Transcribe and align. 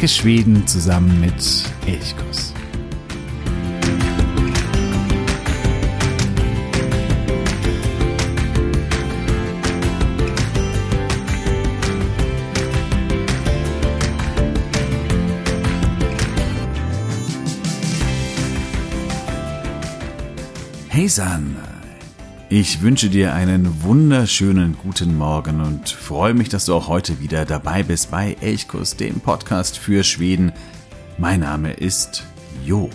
Entdecke 0.00 0.18
Schweden 0.22 0.66
zusammen 0.66 1.20
mit 1.20 1.34
Elchkuss. 1.86 2.54
Hey 20.88 21.08
San, 21.08 21.49
ich 22.52 22.82
wünsche 22.82 23.08
dir 23.08 23.32
einen 23.32 23.84
wunderschönen 23.84 24.76
guten 24.76 25.16
Morgen 25.16 25.60
und 25.60 25.88
freue 25.88 26.34
mich, 26.34 26.48
dass 26.48 26.64
du 26.64 26.74
auch 26.74 26.88
heute 26.88 27.20
wieder 27.20 27.44
dabei 27.44 27.84
bist 27.84 28.10
bei 28.10 28.36
Elchkurs, 28.40 28.96
dem 28.96 29.20
Podcast 29.20 29.78
für 29.78 30.02
Schweden. 30.02 30.52
Mein 31.16 31.40
Name 31.40 31.72
ist 31.72 32.24
Jo. 32.66 32.90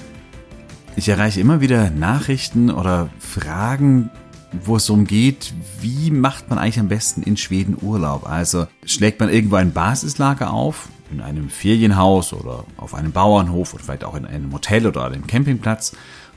Ich 0.98 1.08
erreiche 1.08 1.40
immer 1.40 1.62
wieder 1.62 1.90
Nachrichten 1.90 2.70
oder 2.70 3.10
Fragen, 3.18 4.10
wo 4.52 4.76
es 4.76 4.88
darum 4.88 5.06
geht, 5.06 5.54
wie 5.80 6.12
macht 6.12 6.50
man 6.50 6.60
eigentlich 6.60 6.80
am 6.80 6.90
besten 6.90 7.24
in 7.24 7.38
Schweden 7.38 7.78
Urlaub? 7.82 8.30
Also 8.30 8.68
schlägt 8.86 9.22
man 9.22 9.30
irgendwo 9.30 9.56
ein 9.56 9.72
Basislager 9.72 10.52
auf, 10.52 10.90
in 11.12 11.22
einem 11.22 11.50
Ferienhaus 11.50 12.34
oder 12.34 12.66
auf 12.76 12.94
einem 12.94 13.14
Bauernhof 13.14 13.74
oder 13.74 13.84
vielleicht 13.84 14.04
auch 14.04 14.16
in 14.16 14.26
einem 14.26 14.52
Hotel 14.52 14.86
oder 14.86 15.06
einem 15.06 15.26
Campingplatz 15.28 15.94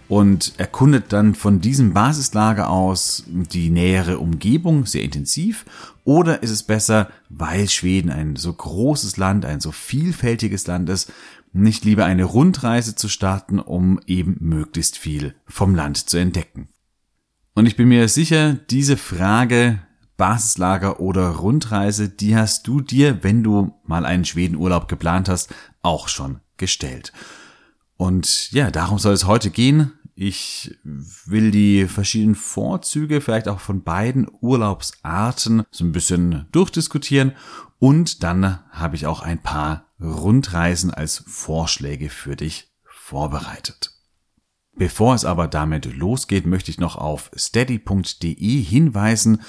und 0.09 0.55
erkundet 0.57 1.13
dann 1.13 1.35
von 1.35 1.61
diesem 1.61 1.93
Basislager 1.93 2.71
aus 2.71 3.25
die 3.27 3.71
nähere 3.71 4.19
Umgebung 4.19 4.87
sehr 4.87 5.03
intensiv? 5.03 5.67
Oder 6.05 6.43
ist 6.43 6.51
es 6.51 6.63
besser, 6.63 7.11
weil 7.29 7.69
Schweden 7.69 8.11
ein 8.11 8.37
so 8.37 8.53
großes 8.53 9.19
Land, 9.19 9.45
ein 9.45 9.61
so 9.61 9.71
vielfältiges 9.71 10.67
Land 10.67 10.89
ist, 10.89 11.13
nicht 11.53 11.85
lieber 11.85 12.05
eine 12.05 12.25
Rundreise 12.25 12.95
zu 12.95 13.09
starten, 13.09 13.59
um 13.59 14.01
eben 14.07 14.37
möglichst 14.41 14.97
viel 14.97 15.35
vom 15.47 15.75
Land 15.75 16.09
zu 16.09 16.17
entdecken? 16.17 16.69
Und 17.55 17.67
ich 17.67 17.77
bin 17.77 17.89
mir 17.89 18.09
sicher, 18.09 18.55
diese 18.55 18.97
Frage 18.97 19.81
Basislager 20.17 21.01
oder 21.01 21.29
Rundreise, 21.29 22.09
die 22.09 22.37
hast 22.37 22.67
du 22.67 22.81
dir, 22.81 23.23
wenn 23.23 23.43
du 23.43 23.75
mal 23.85 24.05
einen 24.05 24.25
Schwedenurlaub 24.25 24.89
geplant 24.89 25.29
hast, 25.29 25.55
auch 25.81 26.09
schon 26.09 26.41
gestellt. 26.57 27.13
Und 27.97 28.53
ja, 28.53 28.71
darum 28.71 28.99
soll 28.99 29.13
es 29.13 29.27
heute 29.27 29.51
gehen. 29.51 29.93
Ich 30.21 30.77
will 30.83 31.53
die 31.53 31.87
verschiedenen 31.87 32.35
Vorzüge 32.35 33.21
vielleicht 33.21 33.47
auch 33.47 33.61
von 33.61 33.85
beiden 33.85 34.27
Urlaubsarten 34.41 35.63
so 35.71 35.85
ein 35.85 35.93
bisschen 35.93 36.47
durchdiskutieren 36.51 37.37
und 37.79 38.25
dann 38.25 38.59
habe 38.73 38.97
ich 38.97 39.07
auch 39.07 39.21
ein 39.21 39.41
paar 39.41 39.85
Rundreisen 40.01 40.93
als 40.93 41.23
Vorschläge 41.29 42.11
für 42.11 42.35
dich 42.35 42.73
vorbereitet. 42.83 43.93
Bevor 44.75 45.15
es 45.15 45.25
aber 45.25 45.47
damit 45.47 45.85
losgeht, 45.95 46.47
möchte 46.47 46.73
ich 46.73 46.81
noch 46.81 46.97
auf 46.97 47.31
steady.de 47.37 48.63
hinweisen, 48.63 49.43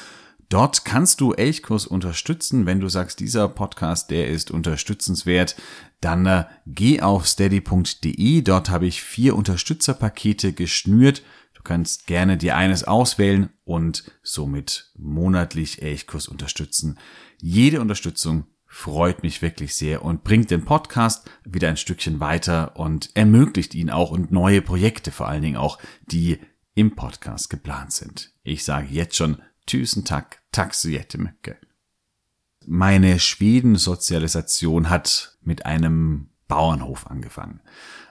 Dort 0.50 0.84
kannst 0.84 1.22
du 1.22 1.34
Elchkurs 1.34 1.86
unterstützen. 1.86 2.66
Wenn 2.66 2.80
du 2.80 2.90
sagst, 2.90 3.20
dieser 3.20 3.48
Podcast, 3.48 4.10
der 4.10 4.28
ist 4.28 4.50
unterstützenswert, 4.50 5.56
dann 6.02 6.26
äh, 6.26 6.46
geh 6.66 7.02
auf 7.02 7.28
steady.de. 7.28 8.42
Dort 8.42 8.70
habe 8.72 8.88
ich 8.88 9.04
vier 9.04 9.36
Unterstützerpakete 9.36 10.54
geschnürt. 10.54 11.22
Du 11.54 11.62
kannst 11.62 12.08
gerne 12.08 12.36
dir 12.36 12.58
eines 12.58 12.84
auswählen 12.84 13.50
und 13.64 14.12
somit 14.24 14.92
monatlich 14.98 15.84
Elchkurs 15.84 16.28
unterstützen. 16.28 16.98
Jede 17.38 17.80
Unterstützung 17.80 18.48
freut 18.66 19.22
mich 19.22 19.44
wirklich 19.44 19.76
sehr 19.76 20.04
und 20.04 20.24
bringt 20.24 20.50
den 20.50 20.66
Podcast 20.66 21.30
wieder 21.44 21.70
ein 21.70 21.78
Stückchen 21.78 22.20
weiter 22.20 22.76
und 22.76 23.12
ermöglicht 23.14 23.76
ihn 23.76 23.92
auch 23.92 24.10
und 24.10 24.32
neue 24.32 24.64
Projekte 24.64 25.12
vor 25.12 25.28
allen 25.28 25.42
Dingen 25.44 25.58
auch, 25.58 25.78
die 26.06 26.40
im 26.74 26.96
Podcast 26.96 27.50
geplant 27.50 27.92
sind. 27.92 28.32
Ich 28.44 28.64
sage 28.64 28.88
jetzt 28.90 29.16
schon 29.16 29.42
Tusen 29.70 30.04
tack, 30.04 30.42
tack 30.52 30.74
så 30.74 30.90
jättemycket. 30.90 31.58
Meine 32.66 33.20
Schweden-Sozialisation 33.20 34.90
hat 34.90 35.38
mit 35.42 35.66
einem 35.66 36.30
Bauernhof 36.48 37.06
angefangen. 37.06 37.62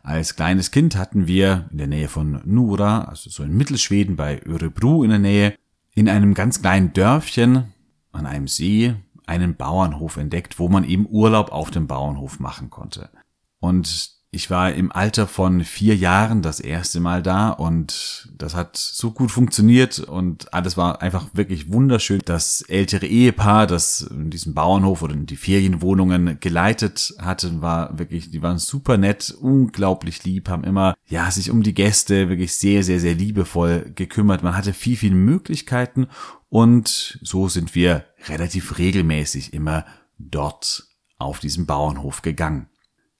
Als 0.04 0.36
kleines 0.36 0.70
Kind 0.70 0.94
hatten 0.94 1.26
wir 1.26 1.68
in 1.72 1.78
der 1.78 1.88
Nähe 1.88 2.08
von 2.08 2.40
Nura, 2.44 3.02
also 3.06 3.28
so 3.28 3.42
in 3.42 3.56
Mittelschweden 3.56 4.14
bei 4.14 4.40
Örebro 4.46 5.02
in 5.02 5.10
der 5.10 5.18
Nähe, 5.18 5.58
in 5.94 6.08
einem 6.08 6.34
ganz 6.34 6.62
kleinen 6.62 6.92
Dörfchen 6.92 7.74
an 8.12 8.26
einem 8.26 8.46
See 8.46 8.94
einen 9.26 9.56
Bauernhof 9.56 10.16
entdeckt, 10.16 10.60
wo 10.60 10.68
man 10.68 10.84
eben 10.84 11.06
Urlaub 11.08 11.50
auf 11.50 11.72
dem 11.72 11.88
Bauernhof 11.88 12.38
machen 12.38 12.70
konnte. 12.70 13.10
Und 13.58 14.17
ich 14.30 14.50
war 14.50 14.72
im 14.72 14.92
Alter 14.92 15.26
von 15.26 15.64
vier 15.64 15.96
Jahren 15.96 16.42
das 16.42 16.60
erste 16.60 17.00
Mal 17.00 17.22
da 17.22 17.48
und 17.48 18.28
das 18.36 18.54
hat 18.54 18.76
so 18.76 19.10
gut 19.10 19.30
funktioniert 19.30 20.00
und 20.00 20.52
alles 20.52 20.76
war 20.76 21.00
einfach 21.00 21.28
wirklich 21.32 21.72
wunderschön. 21.72 22.20
Das 22.26 22.60
ältere 22.60 23.06
Ehepaar, 23.06 23.66
das 23.66 24.06
diesen 24.10 24.52
Bauernhof 24.52 25.00
oder 25.00 25.16
die 25.16 25.36
Ferienwohnungen 25.36 26.38
geleitet 26.40 27.14
hatte, 27.18 27.62
war 27.62 27.98
wirklich, 27.98 28.30
die 28.30 28.42
waren 28.42 28.58
super 28.58 28.98
nett, 28.98 29.34
unglaublich 29.40 30.22
lieb, 30.24 30.50
haben 30.50 30.64
immer, 30.64 30.94
ja, 31.06 31.30
sich 31.30 31.50
um 31.50 31.62
die 31.62 31.74
Gäste 31.74 32.28
wirklich 32.28 32.54
sehr, 32.54 32.84
sehr, 32.84 33.00
sehr 33.00 33.14
liebevoll 33.14 33.92
gekümmert. 33.94 34.42
Man 34.42 34.56
hatte 34.56 34.74
viel, 34.74 34.96
viel 34.96 35.14
Möglichkeiten 35.14 36.06
und 36.50 37.18
so 37.22 37.48
sind 37.48 37.74
wir 37.74 38.04
relativ 38.26 38.76
regelmäßig 38.76 39.54
immer 39.54 39.86
dort 40.18 40.86
auf 41.16 41.40
diesem 41.40 41.64
Bauernhof 41.64 42.20
gegangen 42.20 42.68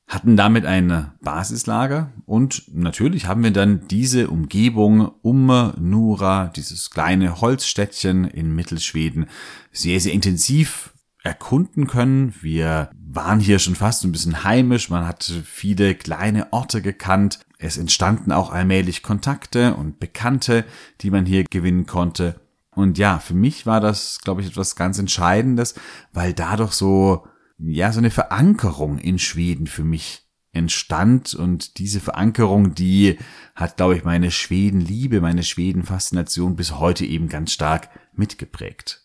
hatten 0.08 0.36
damit 0.36 0.64
ein 0.64 1.12
Basislager 1.20 2.10
und 2.24 2.64
natürlich 2.72 3.26
haben 3.26 3.44
wir 3.44 3.50
dann 3.50 3.86
diese 3.88 4.30
Umgebung 4.30 5.12
um 5.20 5.46
Nura, 5.78 6.46
dieses 6.48 6.90
kleine 6.90 7.42
Holzstädtchen 7.42 8.24
in 8.24 8.54
Mittelschweden, 8.54 9.26
sehr, 9.70 10.00
sehr 10.00 10.14
intensiv 10.14 10.94
erkunden 11.22 11.86
können. 11.86 12.34
Wir 12.40 12.90
waren 12.94 13.38
hier 13.38 13.58
schon 13.58 13.74
fast 13.74 14.02
ein 14.04 14.12
bisschen 14.12 14.44
heimisch, 14.44 14.88
man 14.88 15.06
hat 15.06 15.24
viele 15.44 15.94
kleine 15.94 16.52
Orte 16.54 16.80
gekannt. 16.80 17.40
Es 17.58 17.76
entstanden 17.76 18.32
auch 18.32 18.50
allmählich 18.50 19.02
Kontakte 19.02 19.74
und 19.74 20.00
Bekannte, 20.00 20.64
die 21.02 21.10
man 21.10 21.26
hier 21.26 21.44
gewinnen 21.44 21.86
konnte. 21.86 22.40
Und 22.70 22.96
ja, 22.96 23.18
für 23.18 23.34
mich 23.34 23.66
war 23.66 23.80
das, 23.80 24.20
glaube 24.22 24.40
ich, 24.40 24.46
etwas 24.46 24.76
ganz 24.76 24.98
Entscheidendes, 24.98 25.74
weil 26.12 26.32
dadurch 26.32 26.72
so 26.72 27.26
ja, 27.58 27.92
so 27.92 27.98
eine 27.98 28.10
Verankerung 28.10 28.98
in 28.98 29.18
Schweden 29.18 29.66
für 29.66 29.84
mich 29.84 30.22
entstand 30.52 31.34
und 31.34 31.78
diese 31.78 32.00
Verankerung, 32.00 32.74
die 32.74 33.18
hat, 33.54 33.76
glaube 33.76 33.96
ich, 33.96 34.04
meine 34.04 34.30
Schwedenliebe, 34.30 35.20
meine 35.20 35.42
Schwedenfaszination 35.42 36.56
bis 36.56 36.78
heute 36.78 37.04
eben 37.04 37.28
ganz 37.28 37.52
stark 37.52 37.90
mitgeprägt. 38.14 39.04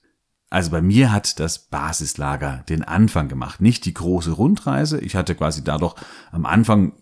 Also 0.50 0.69
bei 0.69 0.81
mir 0.81 1.12
hat 1.12 1.40
das 1.40 1.68
Basislager 1.68 2.64
den 2.69 2.84
Anfang 2.84 3.28
gemacht, 3.28 3.59
nicht 3.59 3.86
die 3.86 3.94
große 3.94 4.31
Rundreise. 4.31 5.00
Ich 5.00 5.16
hatte 5.16 5.34
quasi 5.34 5.64
dadurch 5.64 5.96
am 6.31 6.46
Anfang 6.46 6.94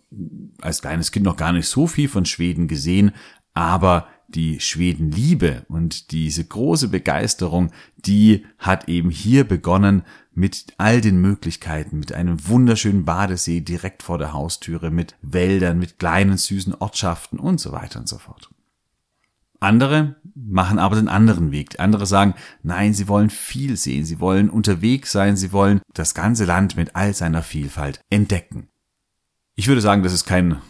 als 0.62 0.80
kleines 0.80 1.12
Kind 1.12 1.26
noch 1.26 1.36
gar 1.36 1.52
nicht 1.52 1.68
so 1.68 1.86
viel 1.86 2.08
von 2.08 2.24
Schweden 2.24 2.66
gesehen, 2.66 3.12
aber 3.52 4.06
die 4.28 4.58
Schwedenliebe 4.60 5.66
und 5.68 6.12
diese 6.12 6.44
große 6.44 6.88
Begeisterung, 6.88 7.70
die 7.96 8.46
hat 8.56 8.88
eben 8.88 9.10
hier 9.10 9.44
begonnen 9.44 10.04
mit 10.34 10.74
all 10.78 11.00
den 11.00 11.20
Möglichkeiten, 11.20 11.98
mit 11.98 12.12
einem 12.12 12.48
wunderschönen 12.48 13.04
Badesee 13.04 13.60
direkt 13.60 14.02
vor 14.02 14.18
der 14.18 14.32
Haustüre, 14.32 14.90
mit 14.90 15.16
Wäldern, 15.22 15.78
mit 15.78 15.98
kleinen 15.98 16.38
süßen 16.38 16.74
Ortschaften 16.74 17.38
und 17.38 17.60
so 17.60 17.72
weiter 17.72 18.00
und 18.00 18.08
so 18.08 18.18
fort. 18.18 18.50
Andere 19.60 20.16
machen 20.34 20.78
aber 20.80 20.96
den 20.96 21.08
anderen 21.08 21.52
Weg. 21.52 21.78
Andere 21.78 22.06
sagen, 22.06 22.34
nein, 22.62 22.94
sie 22.94 23.06
wollen 23.06 23.30
viel 23.30 23.76
sehen, 23.76 24.04
sie 24.04 24.18
wollen 24.18 24.50
unterwegs 24.50 25.12
sein, 25.12 25.36
sie 25.36 25.52
wollen 25.52 25.80
das 25.94 26.14
ganze 26.14 26.44
Land 26.44 26.76
mit 26.76 26.96
all 26.96 27.14
seiner 27.14 27.42
Vielfalt 27.42 28.00
entdecken. 28.10 28.68
Ich 29.54 29.68
würde 29.68 29.80
sagen, 29.80 30.02
das 30.02 30.12
ist 30.12 30.24
kein 30.24 30.60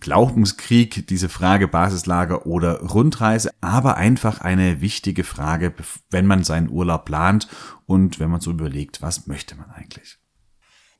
Glaubenskrieg, 0.00 1.06
diese 1.06 1.28
Frage 1.28 1.68
Basislager 1.68 2.46
oder 2.46 2.80
Rundreise, 2.82 3.50
aber 3.60 3.96
einfach 3.96 4.40
eine 4.40 4.80
wichtige 4.80 5.24
Frage, 5.24 5.72
wenn 6.10 6.26
man 6.26 6.44
seinen 6.44 6.70
Urlaub 6.70 7.04
plant 7.04 7.48
und 7.86 8.18
wenn 8.18 8.30
man 8.30 8.40
so 8.40 8.50
überlegt, 8.50 9.02
was 9.02 9.26
möchte 9.26 9.54
man 9.54 9.70
eigentlich. 9.70 10.18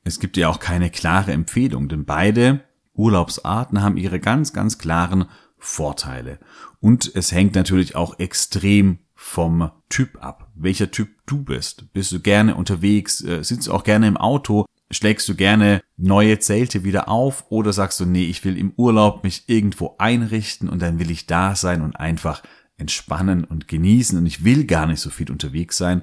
Es 0.05 0.21
gibt 0.21 0.37
ja 0.37 0.49
auch 0.49 0.61
keine 0.61 0.91
klare 0.91 1.33
Empfehlung, 1.33 1.89
denn 1.89 2.05
beide 2.05 2.65
Urlaubsarten 2.95 3.83
haben 3.83 3.97
ihre 3.97 4.21
ganz, 4.21 4.53
ganz 4.53 4.79
klaren 4.79 5.27
Vorteile. 5.59 6.39
Und 6.81 7.11
es 7.15 7.33
hängt 7.33 7.55
natürlich 7.55 7.97
auch 7.97 8.19
extrem 8.19 9.01
vom 9.15 9.71
Typ 9.89 10.23
ab, 10.23 10.51
welcher 10.55 10.91
Typ 10.91 11.09
du 11.27 11.43
bist. 11.43 11.93
Bist 11.93 12.13
du 12.13 12.21
gerne 12.21 12.55
unterwegs, 12.55 13.25
äh, 13.25 13.43
sitzt 13.43 13.69
auch 13.69 13.83
gerne 13.83 14.07
im 14.07 14.17
Auto, 14.17 14.67
Schlägst 14.91 15.29
du 15.29 15.35
gerne 15.35 15.83
neue 15.97 16.39
Zelte 16.39 16.85
wieder 16.85 17.09
auf 17.09 17.47
oder 17.49 17.73
sagst 17.73 17.99
du, 17.99 18.07
nee, 18.07 18.27
ich 18.27 18.45
will 18.45 18.57
im 18.57 18.73
Urlaub 18.77 19.25
mich 19.25 19.49
irgendwo 19.49 19.97
einrichten 19.99 20.69
und 20.69 20.81
dann 20.81 20.99
will 21.01 21.11
ich 21.11 21.27
da 21.27 21.57
sein 21.57 21.83
und 21.83 21.97
einfach 21.97 22.43
entspannen 22.79 23.45
und 23.45 23.69
genießen 23.69 24.19
und 24.19 24.27
ich 24.27 24.45
will 24.45 24.65
gar 24.65 24.87
nicht 24.87 25.01
so 25.01 25.11
viel 25.11 25.31
unterwegs 25.31 25.77
sein, 25.77 26.03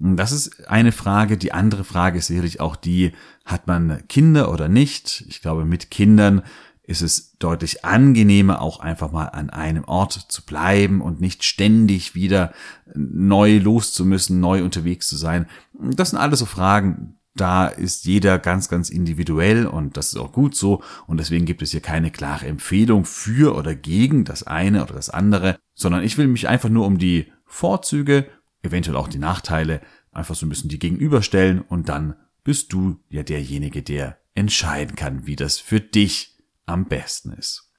Das 0.00 0.32
ist 0.32 0.68
eine 0.68 0.92
Frage. 0.92 1.36
Die 1.36 1.52
andere 1.52 1.84
Frage 1.84 2.18
ist 2.18 2.28
sicherlich 2.28 2.60
auch 2.60 2.76
die, 2.76 3.12
hat 3.44 3.66
man 3.66 4.06
Kinder 4.08 4.52
oder 4.52 4.68
nicht? 4.68 5.24
Ich 5.28 5.42
glaube, 5.42 5.64
mit 5.64 5.90
Kindern 5.90 6.42
ist 6.84 7.02
es 7.02 7.36
deutlich 7.38 7.84
angenehmer, 7.84 8.62
auch 8.62 8.80
einfach 8.80 9.12
mal 9.12 9.26
an 9.26 9.50
einem 9.50 9.84
Ort 9.84 10.12
zu 10.12 10.46
bleiben 10.46 11.02
und 11.02 11.20
nicht 11.20 11.44
ständig 11.44 12.14
wieder 12.14 12.52
neu 12.94 13.58
loszumüssen, 13.58 14.40
neu 14.40 14.64
unterwegs 14.64 15.06
zu 15.06 15.16
sein. 15.16 15.46
Das 15.74 16.10
sind 16.10 16.18
alles 16.18 16.38
so 16.38 16.46
Fragen, 16.46 17.17
da 17.34 17.66
ist 17.66 18.04
jeder 18.04 18.38
ganz, 18.38 18.68
ganz 18.68 18.90
individuell 18.90 19.66
und 19.66 19.96
das 19.96 20.08
ist 20.08 20.16
auch 20.16 20.32
gut 20.32 20.54
so. 20.54 20.82
Und 21.06 21.18
deswegen 21.18 21.46
gibt 21.46 21.62
es 21.62 21.70
hier 21.70 21.80
keine 21.80 22.10
klare 22.10 22.46
Empfehlung 22.46 23.04
für 23.04 23.54
oder 23.54 23.74
gegen 23.74 24.24
das 24.24 24.42
eine 24.42 24.82
oder 24.82 24.94
das 24.94 25.10
andere, 25.10 25.58
sondern 25.74 26.02
ich 26.02 26.18
will 26.18 26.26
mich 26.26 26.48
einfach 26.48 26.68
nur 26.68 26.86
um 26.86 26.98
die 26.98 27.32
Vorzüge, 27.46 28.28
eventuell 28.62 28.96
auch 28.96 29.08
die 29.08 29.18
Nachteile, 29.18 29.80
einfach 30.12 30.34
so 30.34 30.46
ein 30.46 30.48
bisschen 30.48 30.68
die 30.68 30.78
gegenüberstellen 30.78 31.60
und 31.60 31.88
dann 31.88 32.16
bist 32.44 32.72
du 32.72 32.98
ja 33.08 33.22
derjenige, 33.22 33.82
der 33.82 34.18
entscheiden 34.34 34.96
kann, 34.96 35.26
wie 35.26 35.36
das 35.36 35.58
für 35.58 35.80
dich 35.80 36.36
am 36.66 36.86
besten 36.86 37.32
ist. 37.32 37.70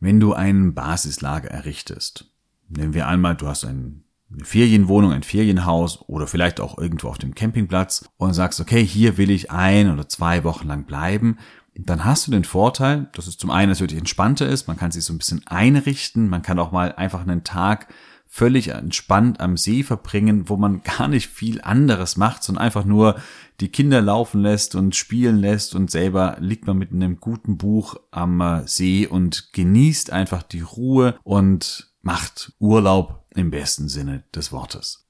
Wenn 0.00 0.20
du 0.20 0.32
ein 0.32 0.74
Basislager 0.74 1.50
errichtest, 1.50 2.30
nehmen 2.68 2.94
wir 2.94 3.08
einmal, 3.08 3.36
du 3.36 3.48
hast 3.48 3.64
ein 3.64 4.04
eine 4.32 4.44
Ferienwohnung, 4.44 5.12
ein 5.12 5.22
Ferienhaus 5.22 6.02
oder 6.06 6.26
vielleicht 6.26 6.60
auch 6.60 6.78
irgendwo 6.78 7.08
auf 7.08 7.18
dem 7.18 7.34
Campingplatz 7.34 8.08
und 8.18 8.34
sagst, 8.34 8.60
okay, 8.60 8.84
hier 8.84 9.16
will 9.16 9.30
ich 9.30 9.50
ein 9.50 9.90
oder 9.90 10.08
zwei 10.08 10.44
Wochen 10.44 10.68
lang 10.68 10.84
bleiben, 10.84 11.38
dann 11.74 12.04
hast 12.04 12.26
du 12.26 12.30
den 12.30 12.44
Vorteil, 12.44 13.08
dass 13.14 13.26
es 13.26 13.38
zum 13.38 13.50
einen 13.50 13.70
natürlich 13.70 13.96
entspannter 13.96 14.46
ist, 14.46 14.66
man 14.66 14.76
kann 14.76 14.90
sich 14.90 15.04
so 15.04 15.12
ein 15.12 15.18
bisschen 15.18 15.46
einrichten, 15.46 16.28
man 16.28 16.42
kann 16.42 16.58
auch 16.58 16.72
mal 16.72 16.92
einfach 16.92 17.22
einen 17.22 17.44
Tag 17.44 17.88
völlig 18.26 18.68
entspannt 18.68 19.40
am 19.40 19.56
See 19.56 19.82
verbringen, 19.82 20.48
wo 20.48 20.56
man 20.56 20.82
gar 20.98 21.08
nicht 21.08 21.28
viel 21.28 21.60
anderes 21.62 22.16
macht, 22.16 22.42
sondern 22.42 22.64
einfach 22.64 22.84
nur 22.84 23.16
die 23.60 23.68
Kinder 23.68 24.00
laufen 24.00 24.42
lässt 24.42 24.74
und 24.74 24.94
spielen 24.94 25.38
lässt 25.38 25.74
und 25.74 25.90
selber 25.90 26.36
liegt 26.38 26.66
man 26.66 26.78
mit 26.78 26.92
einem 26.92 27.18
guten 27.20 27.56
Buch 27.56 27.96
am 28.10 28.62
See 28.66 29.06
und 29.06 29.52
genießt 29.52 30.12
einfach 30.12 30.42
die 30.42 30.60
Ruhe 30.60 31.18
und 31.24 31.92
macht 32.02 32.52
Urlaub 32.58 33.24
im 33.38 33.50
besten 33.50 33.88
Sinne 33.88 34.24
des 34.34 34.52
Wortes. 34.52 35.08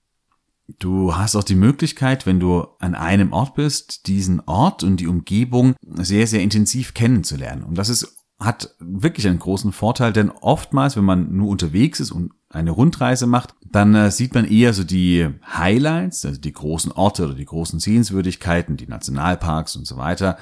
Du 0.79 1.17
hast 1.17 1.35
auch 1.35 1.45
die 1.45 1.55
Möglichkeit, 1.55 2.27
wenn 2.27 2.41
du 2.41 2.67
an 2.79 2.95
einem 2.95 3.33
Ort 3.33 3.55
bist, 3.55 4.07
diesen 4.07 4.41
Ort 4.47 4.83
und 4.85 4.99
die 4.99 5.07
Umgebung 5.07 5.75
sehr, 5.83 6.27
sehr 6.27 6.43
intensiv 6.43 6.93
kennenzulernen. 6.93 7.63
Und 7.63 7.79
das 7.79 7.89
ist, 7.89 8.19
hat 8.39 8.75
wirklich 8.79 9.27
einen 9.27 9.39
großen 9.39 9.73
Vorteil, 9.73 10.13
denn 10.13 10.31
oftmals, 10.31 10.97
wenn 10.97 11.05
man 11.05 11.35
nur 11.35 11.49
unterwegs 11.49 12.01
ist 12.01 12.13
und 12.13 12.33
eine 12.51 12.71
Rundreise 12.71 13.27
macht, 13.27 13.55
dann 13.71 13.95
äh, 13.95 14.11
sieht 14.11 14.35
man 14.35 14.47
eher 14.47 14.73
so 14.73 14.85
die 14.85 15.29
Highlights, 15.47 16.25
also 16.25 16.41
die 16.41 16.53
großen 16.53 16.93
Orte 16.93 17.25
oder 17.25 17.35
die 17.35 17.45
großen 17.45 17.81
Sehenswürdigkeiten, 17.81 18.77
die 18.77 18.87
Nationalparks 18.87 19.77
und 19.77 19.87
so 19.87 19.97
weiter. 19.97 20.39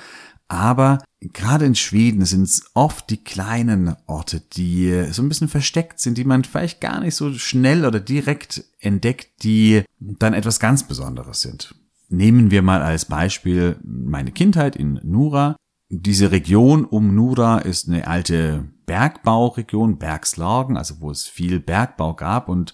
Aber 0.49 0.99
gerade 1.21 1.65
in 1.65 1.75
Schweden 1.75 2.25
sind 2.25 2.45
es 2.45 2.71
oft 2.75 3.11
die 3.11 3.23
kleinen 3.23 3.97
Orte, 4.07 4.41
die 4.41 5.05
so 5.11 5.23
ein 5.23 5.29
bisschen 5.29 5.49
versteckt 5.49 6.01
sind, 6.01 6.19
die 6.19 6.25
man 6.25 6.45
vielleicht 6.45 6.81
gar 6.81 7.01
nicht 7.01 7.15
so 7.15 7.33
schnell 7.35 7.85
oder 7.85 7.99
direkt 8.01 8.65
entdeckt, 8.79 9.43
die 9.43 9.83
dann 9.99 10.35
etwas 10.35 10.61
ganz 10.61 10.85
Besonderes 10.85 11.41
sind. 11.41 11.75
Nehmen 12.09 12.51
wir 12.53 12.63
mal 12.63 12.83
als 12.83 13.07
Beispiel 13.07 13.77
meine 13.83 14.31
Kindheit 14.31 14.77
in 14.77 15.01
Nura. 15.03 15.57
Diese 15.89 16.31
Region 16.31 16.85
um 16.85 17.15
Nura 17.15 17.59
ist 17.59 17.89
eine 17.89 18.07
alte 18.07 18.69
Bergbauregion, 18.87 19.99
Bergslagen, 19.99 20.77
also 20.77 21.01
wo 21.01 21.11
es 21.11 21.27
viel 21.27 21.59
Bergbau 21.59 22.15
gab 22.15 22.49
und 22.49 22.73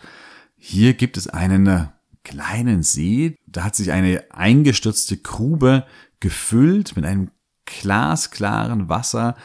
hier 0.57 0.93
gibt 0.95 1.17
es 1.17 1.27
einen 1.27 1.89
kleinen 2.25 2.83
See, 2.83 3.37
da 3.47 3.65
hat 3.65 3.75
sich 3.75 3.91
eine 3.91 4.25
eingestürzte 4.31 5.17
Grube 5.17 5.85
gefüllt 6.21 6.95
mit 6.95 7.05
einem 7.05 7.31
glasklaren 7.81 8.89
Wasser, 8.89 9.37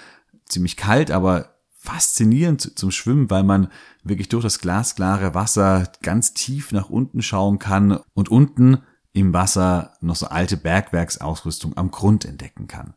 ziemlich 0.45 0.77
kalt, 0.77 1.11
aber 1.11 1.57
faszinierend 1.77 2.77
zum 2.77 2.91
Schwimmen, 2.91 3.29
weil 3.29 3.43
man 3.43 3.69
wirklich 4.03 4.29
durch 4.29 4.43
das 4.43 4.59
glasklare 4.59 5.33
Wasser 5.33 5.91
ganz 6.01 6.33
tief 6.33 6.71
nach 6.71 6.89
unten 6.89 7.21
schauen 7.21 7.59
kann 7.59 7.99
und 8.13 8.29
unten 8.29 8.79
im 9.13 9.33
Wasser 9.33 9.93
noch 10.01 10.15
so 10.15 10.27
alte 10.27 10.57
Bergwerksausrüstung 10.57 11.77
am 11.77 11.91
Grund 11.91 12.25
entdecken 12.25 12.67
kann. 12.67 12.93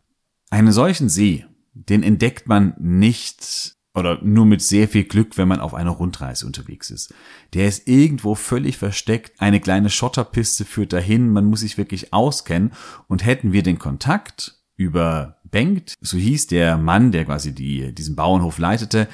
Einen 0.51 0.73
solchen 0.73 1.09
See, 1.09 1.47
den 1.73 2.03
entdeckt 2.03 2.49
man 2.49 2.75
nicht 2.79 3.77
oder 3.95 4.23
nur 4.23 4.47
mit 4.47 4.63
sehr 4.63 4.89
viel 4.89 5.05
Glück, 5.05 5.37
wenn 5.37 5.49
man 5.49 5.61
auf 5.61 5.75
einer 5.75 5.91
Rundreise 5.91 6.47
unterwegs 6.47 6.91
ist. 6.91 7.15
Der 7.55 7.67
ist 7.67 7.89
irgendwo 7.89 8.35
völlig 8.35 8.77
versteckt, 8.77 9.41
eine 9.41 9.61
kleine 9.61 9.91
Schotterpiste 9.91 10.65
führt 10.65 10.93
dahin, 10.93 11.33
man 11.33 11.45
muss 11.45 11.61
sich 11.61 11.79
wirklich 11.79 12.13
auskennen 12.13 12.73
und 13.09 13.25
hätten 13.25 13.53
wir 13.53 13.63
den 13.63 13.79
Kontakt 13.79 14.60
über 14.81 15.37
Bengt, 15.51 15.95
so 16.01 16.17
hieß 16.17 16.47
der 16.47 16.79
Mann, 16.79 17.13
der 17.13 17.25
quasi 17.25 17.53
die, 17.53 17.93
diesen 17.93 18.17
Bauernhof 18.17 18.59
leitete, 18.59 19.09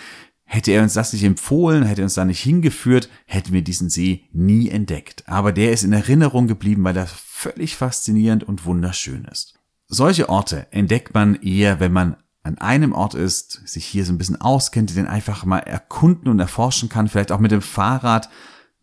Hätte 0.49 0.71
er 0.71 0.85
uns 0.85 0.95
das 0.95 1.13
nicht 1.13 1.25
empfohlen, 1.25 1.83
hätte 1.83 2.03
er 2.03 2.05
uns 2.05 2.15
da 2.15 2.25
nicht 2.25 2.41
hingeführt, 2.41 3.09
hätten 3.27 3.53
wir 3.53 3.63
diesen 3.63 3.91
See 3.91 4.29
nie 4.33 4.69
entdeckt. 4.69 5.25
Aber 5.27 5.51
der 5.51 5.73
ist 5.73 5.83
in 5.83 5.93
Erinnerung 5.93 6.47
geblieben, 6.47 6.85
weil 6.85 6.97
er 6.97 7.09
völlig 7.09 7.75
faszinierend 7.75 8.45
und 8.45 8.65
wunderschön 8.65 9.25
ist. 9.25 9.59
Solche 9.89 10.29
Orte 10.29 10.69
entdeckt 10.71 11.15
man 11.15 11.35
eher, 11.35 11.81
wenn 11.81 11.93
man 11.93 12.17
an 12.45 12.59
einem 12.59 12.93
Ort 12.93 13.15
ist, 13.15 13.67
sich 13.67 13.85
hier 13.87 14.05
so 14.05 14.13
ein 14.13 14.19
bisschen 14.19 14.41
auskennt, 14.41 14.95
den 14.95 15.09
einfach 15.09 15.45
mal 15.45 15.59
erkunden 15.59 16.29
und 16.29 16.39
erforschen 16.39 16.89
kann, 16.89 17.09
vielleicht 17.09 17.33
auch 17.33 17.41
mit 17.41 17.51
dem 17.51 17.63
Fahrrad. 17.63 18.31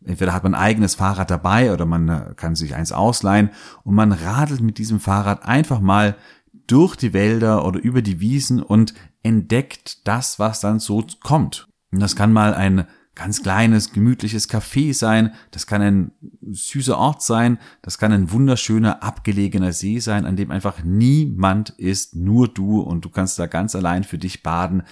Entweder 0.03 0.33
hat 0.33 0.43
man 0.43 0.55
ein 0.55 0.61
eigenes 0.61 0.95
Fahrrad 0.95 1.31
dabei 1.31 1.71
oder 1.71 1.85
man 1.85 2.35
kann 2.35 2.57
sich 2.57 2.75
eins 2.75 2.91
ausleihen 2.91 3.51
und 3.85 3.95
man 3.95 4.11
radelt 4.11 4.59
mit 4.59 4.77
diesem 4.77 4.99
Fahrrad 4.99 5.45
einfach 5.45 5.79
mal 5.79 6.17
durch 6.67 6.95
die 6.95 7.13
Wälder 7.13 7.65
oder 7.65 7.79
über 7.79 8.01
die 8.01 8.19
Wiesen 8.19 8.61
und 8.61 8.93
entdeckt 9.21 10.07
das, 10.07 10.39
was 10.39 10.59
dann 10.59 10.79
so 10.79 11.05
kommt. 11.21 11.67
Und 11.91 11.99
das 11.99 12.15
kann 12.15 12.33
mal 12.33 12.53
ein 12.53 12.87
ganz 13.15 13.43
kleines, 13.43 13.93
gemütliches 13.93 14.49
Café 14.49 14.93
sein, 14.93 15.33
das 15.51 15.67
kann 15.67 15.81
ein 15.81 16.11
süßer 16.41 16.97
Ort 16.97 17.21
sein, 17.21 17.59
das 17.83 17.97
kann 17.99 18.11
ein 18.11 18.31
wunderschöner, 18.31 19.03
abgelegener 19.03 19.71
See 19.71 19.99
sein, 19.99 20.25
an 20.25 20.35
dem 20.35 20.49
einfach 20.49 20.83
niemand 20.83 21.69
ist, 21.71 22.15
nur 22.15 22.47
du 22.47 22.81
und 22.81 23.05
du 23.05 23.09
kannst 23.09 23.37
da 23.37 23.45
ganz 23.45 23.75
allein 23.75 24.03
für 24.03 24.17
dich 24.17 24.41
baden, 24.41 24.83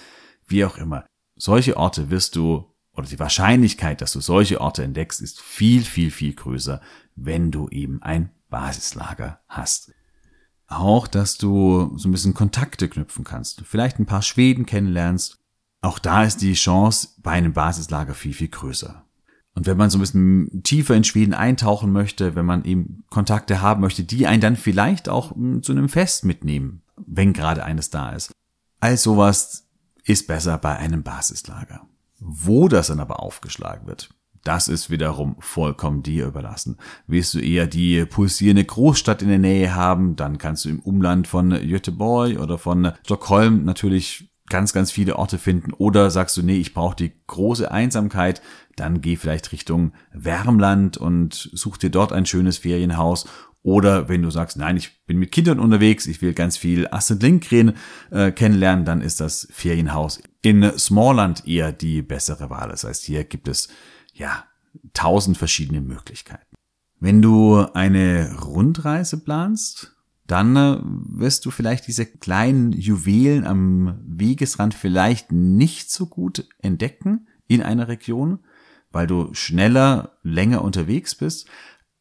wie 0.46 0.64
auch 0.64 0.78
immer. 0.78 1.04
Solche 1.36 1.76
Orte 1.76 2.10
wirst 2.10 2.36
du, 2.36 2.66
oder 2.92 3.08
die 3.08 3.18
Wahrscheinlichkeit, 3.18 4.00
dass 4.00 4.12
du 4.12 4.20
solche 4.20 4.60
Orte 4.60 4.84
entdeckst, 4.84 5.20
ist 5.20 5.40
viel, 5.40 5.82
viel, 5.82 6.10
viel 6.10 6.34
größer, 6.34 6.80
wenn 7.16 7.50
du 7.50 7.68
eben 7.70 8.02
ein 8.02 8.30
Basislager 8.50 9.40
hast 9.48 9.92
auch, 10.78 11.06
dass 11.06 11.38
du 11.38 11.96
so 11.96 12.08
ein 12.08 12.12
bisschen 12.12 12.34
Kontakte 12.34 12.88
knüpfen 12.88 13.24
kannst, 13.24 13.62
vielleicht 13.66 13.98
ein 13.98 14.06
paar 14.06 14.22
Schweden 14.22 14.66
kennenlernst. 14.66 15.38
Auch 15.80 15.98
da 15.98 16.24
ist 16.24 16.42
die 16.42 16.54
Chance 16.54 17.08
bei 17.18 17.32
einem 17.32 17.52
Basislager 17.52 18.14
viel, 18.14 18.34
viel 18.34 18.48
größer. 18.48 19.04
Und 19.54 19.66
wenn 19.66 19.76
man 19.76 19.90
so 19.90 19.98
ein 19.98 20.00
bisschen 20.00 20.62
tiefer 20.62 20.94
in 20.94 21.04
Schweden 21.04 21.34
eintauchen 21.34 21.92
möchte, 21.92 22.34
wenn 22.34 22.46
man 22.46 22.64
eben 22.64 23.04
Kontakte 23.10 23.60
haben 23.60 23.82
möchte, 23.82 24.04
die 24.04 24.26
einen 24.26 24.40
dann 24.40 24.56
vielleicht 24.56 25.08
auch 25.08 25.34
hm, 25.34 25.62
zu 25.62 25.72
einem 25.72 25.88
Fest 25.88 26.24
mitnehmen, 26.24 26.82
wenn 26.96 27.32
gerade 27.32 27.64
eines 27.64 27.90
da 27.90 28.10
ist. 28.10 28.32
All 28.80 28.96
sowas 28.96 29.68
ist 30.04 30.26
besser 30.26 30.58
bei 30.58 30.76
einem 30.76 31.02
Basislager. 31.02 31.86
Wo 32.18 32.68
das 32.68 32.86
dann 32.86 33.00
aber 33.00 33.20
aufgeschlagen 33.20 33.86
wird, 33.86 34.14
das 34.44 34.68
ist 34.68 34.90
wiederum 34.90 35.36
vollkommen 35.38 36.02
dir 36.02 36.26
überlassen. 36.26 36.76
Willst 37.06 37.34
du 37.34 37.38
eher 37.38 37.66
die 37.66 38.04
pulsierende 38.04 38.64
Großstadt 38.64 39.22
in 39.22 39.28
der 39.28 39.38
Nähe 39.38 39.74
haben, 39.74 40.16
dann 40.16 40.38
kannst 40.38 40.64
du 40.64 40.68
im 40.68 40.80
Umland 40.80 41.28
von 41.28 41.50
Göteborg 41.50 42.38
oder 42.38 42.58
von 42.58 42.92
Stockholm 43.04 43.64
natürlich 43.64 44.32
ganz, 44.48 44.72
ganz 44.72 44.90
viele 44.90 45.16
Orte 45.16 45.38
finden. 45.38 45.72
Oder 45.72 46.10
sagst 46.10 46.36
du, 46.36 46.42
nee, 46.42 46.58
ich 46.58 46.74
brauche 46.74 46.96
die 46.96 47.12
große 47.26 47.70
Einsamkeit, 47.70 48.42
dann 48.76 49.00
geh 49.00 49.16
vielleicht 49.16 49.52
Richtung 49.52 49.92
Wärmland 50.12 50.96
und 50.98 51.50
such 51.52 51.78
dir 51.78 51.90
dort 51.90 52.12
ein 52.12 52.26
schönes 52.26 52.58
Ferienhaus. 52.58 53.26
Oder 53.62 54.08
wenn 54.08 54.22
du 54.22 54.30
sagst, 54.30 54.56
nein, 54.56 54.76
ich 54.76 55.04
bin 55.06 55.18
mit 55.18 55.30
Kindern 55.30 55.60
unterwegs, 55.60 56.06
ich 56.06 56.20
will 56.20 56.34
ganz 56.34 56.56
viel 56.56 56.88
Astrid 56.90 57.22
Lindgren 57.22 57.74
äh, 58.10 58.32
kennenlernen, 58.32 58.84
dann 58.84 59.00
ist 59.00 59.20
das 59.20 59.46
Ferienhaus 59.52 60.20
in 60.42 60.76
Smallland 60.76 61.46
eher 61.46 61.70
die 61.70 62.02
bessere 62.02 62.50
Wahl. 62.50 62.70
Das 62.70 62.82
heißt, 62.82 63.04
hier 63.04 63.22
gibt 63.22 63.46
es 63.46 63.68
ja, 64.22 64.44
tausend 64.94 65.36
verschiedene 65.36 65.80
Möglichkeiten. 65.80 66.46
Wenn 67.00 67.20
du 67.20 67.58
eine 67.74 68.38
Rundreise 68.40 69.18
planst, 69.18 69.96
dann 70.28 70.54
äh, 70.56 70.78
wirst 70.82 71.44
du 71.44 71.50
vielleicht 71.50 71.88
diese 71.88 72.06
kleinen 72.06 72.70
Juwelen 72.70 73.44
am 73.44 74.00
Wegesrand 74.06 74.74
vielleicht 74.74 75.32
nicht 75.32 75.90
so 75.90 76.06
gut 76.06 76.48
entdecken 76.60 77.26
in 77.48 77.62
einer 77.62 77.88
Region, 77.88 78.38
weil 78.92 79.08
du 79.08 79.34
schneller, 79.34 80.18
länger 80.22 80.62
unterwegs 80.62 81.16
bist. 81.16 81.48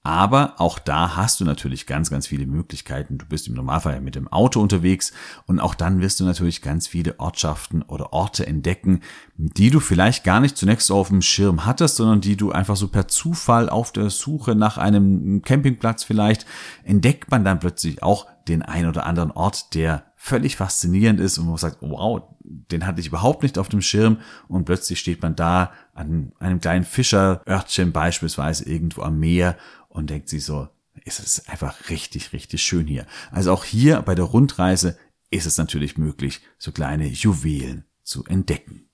Aber 0.04 0.56
auch 0.58 0.80
da 0.80 1.16
hast 1.16 1.40
du 1.40 1.46
natürlich 1.46 1.86
ganz, 1.86 2.10
ganz 2.10 2.26
viele 2.26 2.48
Möglichkeiten. 2.48 3.20
Du 3.20 3.26
bist 3.28 3.48
im 3.48 3.54
Normalfall 3.54 4.02
mit 4.02 4.16
dem 4.16 4.28
Auto 4.28 4.60
unterwegs 4.60 5.14
und 5.46 5.60
auch 5.60 5.76
dann 5.76 6.02
wirst 6.02 6.20
du 6.20 6.24
natürlich 6.24 6.64
ganz 6.64 6.88
viele 6.88 7.20
Ortschaften 7.20 7.84
oder 7.84 8.12
Orte 8.12 8.48
entdecken, 8.48 9.02
die 9.38 9.70
du 9.70 9.80
vielleicht 9.80 10.24
gar 10.24 10.40
nicht 10.40 10.58
zunächst 10.58 10.92
auf 10.92 11.10
dem 11.10 11.22
Schirm 11.22 11.66
hattest, 11.66 11.98
sondern 11.98 12.20
die 12.20 12.36
du 12.36 12.52
einfach 12.52 12.76
so 12.76 12.88
per 12.88 13.08
Zufall 13.08 13.70
auf 13.70 13.92
der 13.92 14.10
Suche 14.10 14.56
nach 14.56 14.80
einem 14.80 15.44
Campingplatz 15.44 16.04
vielleicht 16.04 16.48
entdeckt 16.84 17.30
man 17.30 17.46
dann 17.46 17.60
plötzlich 17.60 18.02
auch 18.02 18.26
den 18.48 18.64
ein 18.64 18.88
oder 18.88 19.06
anderen 19.06 19.30
Ort, 19.30 19.76
der 19.76 20.06
völlig 20.16 20.56
faszinierend 20.56 21.20
ist 21.20 21.38
und 21.38 21.48
man 21.48 21.58
sagt, 21.58 21.78
wow, 21.82 22.22
den 22.44 22.86
hatte 22.86 23.02
ich 23.02 23.08
überhaupt 23.08 23.44
nicht 23.44 23.58
auf 23.58 23.70
dem 23.70 23.82
Schirm 23.82 24.18
und 24.48 24.66
plötzlich 24.66 25.00
steht 25.00 25.22
man 25.22 25.36
da 25.36 25.72
an 25.94 26.32
einem 26.40 26.60
kleinen 26.60 26.86
Fischerörtchen 26.86 27.92
beispielsweise 27.92 28.66
irgendwo 28.66 29.02
am 29.02 29.20
Meer 29.20 29.58
und 29.92 30.10
denkt 30.10 30.30
sich 30.30 30.44
so, 30.46 30.68
ist 31.06 31.20
es 31.20 31.48
einfach 31.48 31.90
richtig, 31.90 32.34
richtig 32.34 32.64
schön 32.64 32.88
hier. 32.88 33.06
Also 33.32 33.52
auch 33.52 33.64
hier 33.64 34.02
bei 34.02 34.16
der 34.16 34.26
Rundreise 34.26 34.98
ist 35.30 35.46
es 35.46 35.58
natürlich 35.58 35.98
möglich, 35.98 36.42
so 36.58 36.72
kleine 36.72 37.08
Juwelen 37.08 37.86
zu 38.04 38.26
entdecken. 38.26 38.90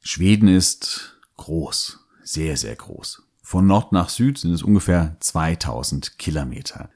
Schweden 0.00 0.48
ist 0.48 1.18
groß, 1.36 1.98
sehr, 2.22 2.56
sehr 2.56 2.76
groß. 2.76 3.22
Von 3.42 3.66
Nord 3.66 3.92
nach 3.92 4.08
Süd 4.08 4.38
sind 4.38 4.52
es 4.52 4.62
ungefähr 4.62 5.16
2000 5.20 6.18
Kilometer. 6.18 6.90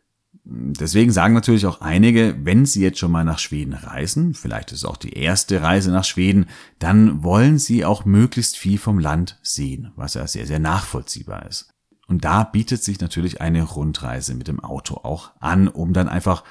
Deswegen 0.45 1.13
sagen 1.13 1.35
natürlich 1.35 1.67
auch 1.67 1.81
einige, 1.81 2.37
wenn 2.45 2.67
sie 2.67 2.83
jetzt 2.83 2.99
schon 2.99 3.13
mal 3.13 3.25
nach 3.25 3.39
Schweden 3.39 3.75
reisen, 3.75 4.35
vielleicht 4.35 4.73
ist 4.73 4.79
es 4.79 4.85
auch 4.85 4.97
die 4.97 5.13
erste 5.13 5.63
Reise 5.63 5.93
nach 5.93 6.05
Schweden, 6.05 6.47
dann 6.79 7.23
wollen 7.23 7.59
sie 7.59 7.85
auch 7.85 8.05
möglichst 8.05 8.57
viel 8.57 8.79
vom 8.79 8.99
Land 8.99 9.39
sehen, 9.43 9.93
was 9.95 10.15
ja 10.15 10.27
sehr, 10.27 10.47
sehr 10.47 10.59
nachvollziehbar 10.59 11.47
ist. 11.47 11.73
Und 12.07 12.25
da 12.25 12.45
bietet 12.45 12.83
sich 12.83 13.01
natürlich 13.01 13.41
eine 13.41 13.63
Rundreise 13.63 14.35
mit 14.35 14.49
dem 14.49 14.61
Auto 14.61 14.97
auch 14.97 15.31
an, 15.41 15.69
um 15.69 15.93
dann 15.93 16.09
einfach 16.09 16.45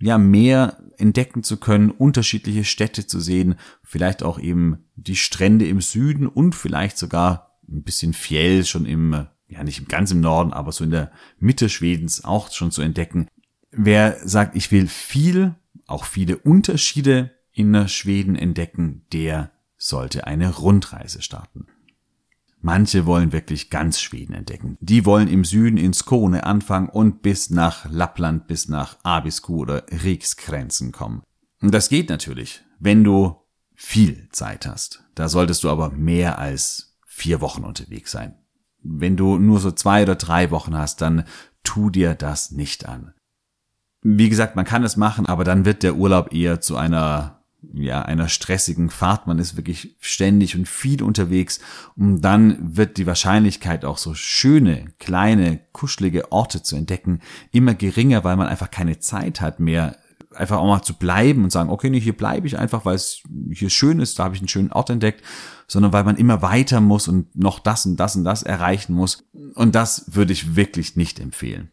ja 0.00 0.18
mehr 0.18 0.78
entdecken 0.98 1.42
zu 1.42 1.56
können, 1.56 1.90
unterschiedliche 1.90 2.64
Städte 2.64 3.06
zu 3.06 3.20
sehen, 3.20 3.56
vielleicht 3.82 4.22
auch 4.22 4.38
eben 4.38 4.84
die 4.96 5.16
Strände 5.16 5.66
im 5.66 5.80
Süden 5.80 6.26
und 6.26 6.54
vielleicht 6.54 6.98
sogar 6.98 7.58
ein 7.68 7.82
bisschen 7.82 8.12
Fjell 8.12 8.64
schon 8.64 8.86
im 8.86 9.26
ja 9.54 9.62
nicht 9.62 9.88
ganz 9.88 10.10
im 10.10 10.20
Norden, 10.20 10.52
aber 10.52 10.72
so 10.72 10.84
in 10.84 10.90
der 10.90 11.12
Mitte 11.38 11.68
Schwedens 11.68 12.24
auch 12.24 12.50
schon 12.50 12.70
zu 12.70 12.82
entdecken. 12.82 13.28
Wer 13.70 14.18
sagt, 14.26 14.56
ich 14.56 14.70
will 14.72 14.88
viel, 14.88 15.54
auch 15.86 16.04
viele 16.04 16.38
Unterschiede 16.38 17.30
in 17.52 17.88
Schweden 17.88 18.36
entdecken, 18.36 19.06
der 19.12 19.50
sollte 19.76 20.26
eine 20.26 20.54
Rundreise 20.54 21.22
starten. 21.22 21.66
Manche 22.64 23.04
wollen 23.04 23.32
wirklich 23.32 23.68
ganz 23.68 24.00
Schweden 24.00 24.32
entdecken. 24.32 24.78
Die 24.80 25.04
wollen 25.04 25.28
im 25.28 25.44
Süden 25.44 25.76
in 25.76 25.92
Skåne 25.92 26.44
anfangen 26.44 26.88
und 26.88 27.22
bis 27.22 27.50
nach 27.50 27.88
Lappland, 27.90 28.46
bis 28.46 28.68
nach 28.68 28.96
Abisko 29.02 29.56
oder 29.56 29.84
Riksgrenzen 30.02 30.90
kommen. 30.90 31.22
Und 31.60 31.74
das 31.74 31.88
geht 31.88 32.08
natürlich, 32.08 32.64
wenn 32.78 33.04
du 33.04 33.36
viel 33.74 34.28
Zeit 34.30 34.66
hast. 34.66 35.04
Da 35.14 35.28
solltest 35.28 35.62
du 35.62 35.70
aber 35.70 35.90
mehr 35.90 36.38
als 36.38 36.96
vier 37.06 37.40
Wochen 37.40 37.64
unterwegs 37.64 38.10
sein. 38.10 38.34
Wenn 38.82 39.16
du 39.16 39.38
nur 39.38 39.60
so 39.60 39.70
zwei 39.70 40.02
oder 40.02 40.16
drei 40.16 40.50
Wochen 40.50 40.76
hast, 40.76 41.00
dann 41.02 41.24
tu 41.64 41.90
dir 41.90 42.14
das 42.14 42.50
nicht 42.50 42.86
an 42.86 43.14
wie 44.04 44.28
gesagt, 44.28 44.54
man 44.54 44.66
kann 44.66 44.84
es 44.84 44.96
machen, 44.96 45.26
aber 45.26 45.44
dann 45.44 45.64
wird 45.64 45.82
der 45.82 45.96
Urlaub 45.96 46.32
eher 46.32 46.60
zu 46.60 46.76
einer 46.76 47.42
ja, 47.72 48.02
einer 48.02 48.28
stressigen 48.28 48.90
Fahrt. 48.90 49.26
Man 49.26 49.38
ist 49.38 49.56
wirklich 49.56 49.96
ständig 50.00 50.56
und 50.56 50.68
viel 50.68 51.02
unterwegs 51.02 51.60
und 51.96 52.20
dann 52.20 52.76
wird 52.76 52.96
die 52.98 53.06
Wahrscheinlichkeit 53.06 53.84
auch 53.84 53.98
so 53.98 54.14
schöne, 54.14 54.86
kleine, 54.98 55.60
kuschelige 55.72 56.32
Orte 56.32 56.62
zu 56.62 56.76
entdecken 56.76 57.20
immer 57.52 57.74
geringer, 57.74 58.24
weil 58.24 58.36
man 58.36 58.48
einfach 58.48 58.70
keine 58.70 58.98
Zeit 58.98 59.40
hat 59.40 59.60
mehr 59.60 59.96
einfach 60.34 60.58
auch 60.58 60.66
mal 60.66 60.82
zu 60.82 60.94
bleiben 60.94 61.44
und 61.44 61.50
sagen, 61.50 61.70
okay, 61.70 61.90
nee, 61.90 62.00
hier 62.00 62.16
bleibe 62.16 62.46
ich 62.46 62.58
einfach, 62.58 62.84
weil 62.84 62.96
es 62.96 63.22
hier 63.52 63.70
schön 63.70 64.00
ist, 64.00 64.18
da 64.18 64.24
habe 64.24 64.34
ich 64.34 64.40
einen 64.40 64.48
schönen 64.48 64.72
Ort 64.72 64.90
entdeckt, 64.90 65.22
sondern 65.66 65.92
weil 65.92 66.04
man 66.04 66.16
immer 66.16 66.42
weiter 66.42 66.80
muss 66.80 67.08
und 67.08 67.34
noch 67.36 67.58
das 67.58 67.86
und 67.86 67.96
das 67.96 68.16
und 68.16 68.24
das 68.24 68.42
erreichen 68.42 68.94
muss. 68.94 69.24
Und 69.54 69.74
das 69.74 70.14
würde 70.14 70.32
ich 70.32 70.56
wirklich 70.56 70.96
nicht 70.96 71.20
empfehlen. 71.20 71.70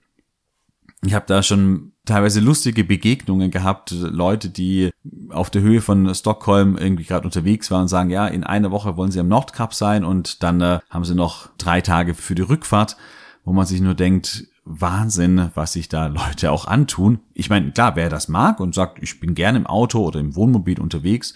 Ich 1.04 1.16
habe 1.16 1.26
da 1.28 1.42
schon 1.42 1.94
teilweise 2.06 2.40
lustige 2.40 2.84
Begegnungen 2.84 3.50
gehabt, 3.50 3.92
Leute, 3.92 4.50
die 4.50 4.92
auf 5.30 5.50
der 5.50 5.62
Höhe 5.62 5.82
von 5.82 6.14
Stockholm 6.14 6.78
irgendwie 6.78 7.06
gerade 7.06 7.26
unterwegs 7.26 7.72
waren 7.72 7.84
und 7.84 7.88
sagen, 7.88 8.12
ja, 8.12 8.28
in 8.28 8.44
einer 8.44 8.72
Woche 8.72 8.98
wollen 8.98 9.12
sie 9.12 9.20
am 9.20 9.28
Nordkap 9.28 9.74
sein 9.74 10.06
und 10.06 10.44
dann 10.44 10.62
äh, 10.62 10.80
haben 10.90 11.06
sie 11.06 11.16
noch 11.16 11.50
drei 11.58 11.82
Tage 11.82 12.14
für 12.14 12.36
die 12.36 12.44
Rückfahrt, 12.44 12.98
wo 13.44 13.52
man 13.52 13.66
sich 13.66 13.82
nur 13.82 13.96
denkt, 13.96 14.48
Wahnsinn, 14.64 15.50
was 15.56 15.74
sich 15.74 15.90
da 15.90 16.08
Leute 16.08 16.52
auch 16.52 16.66
antun. 16.66 17.20
Ich 17.34 17.50
meine, 17.50 17.72
klar, 17.72 17.96
wer 17.96 18.10
das 18.10 18.28
mag 18.28 18.60
und 18.60 18.76
sagt, 18.76 19.02
ich 19.02 19.20
bin 19.20 19.34
gerne 19.34 19.58
im 19.58 19.68
Auto 19.68 20.06
oder 20.06 20.20
im 20.20 20.36
Wohnmobil 20.36 20.80
unterwegs, 20.80 21.34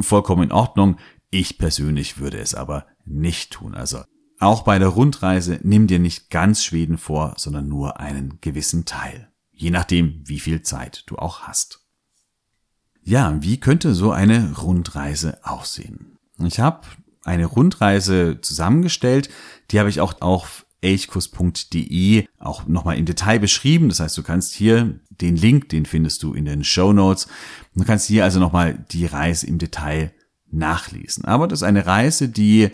vollkommen 0.00 0.44
in 0.44 0.52
Ordnung. 0.52 0.96
Ich 1.30 1.58
persönlich 1.58 2.18
würde 2.18 2.38
es 2.38 2.54
aber 2.54 2.86
nicht 3.04 3.52
tun. 3.52 3.74
Also 3.74 4.02
auch 4.42 4.62
bei 4.62 4.78
der 4.78 4.88
Rundreise 4.88 5.60
nimm 5.62 5.86
dir 5.86 5.98
nicht 5.98 6.30
ganz 6.30 6.64
Schweden 6.64 6.98
vor, 6.98 7.34
sondern 7.36 7.68
nur 7.68 8.00
einen 8.00 8.38
gewissen 8.40 8.84
Teil. 8.84 9.28
Je 9.50 9.70
nachdem, 9.70 10.22
wie 10.24 10.40
viel 10.40 10.62
Zeit 10.62 11.04
du 11.06 11.16
auch 11.16 11.40
hast. 11.42 11.80
Ja, 13.02 13.36
wie 13.40 13.58
könnte 13.58 13.94
so 13.94 14.12
eine 14.12 14.56
Rundreise 14.58 15.38
aussehen? 15.44 16.18
Ich 16.44 16.60
habe 16.60 16.86
eine 17.24 17.46
Rundreise 17.46 18.38
zusammengestellt, 18.40 19.28
die 19.70 19.78
habe 19.78 19.88
ich 19.88 20.00
auch 20.00 20.20
auf 20.20 20.66
elchkurs.de 20.80 22.26
auch 22.38 22.66
nochmal 22.66 22.98
im 22.98 23.06
Detail 23.06 23.38
beschrieben. 23.38 23.88
Das 23.88 24.00
heißt, 24.00 24.18
du 24.18 24.22
kannst 24.22 24.54
hier 24.54 24.98
den 25.10 25.36
Link, 25.36 25.68
den 25.68 25.86
findest 25.86 26.22
du 26.24 26.34
in 26.34 26.44
den 26.44 26.64
Show 26.64 26.92
Notes. 26.92 27.28
Du 27.74 27.84
kannst 27.84 28.08
hier 28.08 28.24
also 28.24 28.40
nochmal 28.40 28.84
die 28.90 29.06
Reise 29.06 29.46
im 29.46 29.58
Detail 29.58 30.12
nachlesen. 30.50 31.24
Aber 31.24 31.46
das 31.46 31.60
ist 31.60 31.64
eine 31.64 31.86
Reise, 31.86 32.28
die 32.28 32.70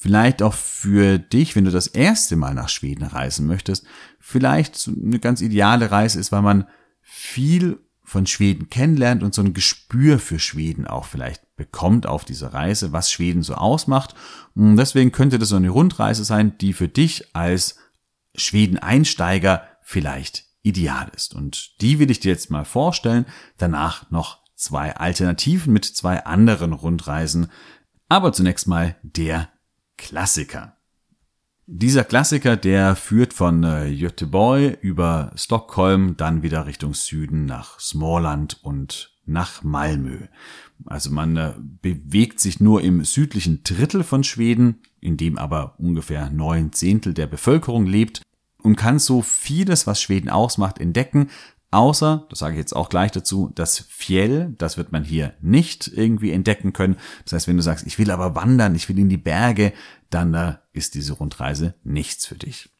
vielleicht 0.00 0.42
auch 0.42 0.54
für 0.54 1.18
dich, 1.18 1.54
wenn 1.54 1.66
du 1.66 1.70
das 1.70 1.86
erste 1.86 2.34
Mal 2.34 2.54
nach 2.54 2.70
Schweden 2.70 3.04
reisen 3.04 3.46
möchtest, 3.46 3.84
vielleicht 4.18 4.88
eine 4.88 5.18
ganz 5.18 5.42
ideale 5.42 5.90
Reise 5.90 6.18
ist, 6.18 6.32
weil 6.32 6.40
man 6.40 6.66
viel 7.02 7.78
von 8.02 8.26
Schweden 8.26 8.70
kennenlernt 8.70 9.22
und 9.22 9.34
so 9.34 9.42
ein 9.42 9.52
Gespür 9.52 10.18
für 10.18 10.38
Schweden 10.38 10.86
auch 10.86 11.04
vielleicht 11.04 11.54
bekommt 11.56 12.06
auf 12.06 12.24
dieser 12.24 12.54
Reise, 12.54 12.92
was 12.92 13.12
Schweden 13.12 13.42
so 13.42 13.54
ausmacht. 13.54 14.14
Und 14.54 14.76
deswegen 14.76 15.12
könnte 15.12 15.38
das 15.38 15.50
so 15.50 15.56
eine 15.56 15.68
Rundreise 15.68 16.24
sein, 16.24 16.56
die 16.58 16.72
für 16.72 16.88
dich 16.88 17.36
als 17.36 17.76
Schweden-Einsteiger 18.34 19.64
vielleicht 19.82 20.46
ideal 20.62 21.10
ist. 21.14 21.34
Und 21.34 21.78
die 21.82 21.98
will 21.98 22.10
ich 22.10 22.20
dir 22.20 22.32
jetzt 22.32 22.50
mal 22.50 22.64
vorstellen. 22.64 23.26
Danach 23.58 24.10
noch 24.10 24.38
zwei 24.56 24.96
Alternativen 24.96 25.74
mit 25.74 25.84
zwei 25.84 26.24
anderen 26.24 26.72
Rundreisen. 26.72 27.48
Aber 28.08 28.32
zunächst 28.32 28.66
mal 28.66 28.96
der 29.02 29.50
Klassiker. 30.00 30.76
Dieser 31.66 32.04
Klassiker, 32.04 32.56
der 32.56 32.96
führt 32.96 33.34
von 33.34 33.62
äh, 33.62 33.94
Göteborg 33.94 34.78
über 34.80 35.30
Stockholm, 35.36 36.16
dann 36.16 36.42
wieder 36.42 36.64
Richtung 36.64 36.94
Süden 36.94 37.44
nach 37.44 37.78
Småland 37.78 38.58
und 38.62 39.14
nach 39.26 39.62
Malmö. 39.62 40.26
Also 40.86 41.10
man 41.10 41.36
äh, 41.36 41.52
bewegt 41.82 42.40
sich 42.40 42.60
nur 42.60 42.80
im 42.80 43.04
südlichen 43.04 43.62
Drittel 43.62 44.02
von 44.02 44.24
Schweden, 44.24 44.80
in 45.00 45.18
dem 45.18 45.36
aber 45.36 45.74
ungefähr 45.78 46.30
neun 46.30 46.72
Zehntel 46.72 47.12
der 47.12 47.26
Bevölkerung 47.26 47.84
lebt 47.84 48.22
und 48.62 48.76
kann 48.76 48.98
so 48.98 49.20
vieles, 49.20 49.86
was 49.86 50.00
Schweden 50.00 50.30
ausmacht, 50.30 50.78
entdecken, 50.78 51.28
Außer, 51.72 52.26
das 52.28 52.40
sage 52.40 52.54
ich 52.54 52.58
jetzt 52.58 52.74
auch 52.74 52.88
gleich 52.88 53.12
dazu, 53.12 53.52
das 53.54 53.78
Fjell, 53.78 54.54
das 54.58 54.76
wird 54.76 54.90
man 54.90 55.04
hier 55.04 55.34
nicht 55.40 55.86
irgendwie 55.86 56.32
entdecken 56.32 56.72
können. 56.72 56.96
Das 57.24 57.32
heißt, 57.32 57.48
wenn 57.48 57.56
du 57.56 57.62
sagst, 57.62 57.86
ich 57.86 57.98
will 57.98 58.10
aber 58.10 58.34
wandern, 58.34 58.74
ich 58.74 58.88
will 58.88 58.98
in 58.98 59.08
die 59.08 59.16
Berge, 59.16 59.72
dann 60.10 60.34
äh, 60.34 60.56
ist 60.72 60.94
diese 60.96 61.12
Rundreise 61.12 61.74
nichts 61.84 62.26
für 62.26 62.34
dich. 62.34 62.70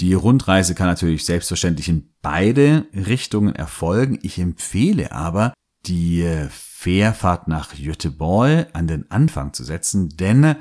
Die 0.00 0.14
Rundreise 0.14 0.74
kann 0.74 0.86
natürlich 0.86 1.24
selbstverständlich 1.26 1.88
in 1.88 2.08
beide 2.22 2.86
Richtungen 2.94 3.54
erfolgen. 3.54 4.18
Ich 4.22 4.38
empfehle 4.38 5.12
aber, 5.12 5.52
die 5.86 6.26
Fährfahrt 6.48 7.46
nach 7.46 7.74
Göteborg 7.76 8.68
an 8.72 8.86
den 8.86 9.10
Anfang 9.10 9.52
zu 9.52 9.64
setzen, 9.64 10.08
denn 10.08 10.56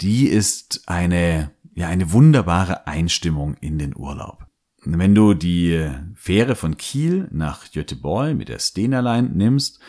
die 0.00 0.28
ist 0.28 0.82
eine, 0.86 1.50
ja, 1.74 1.88
eine 1.88 2.12
wunderbare 2.12 2.86
Einstimmung 2.86 3.54
in 3.60 3.78
den 3.78 3.96
Urlaub. 3.96 4.46
Wenn 4.84 5.14
du 5.14 5.34
die 5.34 5.90
Fähre 6.14 6.56
von 6.56 6.76
Kiel 6.76 7.28
nach 7.30 7.70
Göteborg 7.72 8.34
mit 8.36 8.48
der 8.48 8.58
Stena 8.58 9.00
Line 9.00 9.30
nimmst, 9.32 9.80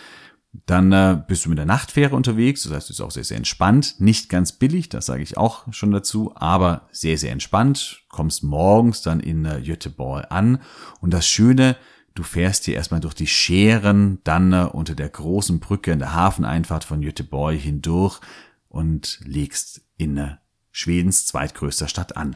dann 0.65 0.91
äh, 0.91 1.21
bist 1.27 1.45
du 1.45 1.49
mit 1.49 1.57
der 1.57 1.65
Nachtfähre 1.65 2.15
unterwegs, 2.15 2.63
das 2.63 2.71
heißt, 2.71 2.89
es 2.89 2.97
ist 2.97 3.01
auch 3.01 3.11
sehr, 3.11 3.23
sehr 3.23 3.37
entspannt. 3.37 3.95
Nicht 3.99 4.29
ganz 4.29 4.53
billig, 4.53 4.89
das 4.89 5.05
sage 5.05 5.23
ich 5.23 5.37
auch 5.37 5.71
schon 5.73 5.91
dazu, 5.91 6.31
aber 6.35 6.87
sehr, 6.91 7.17
sehr 7.17 7.31
entspannt. 7.31 8.03
Kommst 8.09 8.43
morgens 8.43 9.01
dann 9.01 9.19
in 9.19 9.45
äh, 9.45 9.61
Göteborg 9.61 10.27
an 10.29 10.59
und 11.01 11.13
das 11.13 11.27
Schöne, 11.27 11.75
du 12.13 12.23
fährst 12.23 12.65
hier 12.65 12.75
erstmal 12.75 13.01
durch 13.01 13.13
die 13.13 13.27
Scheren, 13.27 14.19
dann 14.23 14.53
äh, 14.53 14.69
unter 14.71 14.95
der 14.95 15.09
großen 15.09 15.59
Brücke 15.59 15.91
in 15.91 15.99
der 15.99 16.13
Hafeneinfahrt 16.13 16.85
von 16.85 17.01
Göteborg 17.01 17.55
hindurch 17.55 18.21
und 18.69 19.19
legst 19.25 19.81
in 19.97 20.17
äh, 20.17 20.35
Schwedens 20.71 21.25
zweitgrößter 21.25 21.87
Stadt 21.87 22.17
an. 22.17 22.35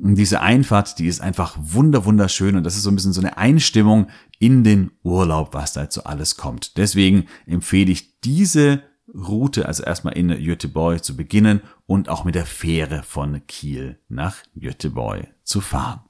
Und 0.00 0.14
diese 0.14 0.40
Einfahrt, 0.40 0.98
die 0.98 1.06
ist 1.06 1.20
einfach 1.20 1.56
wunder 1.60 2.04
wunderschön 2.04 2.56
und 2.56 2.64
das 2.64 2.76
ist 2.76 2.84
so 2.84 2.90
ein 2.90 2.94
bisschen 2.94 3.12
so 3.12 3.20
eine 3.20 3.36
Einstimmung 3.36 4.08
in 4.38 4.62
den 4.62 4.92
Urlaub, 5.02 5.54
was 5.54 5.72
da 5.72 5.86
so 5.90 6.04
alles 6.04 6.36
kommt. 6.36 6.76
Deswegen 6.76 7.26
empfehle 7.46 7.90
ich 7.90 8.20
diese 8.20 8.82
Route, 9.12 9.66
also 9.66 9.82
erstmal 9.82 10.16
in 10.16 10.28
Göteborg 10.28 11.02
zu 11.02 11.16
beginnen 11.16 11.62
und 11.86 12.08
auch 12.08 12.24
mit 12.24 12.34
der 12.34 12.46
Fähre 12.46 13.02
von 13.02 13.40
Kiel 13.46 13.98
nach 14.08 14.36
Göteborg 14.54 15.26
zu 15.42 15.60
fahren. 15.60 16.00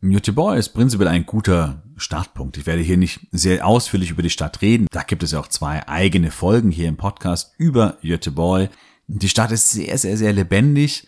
Göteborg 0.00 0.58
ist 0.58 0.70
prinzipiell 0.70 1.08
ein 1.08 1.26
guter 1.26 1.82
Startpunkt. 1.96 2.56
Ich 2.56 2.66
werde 2.66 2.82
hier 2.82 2.96
nicht 2.96 3.20
sehr 3.30 3.66
ausführlich 3.66 4.10
über 4.10 4.22
die 4.22 4.30
Stadt 4.30 4.60
reden. 4.62 4.86
Da 4.90 5.02
gibt 5.02 5.22
es 5.22 5.32
ja 5.32 5.38
auch 5.38 5.48
zwei 5.48 5.86
eigene 5.86 6.30
Folgen 6.30 6.70
hier 6.70 6.88
im 6.88 6.96
Podcast 6.96 7.54
über 7.58 7.98
Göteborg. 8.02 8.70
Die 9.06 9.28
Stadt 9.28 9.52
ist 9.52 9.70
sehr, 9.70 9.96
sehr, 9.98 10.16
sehr 10.16 10.32
lebendig. 10.32 11.06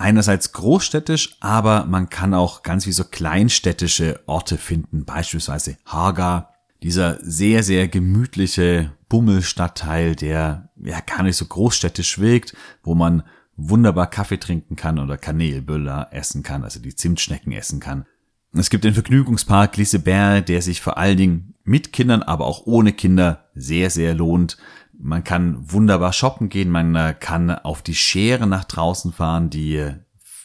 Einerseits 0.00 0.52
großstädtisch, 0.52 1.36
aber 1.40 1.84
man 1.84 2.08
kann 2.08 2.32
auch 2.32 2.62
ganz 2.62 2.86
wie 2.86 2.92
so 2.92 3.02
kleinstädtische 3.02 4.20
Orte 4.26 4.56
finden, 4.56 5.04
beispielsweise 5.04 5.76
Haga, 5.84 6.54
dieser 6.84 7.18
sehr, 7.20 7.64
sehr 7.64 7.88
gemütliche 7.88 8.92
Bummelstadtteil, 9.08 10.14
der 10.14 10.70
ja 10.76 11.00
gar 11.00 11.24
nicht 11.24 11.36
so 11.36 11.46
großstädtisch 11.46 12.20
wirkt, 12.20 12.56
wo 12.84 12.94
man 12.94 13.24
wunderbar 13.56 14.08
Kaffee 14.08 14.38
trinken 14.38 14.76
kann 14.76 15.00
oder 15.00 15.18
Kanelbüller 15.18 16.06
essen 16.12 16.44
kann, 16.44 16.62
also 16.62 16.78
die 16.78 16.94
Zimtschnecken 16.94 17.50
essen 17.50 17.80
kann. 17.80 18.06
Es 18.52 18.70
gibt 18.70 18.84
den 18.84 18.94
Vergnügungspark 18.94 19.76
Liseberg, 19.76 20.46
der 20.46 20.62
sich 20.62 20.80
vor 20.80 20.96
allen 20.96 21.16
Dingen 21.16 21.54
mit 21.64 21.92
Kindern, 21.92 22.22
aber 22.22 22.46
auch 22.46 22.66
ohne 22.66 22.92
Kinder 22.92 23.48
sehr, 23.54 23.90
sehr 23.90 24.14
lohnt. 24.14 24.58
Man 25.00 25.22
kann 25.22 25.70
wunderbar 25.70 26.12
shoppen 26.12 26.48
gehen, 26.48 26.70
man 26.70 26.94
äh, 26.96 27.14
kann 27.18 27.50
auf 27.50 27.82
die 27.82 27.94
Schere 27.94 28.46
nach 28.46 28.64
draußen 28.64 29.12
fahren, 29.12 29.48
die 29.48 29.76
äh, 29.76 29.94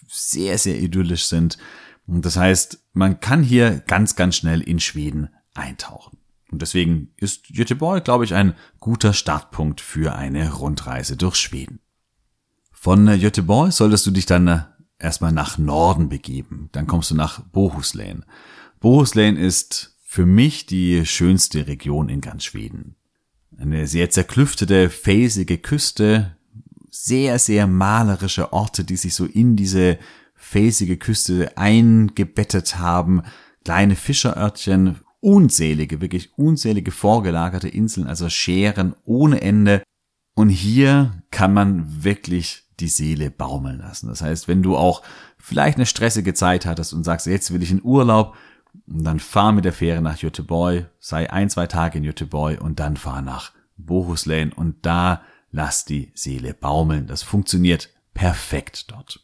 sehr, 0.08 0.58
sehr 0.60 0.80
idyllisch 0.80 1.26
sind. 1.26 1.58
Und 2.06 2.24
das 2.26 2.38
heißt, 2.38 2.80
man 2.94 3.20
kann 3.20 3.42
hier 3.42 3.80
ganz, 3.88 4.16
ganz 4.16 4.36
schnell 4.36 4.62
in 4.62 4.80
Schweden 4.80 5.30
eintauchen. 5.56 6.20
Und 6.52 6.62
deswegen 6.62 7.14
ist 7.18 7.48
Göteborg, 7.56 8.06
glaube 8.06 8.26
ich, 8.26 8.36
ein 8.36 8.54
guter 8.80 9.14
Startpunkt 9.14 9.82
für 9.82 10.14
eine 10.14 10.54
Rundreise 10.54 11.18
durch 11.18 11.36
Schweden. 11.36 11.80
Von 12.72 13.08
äh, 13.08 13.18
Göteborg 13.18 13.74
solltest 13.74 14.06
du 14.06 14.12
dich 14.12 14.28
dann 14.28 14.66
erstmal 15.00 15.32
nach 15.32 15.58
Norden 15.58 16.10
begeben. 16.10 16.70
Dann 16.74 16.86
kommst 16.86 17.10
du 17.10 17.16
nach 17.16 17.40
Bohuslän. 17.40 18.24
Bohuslän 18.80 19.36
ist 19.36 19.98
für 20.06 20.28
mich 20.28 20.68
die 20.68 21.08
schönste 21.08 21.66
Region 21.66 22.10
in 22.10 22.22
ganz 22.22 22.44
Schweden. 22.44 22.98
Eine 23.60 23.88
sehr 23.88 24.10
zerklüftete, 24.10 24.90
felsige 24.90 25.58
Küste, 25.58 26.36
sehr, 26.90 27.40
sehr 27.40 27.68
malerische 27.68 28.54
Orte, 28.54 28.84
die 28.84 28.98
sich 28.98 29.14
so 29.16 29.26
in 29.26 29.56
diese 29.56 29.98
felsige 30.36 30.98
Küste 30.98 31.58
eingebettet 31.58 32.78
haben, 32.78 33.24
kleine 33.64 33.96
Fischerörtchen, 33.96 34.98
unzählige, 35.20 36.02
wirklich 36.02 36.38
unzählige 36.38 36.92
vorgelagerte 36.92 37.70
Inseln, 37.70 38.08
also 38.08 38.30
Scheren 38.30 38.94
ohne 39.06 39.42
Ende. 39.42 39.82
Und 40.36 40.50
hier 40.50 41.24
kann 41.32 41.54
man 41.54 42.04
wirklich 42.04 42.64
die 42.80 42.90
Seele 42.90 43.32
baumeln 43.32 43.80
lassen. 43.80 44.08
Das 44.08 44.22
heißt, 44.22 44.48
wenn 44.48 44.64
du 44.64 44.76
auch 44.76 45.02
vielleicht 45.38 45.78
eine 45.78 45.86
stressige 45.86 46.34
Zeit 46.34 46.66
hattest 46.66 46.94
und 46.94 47.04
sagst, 47.04 47.28
jetzt 47.28 47.54
will 47.54 47.64
ich 47.64 47.72
in 47.72 47.84
Urlaub, 47.84 48.36
dann 48.86 49.20
fahr 49.20 49.52
mit 49.52 49.66
der 49.66 49.74
Fähre 49.74 50.02
nach 50.02 50.20
Göteborg, 50.20 50.90
sei 51.00 51.32
ein, 51.32 51.50
zwei 51.50 51.68
Tage 51.68 51.98
in 51.98 52.04
Göteborg 52.04 52.62
und 52.62 52.80
dann 52.80 52.98
fahr 52.98 53.22
nach 53.22 53.52
Bohuslän 53.78 54.52
und 54.52 54.86
da 54.86 55.22
lass 55.52 55.86
die 55.86 56.12
Seele 56.16 56.54
baumeln. 56.54 57.08
Das 57.08 57.24
funktioniert 57.24 57.90
perfekt 58.14 58.92
dort. 58.92 59.22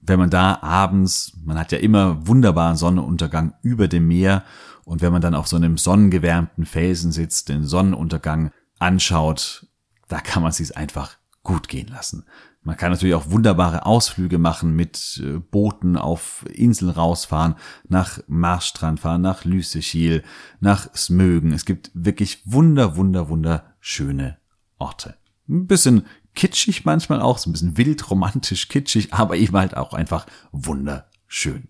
Wenn 0.00 0.18
man 0.18 0.30
da 0.30 0.62
abends, 0.62 1.32
man 1.44 1.58
hat 1.58 1.72
ja 1.72 1.78
immer 1.78 2.26
wunderbaren 2.26 2.76
Sonnenuntergang 2.76 3.54
über 3.62 3.88
dem 3.88 4.06
Meer 4.06 4.44
und 4.84 5.02
wenn 5.02 5.12
man 5.12 5.22
dann 5.22 5.34
auf 5.34 5.48
so 5.48 5.56
einem 5.56 5.76
sonnengewärmten 5.76 6.66
Felsen 6.66 7.12
sitzt, 7.12 7.48
den 7.48 7.64
Sonnenuntergang 7.64 8.52
anschaut, 8.78 9.66
da 10.08 10.20
kann 10.20 10.42
man 10.42 10.52
sich 10.52 10.76
einfach 10.76 11.16
gut 11.42 11.68
gehen 11.68 11.88
lassen. 11.88 12.24
Man 12.68 12.76
kann 12.76 12.92
natürlich 12.92 13.14
auch 13.14 13.30
wunderbare 13.30 13.86
Ausflüge 13.86 14.36
machen 14.36 14.76
mit 14.76 15.22
äh, 15.24 15.38
Booten 15.38 15.96
auf 15.96 16.44
Inseln 16.52 16.90
rausfahren, 16.90 17.54
nach 17.88 18.18
Marstrand 18.26 19.00
fahren, 19.00 19.22
nach 19.22 19.46
Lüsechil, 19.46 20.22
nach 20.60 20.94
Smögen. 20.94 21.52
Es 21.52 21.64
gibt 21.64 21.90
wirklich 21.94 22.42
wunder, 22.44 22.94
wunder, 22.96 23.30
wunderschöne 23.30 24.36
Orte. 24.76 25.16
Ein 25.48 25.66
bisschen 25.66 26.04
kitschig 26.34 26.84
manchmal 26.84 27.22
auch, 27.22 27.38
so 27.38 27.48
ein 27.48 27.54
bisschen 27.54 27.78
wild, 27.78 28.10
romantisch, 28.10 28.68
kitschig, 28.68 29.12
aber 29.14 29.38
eben 29.38 29.56
halt 29.56 29.74
auch 29.74 29.94
einfach 29.94 30.26
wunderschön. 30.52 31.68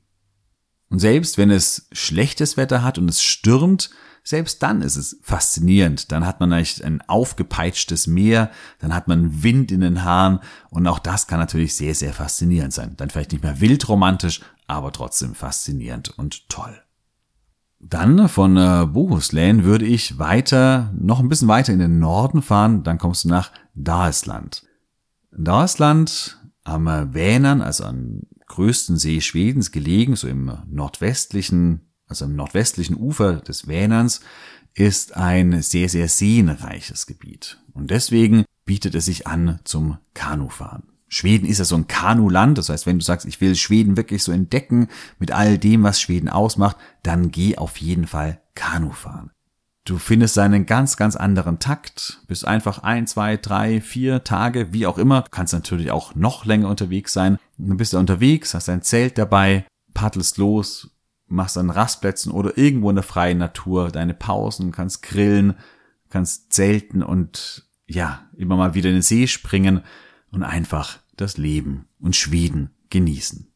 Und 0.88 0.98
selbst 0.98 1.38
wenn 1.38 1.52
es 1.52 1.86
schlechtes 1.92 2.56
Wetter 2.56 2.82
hat 2.82 2.98
und 2.98 3.08
es 3.08 3.22
stürmt, 3.22 3.90
selbst 4.28 4.62
dann 4.62 4.82
ist 4.82 4.96
es 4.96 5.18
faszinierend. 5.22 6.12
Dann 6.12 6.26
hat 6.26 6.38
man 6.38 6.52
eigentlich 6.52 6.84
ein 6.84 7.00
aufgepeitschtes 7.00 8.06
Meer, 8.06 8.50
dann 8.78 8.94
hat 8.94 9.08
man 9.08 9.42
Wind 9.42 9.72
in 9.72 9.80
den 9.80 10.04
Haaren 10.04 10.40
und 10.68 10.86
auch 10.86 10.98
das 10.98 11.28
kann 11.28 11.38
natürlich 11.38 11.74
sehr, 11.74 11.94
sehr 11.94 12.12
faszinierend 12.12 12.74
sein. 12.74 12.92
Dann 12.98 13.08
vielleicht 13.08 13.32
nicht 13.32 13.42
mehr 13.42 13.62
wildromantisch, 13.62 14.42
aber 14.66 14.92
trotzdem 14.92 15.34
faszinierend 15.34 16.10
und 16.10 16.46
toll. 16.50 16.78
Dann 17.80 18.28
von 18.28 18.58
äh, 18.58 18.86
Bohuslän 18.86 19.64
würde 19.64 19.86
ich 19.86 20.18
weiter, 20.18 20.92
noch 20.94 21.20
ein 21.20 21.30
bisschen 21.30 21.48
weiter 21.48 21.72
in 21.72 21.78
den 21.78 21.98
Norden 21.98 22.42
fahren, 22.42 22.82
dann 22.82 22.98
kommst 22.98 23.24
du 23.24 23.28
nach 23.28 23.50
Dalsland. 23.74 24.62
Dalsland 25.32 26.38
am 26.64 27.14
Vänern, 27.14 27.62
also 27.62 27.84
am 27.84 28.20
größten 28.46 28.98
See 28.98 29.22
Schwedens 29.22 29.72
gelegen, 29.72 30.16
so 30.16 30.28
im 30.28 30.52
nordwestlichen 30.68 31.87
also 32.08 32.24
im 32.24 32.36
nordwestlichen 32.36 32.96
Ufer 32.96 33.34
des 33.36 33.68
Vänerns, 33.68 34.20
ist 34.74 35.16
ein 35.16 35.62
sehr, 35.62 35.88
sehr 35.88 36.08
seenreiches 36.08 37.06
Gebiet. 37.06 37.58
Und 37.74 37.90
deswegen 37.90 38.44
bietet 38.64 38.94
es 38.94 39.06
sich 39.06 39.26
an 39.26 39.60
zum 39.64 39.98
Kanufahren. 40.14 40.84
Schweden 41.08 41.46
ist 41.46 41.58
ja 41.58 41.64
so 41.64 41.74
ein 41.74 41.88
Kanuland, 41.88 42.58
das 42.58 42.68
heißt, 42.68 42.86
wenn 42.86 42.98
du 42.98 43.04
sagst, 43.04 43.26
ich 43.26 43.40
will 43.40 43.56
Schweden 43.56 43.96
wirklich 43.96 44.22
so 44.22 44.30
entdecken 44.30 44.88
mit 45.18 45.32
all 45.32 45.56
dem, 45.56 45.82
was 45.82 46.00
Schweden 46.00 46.28
ausmacht, 46.28 46.76
dann 47.02 47.30
geh 47.30 47.56
auf 47.56 47.78
jeden 47.78 48.06
Fall 48.06 48.40
Kanu 48.54 48.90
fahren. 48.90 49.30
Du 49.84 49.96
findest 49.96 50.34
seinen 50.34 50.66
ganz, 50.66 50.98
ganz 50.98 51.16
anderen 51.16 51.60
Takt, 51.60 52.20
bist 52.28 52.46
einfach 52.46 52.80
ein, 52.80 53.06
zwei, 53.06 53.38
drei, 53.38 53.80
vier 53.80 54.22
Tage, 54.22 54.74
wie 54.74 54.86
auch 54.86 54.98
immer, 54.98 55.24
kannst 55.30 55.54
natürlich 55.54 55.90
auch 55.90 56.14
noch 56.14 56.44
länger 56.44 56.68
unterwegs 56.68 57.14
sein. 57.14 57.38
Dann 57.56 57.78
bist 57.78 57.94
du 57.94 57.98
unterwegs, 57.98 58.52
hast 58.52 58.68
ein 58.68 58.82
Zelt 58.82 59.16
dabei, 59.16 59.64
paddelst 59.94 60.36
los, 60.36 60.90
machst 61.28 61.58
an 61.58 61.70
Rastplätzen 61.70 62.32
oder 62.32 62.56
irgendwo 62.56 62.90
in 62.90 62.96
der 62.96 63.02
freien 63.02 63.38
Natur 63.38 63.90
deine 63.90 64.14
Pausen, 64.14 64.72
kannst 64.72 65.02
grillen, 65.02 65.54
kannst 66.08 66.52
zelten 66.52 67.02
und 67.02 67.66
ja, 67.86 68.26
immer 68.36 68.56
mal 68.56 68.74
wieder 68.74 68.88
in 68.88 68.96
den 68.96 69.02
See 69.02 69.26
springen 69.26 69.82
und 70.30 70.42
einfach 70.42 70.98
das 71.16 71.36
Leben 71.36 71.86
und 72.00 72.16
Schweden 72.16 72.70
genießen. 72.90 73.48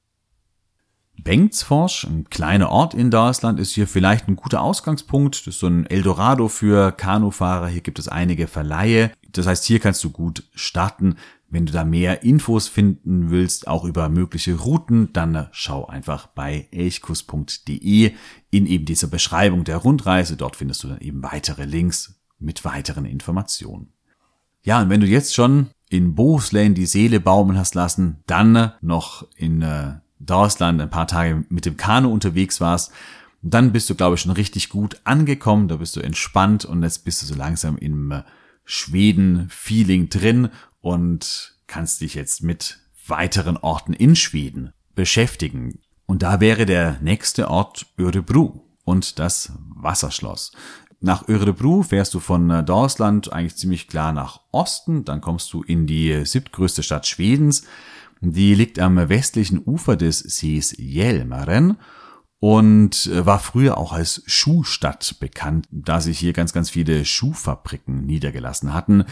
Bengtsfors, 1.23 2.05
ein 2.05 2.29
kleiner 2.31 2.71
Ort 2.71 2.95
in 2.95 3.11
Deutschland, 3.11 3.61
ist 3.61 3.73
hier 3.73 3.87
vielleicht 3.87 4.29
ein 4.29 4.37
guter 4.37 4.61
Ausgangspunkt. 4.61 5.47
Das 5.47 5.55
ist 5.55 5.61
so 5.61 5.69
ein 5.69 5.87
Eldorado 5.87 6.49
für 6.49 6.91
Kanufahrer. 6.91 7.69
Hier 7.69 7.83
gibt 7.83 7.99
es 7.99 8.09
einige 8.09 8.49
Verleihe. 8.49 9.13
Das 9.31 9.47
heißt, 9.47 9.65
hier 9.65 9.79
kannst 9.79 10.03
du 10.03 10.11
gut 10.11 10.45
starten. 10.55 11.17
Wenn 11.53 11.67
du 11.67 11.73
da 11.75 11.85
mehr 11.85 12.23
Infos 12.23 12.67
finden 12.67 13.29
willst, 13.29 13.69
auch 13.69 13.85
über 13.85 14.09
mögliche 14.09 14.55
Routen, 14.55 15.13
dann 15.13 15.49
schau 15.53 15.85
einfach 15.85 16.27
bei 16.29 16.67
elchkus.de 16.71 18.13
in 18.51 18.67
eben 18.67 18.87
dieser 18.87 19.09
Beschreibung 19.09 19.65
der 19.65 19.77
Rundreise. 19.77 20.39
Dort 20.39 20.57
findest 20.57 20.83
du 20.83 20.89
dann 20.89 21.03
eben 21.03 21.23
weitere 21.23 21.67
Links 21.67 22.19
mit 22.39 22.65
weiteren 22.65 23.05
Informationen. 23.05 23.93
Ja, 24.63 24.81
und 24.81 24.89
wenn 24.89 25.03
du 25.03 25.07
jetzt 25.07 25.35
schon 25.35 25.69
in 25.91 26.15
Bohuslän 26.15 26.73
die 26.73 26.87
Seele 26.87 27.21
baumeln 27.21 27.59
hast 27.59 27.75
lassen, 27.75 28.23
dann 28.27 28.73
noch 28.81 29.29
in 29.37 29.61
äh, 29.61 29.97
Deutschland 30.21 30.81
ein 30.81 30.89
paar 30.89 31.07
Tage 31.07 31.45
mit 31.51 31.67
dem 31.67 31.77
Kanu 31.77 32.11
unterwegs 32.11 32.63
warst, 32.63 32.93
dann 33.43 33.73
bist 33.73 33.91
du, 33.91 33.95
glaube 33.95 34.15
ich, 34.15 34.23
schon 34.23 34.33
richtig 34.33 34.71
gut 34.71 35.03
angekommen, 35.05 35.69
da 35.69 35.77
bist 35.77 35.97
du 35.97 36.01
entspannt 36.01 36.65
und 36.65 36.83
jetzt 36.83 37.05
bist 37.05 37.21
du 37.21 37.27
so 37.27 37.35
langsam 37.35 37.77
im 37.77 38.11
äh, 38.11 38.23
Schweden-Feeling 38.65 40.09
drin 40.09 40.49
und 40.83 41.55
kannst 41.67 42.03
dich 42.03 42.15
jetzt 42.15 42.43
mit 42.43 42.81
weiteren 43.07 43.57
Orten 43.57 43.95
in 43.95 44.15
Schweden 44.15 44.75
beschäftigen. 44.95 45.81
Und 46.05 46.23
da 46.23 46.41
wäre 46.41 46.67
der 46.67 46.99
nächste 47.01 47.49
Ort 47.49 47.87
Örebro 47.99 48.69
und 48.85 49.19
das 49.19 49.53
Wasserschloss. 49.75 50.53
Nach 51.01 51.29
Örebro 51.29 51.83
fährst 51.83 52.15
du 52.15 52.21
von 52.21 52.51
äh, 52.51 52.63
Deutschland 52.63 53.33
eigentlich 53.33 53.57
ziemlich 53.57 53.89
klar 53.89 54.13
nach 54.13 54.41
Osten, 54.53 55.05
dann 55.05 55.21
kommst 55.21 55.53
du 55.53 55.63
in 55.63 55.87
die 55.87 56.25
siebtgrößte 56.25 56.83
Stadt 56.83 57.07
Schwedens. 57.07 57.65
Die 58.21 58.55
liegt 58.55 58.79
am 58.79 59.09
westlichen 59.09 59.61
Ufer 59.65 59.97
des 59.97 60.21
Sees 60.21 60.77
Hjälmaren 60.79 61.77
und 62.39 63.07
äh, 63.07 63.27
war 63.27 63.41
früher 63.41 63.79
auch 63.79 63.93
als 63.93 64.23
Schuhstadt 64.27 65.17
bekannt, 65.19 65.67
da 65.73 66.01
sich 66.01 66.21
hier 66.21 66.33
ganz, 66.33 66.53
ganz 66.53 66.71
viele 66.71 67.05
Schuhfabriken 67.05 68.07
niedergelassen 68.07 68.73
hatten. 68.73 69.05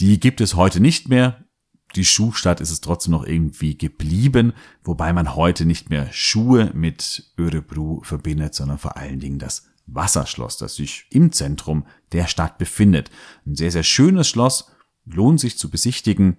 Die 0.00 0.20
gibt 0.20 0.40
es 0.40 0.54
heute 0.54 0.80
nicht 0.80 1.08
mehr. 1.08 1.42
die 1.94 2.04
Schuhstadt 2.04 2.60
ist 2.60 2.70
es 2.70 2.82
trotzdem 2.82 3.12
noch 3.12 3.24
irgendwie 3.24 3.78
geblieben, 3.78 4.52
wobei 4.84 5.14
man 5.14 5.34
heute 5.34 5.64
nicht 5.64 5.88
mehr 5.88 6.12
Schuhe 6.12 6.70
mit 6.74 7.32
Örebro 7.38 8.02
verbindet, 8.02 8.54
sondern 8.54 8.76
vor 8.76 8.98
allen 8.98 9.20
Dingen 9.20 9.38
das 9.38 9.68
Wasserschloss, 9.86 10.58
das 10.58 10.74
sich 10.74 11.06
im 11.10 11.32
Zentrum 11.32 11.86
der 12.12 12.26
Stadt 12.26 12.58
befindet. 12.58 13.10
Ein 13.46 13.54
sehr, 13.54 13.70
sehr 13.70 13.84
schönes 13.84 14.28
Schloss, 14.28 14.72
lohnt 15.06 15.40
sich 15.40 15.56
zu 15.56 15.70
besichtigen. 15.70 16.36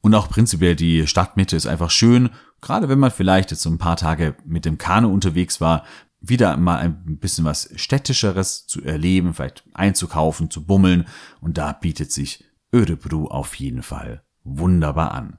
Und 0.00 0.14
auch 0.14 0.28
prinzipiell 0.28 0.74
die 0.74 1.06
Stadtmitte 1.06 1.56
ist 1.56 1.66
einfach 1.66 1.90
schön, 1.90 2.30
gerade 2.60 2.88
wenn 2.88 2.98
man 2.98 3.10
vielleicht 3.10 3.50
jetzt 3.52 3.62
so 3.62 3.70
ein 3.70 3.78
paar 3.78 3.96
Tage 3.96 4.34
mit 4.44 4.64
dem 4.64 4.78
Kanu 4.78 5.12
unterwegs 5.12 5.60
war, 5.60 5.84
wieder 6.20 6.56
mal 6.56 6.78
ein 6.78 7.18
bisschen 7.18 7.44
was 7.44 7.70
städtischeres 7.76 8.66
zu 8.66 8.82
erleben, 8.82 9.34
vielleicht 9.34 9.62
einzukaufen, 9.74 10.50
zu 10.50 10.64
bummeln. 10.64 11.06
Und 11.40 11.58
da 11.58 11.72
bietet 11.72 12.10
sich 12.10 12.45
Örebro 12.76 13.28
auf 13.28 13.54
jeden 13.54 13.82
Fall 13.82 14.22
wunderbar 14.44 15.12
an. 15.12 15.38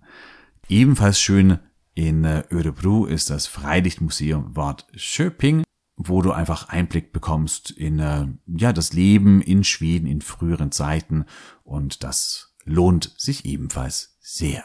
Ebenfalls 0.67 1.21
schön 1.21 1.59
in 1.93 2.25
äh, 2.25 2.43
Örebro 2.49 3.05
ist 3.05 3.29
das 3.29 3.45
Freilichtmuseum 3.45 4.55
Wort 4.55 4.87
Schöping, 4.95 5.63
wo 5.95 6.21
du 6.23 6.31
einfach 6.31 6.69
Einblick 6.69 7.13
bekommst 7.13 7.69
in 7.69 7.99
äh, 7.99 8.27
ja 8.47 8.73
das 8.73 8.93
Leben 8.93 9.41
in 9.41 9.63
Schweden 9.63 10.07
in 10.07 10.21
früheren 10.21 10.71
Zeiten 10.71 11.25
und 11.63 12.03
das 12.03 12.55
lohnt 12.65 13.13
sich 13.17 13.45
ebenfalls 13.45 14.17
sehr. 14.19 14.63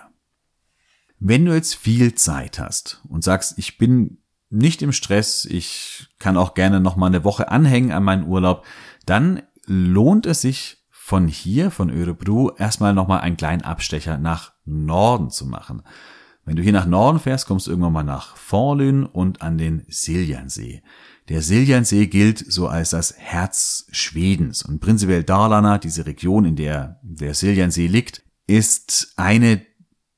Wenn 1.19 1.45
du 1.45 1.55
jetzt 1.55 1.75
viel 1.75 2.15
Zeit 2.15 2.59
hast 2.59 3.03
und 3.07 3.23
sagst, 3.23 3.59
ich 3.59 3.77
bin 3.77 4.19
nicht 4.49 4.81
im 4.81 4.93
Stress, 4.93 5.45
ich 5.45 6.09
kann 6.19 6.39
auch 6.39 6.55
gerne 6.55 6.81
noch 6.81 6.97
mal 6.97 7.07
eine 7.07 7.23
Woche 7.23 7.51
anhängen 7.51 7.93
an 7.93 8.03
meinen 8.03 8.27
Urlaub, 8.27 8.65
dann 9.07 9.43
lohnt 9.67 10.27
es 10.27 10.41
sich 10.41 10.82
von 11.13 11.29
hier, 11.29 11.71
von 11.71 11.91
Örebro, 11.91 12.55
erstmal 12.57 12.95
nochmal 12.95 13.21
einen 13.21 13.37
kleinen 13.37 13.61
Abstecher 13.61 14.17
nach 14.17 14.55
Norden 14.65 15.29
zu 15.29 15.45
machen. 15.45 15.83
Wenn 16.47 16.57
du 16.57 16.63
hier 16.63 16.73
nach 16.73 16.87
Norden 16.87 17.21
fährst, 17.21 17.47
kommst 17.47 17.67
du 17.67 17.71
irgendwann 17.71 17.93
mal 17.93 18.03
nach 18.03 18.35
Forlün 18.35 19.05
und 19.05 19.43
an 19.43 19.59
den 19.59 19.85
Siljansee. 19.89 20.83
Der 21.29 21.43
Siljansee 21.43 22.07
gilt 22.07 22.39
so 22.39 22.67
als 22.67 22.89
das 22.89 23.15
Herz 23.19 23.89
Schwedens 23.91 24.63
und 24.63 24.81
prinzipiell 24.81 25.23
Dalarna, 25.23 25.77
diese 25.77 26.07
Region, 26.07 26.47
in 26.47 26.57
der 26.57 26.99
der 27.03 27.35
Siljansee 27.35 27.89
liegt, 27.89 28.23
ist 28.47 29.13
eine 29.17 29.61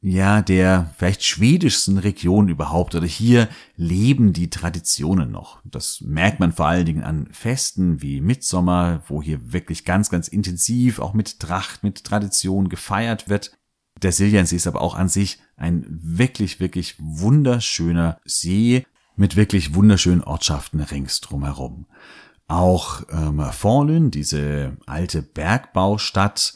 ja, 0.07 0.43
der 0.43 0.93
vielleicht 0.99 1.25
schwedischsten 1.25 1.97
Region 1.97 2.49
überhaupt 2.49 2.95
oder 2.95 3.07
hier 3.07 3.49
leben 3.75 4.35
die 4.35 4.51
Traditionen 4.51 5.31
noch. 5.31 5.63
Das 5.65 6.03
merkt 6.03 6.41
man 6.41 6.53
vor 6.53 6.67
allen 6.67 6.85
Dingen 6.85 7.03
an 7.03 7.29
Festen 7.33 8.03
wie 8.03 8.21
Mitsommer, 8.21 9.03
wo 9.09 9.23
hier 9.23 9.55
wirklich 9.55 9.87
ganz, 9.87 10.11
ganz 10.11 10.29
intensiv 10.29 10.99
auch 10.99 11.15
mit 11.15 11.41
Tracht, 11.41 11.83
mit 11.83 12.05
Tradition 12.05 12.69
gefeiert 12.69 13.31
wird. 13.31 13.57
Der 14.03 14.13
Siljansee 14.13 14.57
ist 14.57 14.67
aber 14.67 14.83
auch 14.83 14.95
an 14.95 15.09
sich 15.09 15.39
ein 15.57 15.87
wirklich, 15.89 16.61
wirklich 16.61 16.97
wunderschöner 16.99 18.21
See 18.27 18.85
mit 19.17 19.37
wirklich 19.37 19.75
wunderschönen 19.75 20.23
Ortschaften 20.23 20.81
rings 20.81 21.23
drumherum. 21.23 21.87
Auch 22.47 23.05
ähm, 23.11 23.41
Forlün, 23.53 24.11
diese 24.11 24.77
alte 24.85 25.23
Bergbaustadt, 25.23 26.53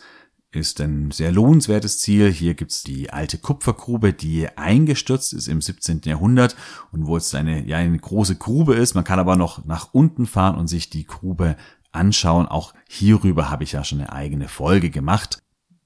ist 0.50 0.80
ein 0.80 1.10
sehr 1.10 1.30
lohnenswertes 1.30 2.00
Ziel. 2.00 2.32
Hier 2.32 2.54
gibt's 2.54 2.82
die 2.82 3.10
alte 3.10 3.38
Kupfergrube, 3.38 4.12
die 4.12 4.48
eingestürzt 4.56 5.32
ist 5.34 5.46
im 5.46 5.60
17. 5.60 6.02
Jahrhundert 6.04 6.56
und 6.90 7.06
wo 7.06 7.16
es 7.16 7.34
eine, 7.34 7.66
ja, 7.66 7.76
eine 7.76 7.98
große 7.98 8.36
Grube 8.36 8.74
ist. 8.74 8.94
Man 8.94 9.04
kann 9.04 9.18
aber 9.18 9.36
noch 9.36 9.64
nach 9.66 9.92
unten 9.92 10.26
fahren 10.26 10.56
und 10.56 10.68
sich 10.68 10.88
die 10.88 11.04
Grube 11.04 11.56
anschauen. 11.92 12.46
Auch 12.46 12.72
hierüber 12.88 13.50
habe 13.50 13.64
ich 13.64 13.72
ja 13.72 13.84
schon 13.84 14.00
eine 14.00 14.12
eigene 14.12 14.48
Folge 14.48 14.90
gemacht. 14.90 15.42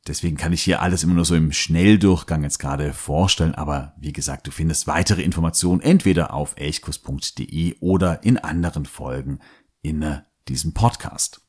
Deswegen 0.06 0.36
kann 0.36 0.52
ich 0.52 0.62
hier 0.62 0.82
alles 0.82 1.04
immer 1.04 1.14
nur 1.14 1.24
so 1.24 1.36
im 1.36 1.52
Schnelldurchgang 1.52 2.42
jetzt 2.42 2.58
gerade 2.58 2.92
vorstellen. 2.92 3.54
Aber 3.54 3.94
wie 3.98 4.12
gesagt, 4.12 4.46
du 4.46 4.50
findest 4.50 4.86
weitere 4.86 5.22
Informationen 5.22 5.80
entweder 5.80 6.34
auf 6.34 6.54
elchkus.de 6.56 7.76
oder 7.80 8.22
in 8.24 8.38
anderen 8.38 8.86
Folgen 8.86 9.38
in 9.80 10.20
diesem 10.48 10.74
Podcast 10.74 11.41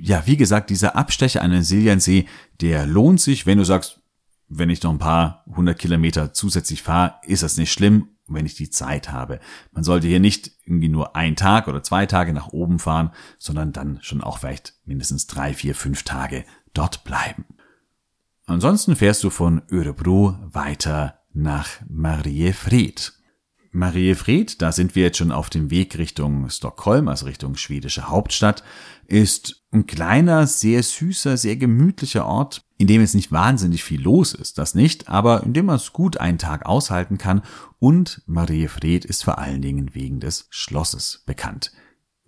ja, 0.00 0.26
wie 0.26 0.36
gesagt, 0.36 0.70
dieser 0.70 0.96
Abstecher 0.96 1.42
an 1.42 1.50
den 1.50 1.62
Siljansee, 1.62 2.26
der 2.60 2.86
lohnt 2.86 3.20
sich, 3.20 3.46
wenn 3.46 3.58
du 3.58 3.64
sagst, 3.64 4.00
wenn 4.48 4.70
ich 4.70 4.82
noch 4.82 4.90
ein 4.90 4.98
paar 4.98 5.44
hundert 5.54 5.78
Kilometer 5.78 6.32
zusätzlich 6.32 6.82
fahre, 6.82 7.14
ist 7.22 7.42
das 7.42 7.56
nicht 7.56 7.72
schlimm, 7.72 8.08
wenn 8.26 8.46
ich 8.46 8.54
die 8.54 8.70
Zeit 8.70 9.10
habe. 9.10 9.40
Man 9.72 9.84
sollte 9.84 10.06
hier 10.06 10.20
nicht 10.20 10.52
irgendwie 10.64 10.88
nur 10.88 11.16
einen 11.16 11.36
Tag 11.36 11.68
oder 11.68 11.82
zwei 11.82 12.06
Tage 12.06 12.32
nach 12.32 12.48
oben 12.48 12.78
fahren, 12.78 13.10
sondern 13.38 13.72
dann 13.72 13.98
schon 14.02 14.22
auch 14.22 14.38
vielleicht 14.38 14.74
mindestens 14.84 15.26
drei, 15.26 15.54
vier, 15.54 15.74
fünf 15.74 16.02
Tage 16.02 16.44
dort 16.74 17.04
bleiben. 17.04 17.44
Ansonsten 18.46 18.96
fährst 18.96 19.22
du 19.22 19.30
von 19.30 19.62
Örebro 19.70 20.36
weiter 20.42 21.20
nach 21.32 21.68
Mariefred. 21.88 23.12
Mariefred, 23.72 24.60
da 24.62 24.72
sind 24.72 24.96
wir 24.96 25.04
jetzt 25.04 25.18
schon 25.18 25.30
auf 25.30 25.48
dem 25.48 25.70
Weg 25.70 25.96
Richtung 25.96 26.50
Stockholm, 26.50 27.06
also 27.06 27.26
Richtung 27.26 27.56
schwedische 27.56 28.08
Hauptstadt, 28.08 28.64
ist 29.06 29.62
ein 29.70 29.86
kleiner, 29.86 30.46
sehr 30.48 30.82
süßer, 30.82 31.36
sehr 31.36 31.56
gemütlicher 31.56 32.26
Ort, 32.26 32.62
in 32.78 32.88
dem 32.88 33.00
jetzt 33.00 33.14
nicht 33.14 33.30
wahnsinnig 33.30 33.84
viel 33.84 34.02
los 34.02 34.34
ist, 34.34 34.58
das 34.58 34.74
nicht, 34.74 35.08
aber 35.08 35.44
in 35.44 35.52
dem 35.52 35.66
man 35.66 35.76
es 35.76 35.92
gut 35.92 36.16
einen 36.16 36.38
Tag 36.38 36.66
aushalten 36.66 37.16
kann 37.16 37.42
und 37.78 38.22
Mariefred 38.26 39.04
ist 39.04 39.22
vor 39.22 39.38
allen 39.38 39.62
Dingen 39.62 39.94
wegen 39.94 40.18
des 40.18 40.48
Schlosses 40.50 41.22
bekannt. 41.24 41.70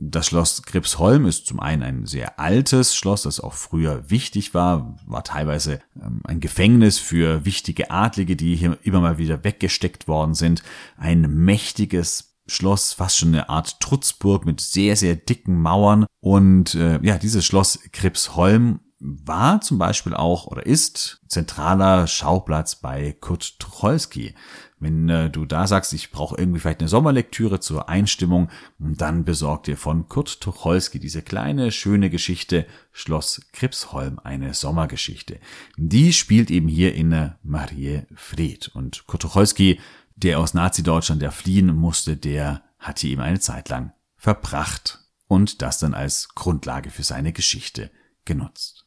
Das 0.05 0.27
Schloss 0.27 0.63
Gripsholm 0.63 1.27
ist 1.27 1.47
zum 1.47 1.61
einen 1.61 1.83
ein 1.85 2.07
sehr 2.07 2.41
altes 2.41 2.97
Schloss, 2.97 3.23
das 3.23 3.39
auch 3.39 3.53
früher 3.53 4.11
wichtig 4.11 4.53
war, 4.53 4.97
war 5.07 5.23
teilweise 5.23 5.79
ähm, 5.95 6.23
ein 6.25 6.41
Gefängnis 6.41 6.99
für 6.99 7.45
wichtige 7.45 7.93
Adlige, 7.93 8.35
die 8.35 8.57
hier 8.57 8.77
immer 8.83 9.01
mal 9.01 9.19
wieder 9.19 9.45
weggesteckt 9.45 10.09
worden 10.09 10.35
sind. 10.35 10.65
Ein 10.97 11.33
mächtiges 11.45 12.35
Schloss, 12.49 12.95
fast 12.95 13.19
schon 13.19 13.29
eine 13.29 13.49
Art 13.49 13.79
Trutzburg 13.79 14.45
mit 14.45 14.61
sehr, 14.61 14.97
sehr 14.97 15.15
dicken 15.15 15.63
Mauern. 15.63 16.07
Und 16.19 16.75
äh, 16.75 16.99
ja, 17.03 17.17
dieses 17.17 17.45
Schloss 17.45 17.79
Gripsholm 17.93 18.81
war 18.99 19.61
zum 19.61 19.79
Beispiel 19.79 20.15
auch 20.15 20.47
oder 20.47 20.67
ist 20.67 21.21
zentraler 21.29 22.09
Schauplatz 22.09 22.77
bei 22.77 23.17
Kurt 23.21 23.61
Tucholsky. 23.61 24.35
Wenn 24.83 25.09
äh, 25.09 25.31
du 25.31 25.47
da 25.47 25.69
sagst, 25.69 25.93
ich 25.93 26.11
brauche 26.11 26.37
irgendwie 26.37 26.59
vielleicht 26.59 26.81
eine 26.81 26.89
Sommerlektüre 26.89 27.61
zur 27.61 27.89
Einstimmung, 27.89 28.51
dann 28.81 29.25
besorg 29.25 29.63
dir 29.63 29.77
von 29.77 30.09
Kurt 30.09 30.41
Tucholsky 30.41 30.99
diese 30.99 31.23
kleine, 31.23 31.71
schöne 31.71 32.11
Geschichte 32.11 32.67
Schloss 32.91 33.43
Kripsholm, 33.53 34.19
eine 34.25 34.55
Sommergeschichte. 34.55 35.39
Die 35.77 36.13
spielt 36.13 36.51
eben 36.51 36.67
hier 36.67 36.97
in 36.97 37.13
äh, 37.13 37.31
Marie 37.45 38.03
Fred. 38.17 38.73
Und 38.75 39.07
Kurt 39.07 39.23
Tucholsky, 39.23 39.79
der 40.17 40.41
aus 40.41 40.53
Nazi-Deutschland 40.53 41.23
der 41.23 41.31
fliehen 41.31 41.77
musste, 41.77 42.17
der 42.17 42.65
hat 42.81 42.99
hier 42.99 43.13
eben 43.13 43.23
eine 43.23 43.39
Zeit 43.39 43.69
lang 43.69 43.93
verbracht 44.17 44.99
und 45.29 45.63
das 45.63 45.79
dann 45.79 45.95
als 45.95 46.31
Grundlage 46.35 46.91
für 46.91 47.05
seine 47.05 47.33
Geschichte 47.33 47.93
genutzt. 48.25 48.85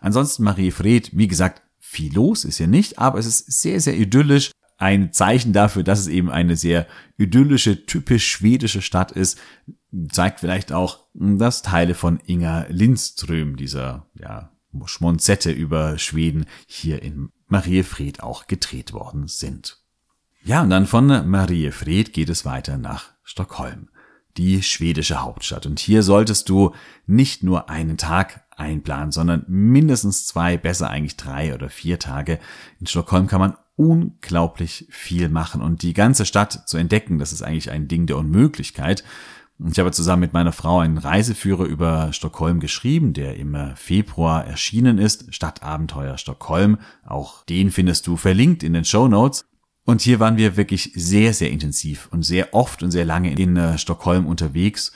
Ansonsten 0.00 0.42
Marie 0.42 0.70
Fred, 0.70 1.10
wie 1.12 1.28
gesagt, 1.28 1.60
viel 1.78 2.14
los 2.14 2.46
ist 2.46 2.56
hier 2.56 2.66
nicht, 2.66 2.98
aber 2.98 3.18
es 3.18 3.26
ist 3.26 3.60
sehr, 3.60 3.78
sehr 3.78 3.94
idyllisch 3.94 4.52
ein 4.76 5.12
Zeichen 5.12 5.52
dafür, 5.52 5.82
dass 5.82 6.00
es 6.00 6.08
eben 6.08 6.30
eine 6.30 6.56
sehr 6.56 6.86
idyllische, 7.16 7.86
typisch 7.86 8.26
schwedische 8.26 8.82
Stadt 8.82 9.12
ist, 9.12 9.38
zeigt 10.10 10.40
vielleicht 10.40 10.72
auch, 10.72 11.06
dass 11.14 11.62
Teile 11.62 11.94
von 11.94 12.20
Inga 12.26 12.66
Lindström, 12.68 13.56
dieser 13.56 14.06
ja, 14.14 14.50
Schmonzette 14.86 15.52
über 15.52 15.98
Schweden, 15.98 16.46
hier 16.66 17.02
in 17.02 17.30
Mariefred 17.46 18.22
auch 18.22 18.46
gedreht 18.46 18.92
worden 18.92 19.28
sind. 19.28 19.78
Ja, 20.42 20.62
und 20.62 20.70
dann 20.70 20.86
von 20.86 21.06
Mariefred 21.06 22.12
geht 22.12 22.28
es 22.28 22.44
weiter 22.44 22.76
nach 22.76 23.12
Stockholm, 23.22 23.88
die 24.36 24.62
schwedische 24.62 25.22
Hauptstadt. 25.22 25.66
Und 25.66 25.78
hier 25.78 26.02
solltest 26.02 26.48
du 26.48 26.74
nicht 27.06 27.42
nur 27.42 27.70
einen 27.70 27.96
Tag 27.96 28.44
einplanen, 28.56 29.12
sondern 29.12 29.44
mindestens 29.46 30.26
zwei, 30.26 30.56
besser 30.56 30.90
eigentlich 30.90 31.16
drei 31.16 31.54
oder 31.54 31.70
vier 31.70 31.98
Tage. 31.98 32.40
In 32.80 32.86
Stockholm 32.86 33.26
kann 33.26 33.40
man 33.40 33.56
unglaublich 33.76 34.86
viel 34.90 35.28
machen 35.28 35.60
und 35.60 35.82
die 35.82 35.94
ganze 35.94 36.26
Stadt 36.26 36.68
zu 36.68 36.76
entdecken, 36.76 37.18
das 37.18 37.32
ist 37.32 37.42
eigentlich 37.42 37.70
ein 37.70 37.88
Ding 37.88 38.06
der 38.06 38.18
Unmöglichkeit. 38.18 39.04
Ich 39.70 39.78
habe 39.78 39.92
zusammen 39.92 40.20
mit 40.20 40.32
meiner 40.32 40.52
Frau 40.52 40.80
einen 40.80 40.98
Reiseführer 40.98 41.64
über 41.64 42.12
Stockholm 42.12 42.58
geschrieben, 42.58 43.12
der 43.12 43.36
im 43.36 43.56
Februar 43.76 44.44
erschienen 44.44 44.98
ist, 44.98 45.32
Stadtabenteuer 45.32 46.18
Stockholm. 46.18 46.78
Auch 47.04 47.44
den 47.44 47.70
findest 47.70 48.06
du 48.08 48.16
verlinkt 48.16 48.64
in 48.64 48.72
den 48.72 48.84
Show 48.84 49.06
Notes. 49.06 49.44
Und 49.84 50.00
hier 50.00 50.18
waren 50.18 50.38
wir 50.38 50.56
wirklich 50.56 50.92
sehr, 50.94 51.34
sehr 51.34 51.50
intensiv 51.50 52.08
und 52.10 52.22
sehr 52.22 52.52
oft 52.52 52.82
und 52.82 52.90
sehr 52.90 53.04
lange 53.04 53.32
in 53.38 53.56
äh, 53.56 53.78
Stockholm 53.78 54.26
unterwegs. 54.26 54.92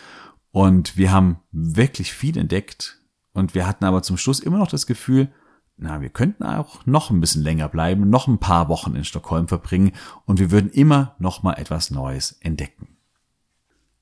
Und 0.51 0.97
wir 0.97 1.13
haben 1.13 1.39
wirklich 1.53 2.13
viel 2.13 2.37
entdeckt. 2.37 3.01
Und 3.33 3.55
wir 3.55 3.67
hatten 3.67 3.85
aber 3.85 4.03
zum 4.03 4.17
Schluss 4.17 4.41
immer 4.41 4.59
noch 4.59 4.69
das 4.69 4.87
Gefühl, 4.87 5.31
na, 5.79 6.01
wir 6.01 6.11
könnten 6.11 6.45
auch 6.45 6.85
noch 6.87 7.11
ein 7.11 7.21
bisschen 7.21 7.43
länger 7.43 7.69
bleiben, 7.69 8.11
noch 8.11 8.27
ein 8.27 8.39
paar 8.39 8.69
Wochen 8.69 8.95
in 8.95 9.05
Stockholm 9.05 9.49
verbringen 9.49 9.93
und 10.25 10.41
wir 10.41 10.51
würden 10.51 10.71
immer 10.71 11.15
noch 11.19 11.43
mal 11.43 11.55
etwas 11.55 11.91
Neues 11.91 12.33
entdecken. 12.41 12.89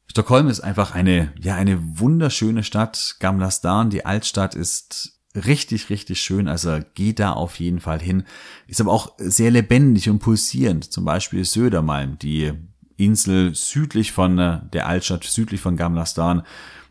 Stockholm 0.08 0.48
ist 0.48 0.60
einfach 0.60 0.94
eine, 0.94 1.32
ja, 1.38 1.56
eine 1.56 1.98
wunderschöne 1.98 2.62
Stadt. 2.62 3.16
Gamla 3.20 3.50
Stan, 3.50 3.90
die 3.90 4.06
Altstadt 4.06 4.54
ist 4.54 5.20
richtig, 5.34 5.90
richtig 5.90 6.20
schön. 6.20 6.48
Also 6.48 6.78
geh 6.94 7.12
da 7.12 7.32
auf 7.32 7.60
jeden 7.60 7.80
Fall 7.80 8.00
hin. 8.00 8.24
Ist 8.66 8.80
aber 8.80 8.92
auch 8.92 9.12
sehr 9.18 9.50
lebendig 9.50 10.08
und 10.08 10.20
pulsierend. 10.20 10.90
Zum 10.90 11.04
Beispiel 11.04 11.44
Södermalm, 11.44 12.18
die 12.18 12.52
Insel 12.96 13.54
südlich 13.54 14.12
von 14.12 14.38
äh, 14.38 14.60
der 14.72 14.86
Altstadt, 14.86 15.24
südlich 15.24 15.60
von 15.60 15.76
Gamlastan, 15.76 16.42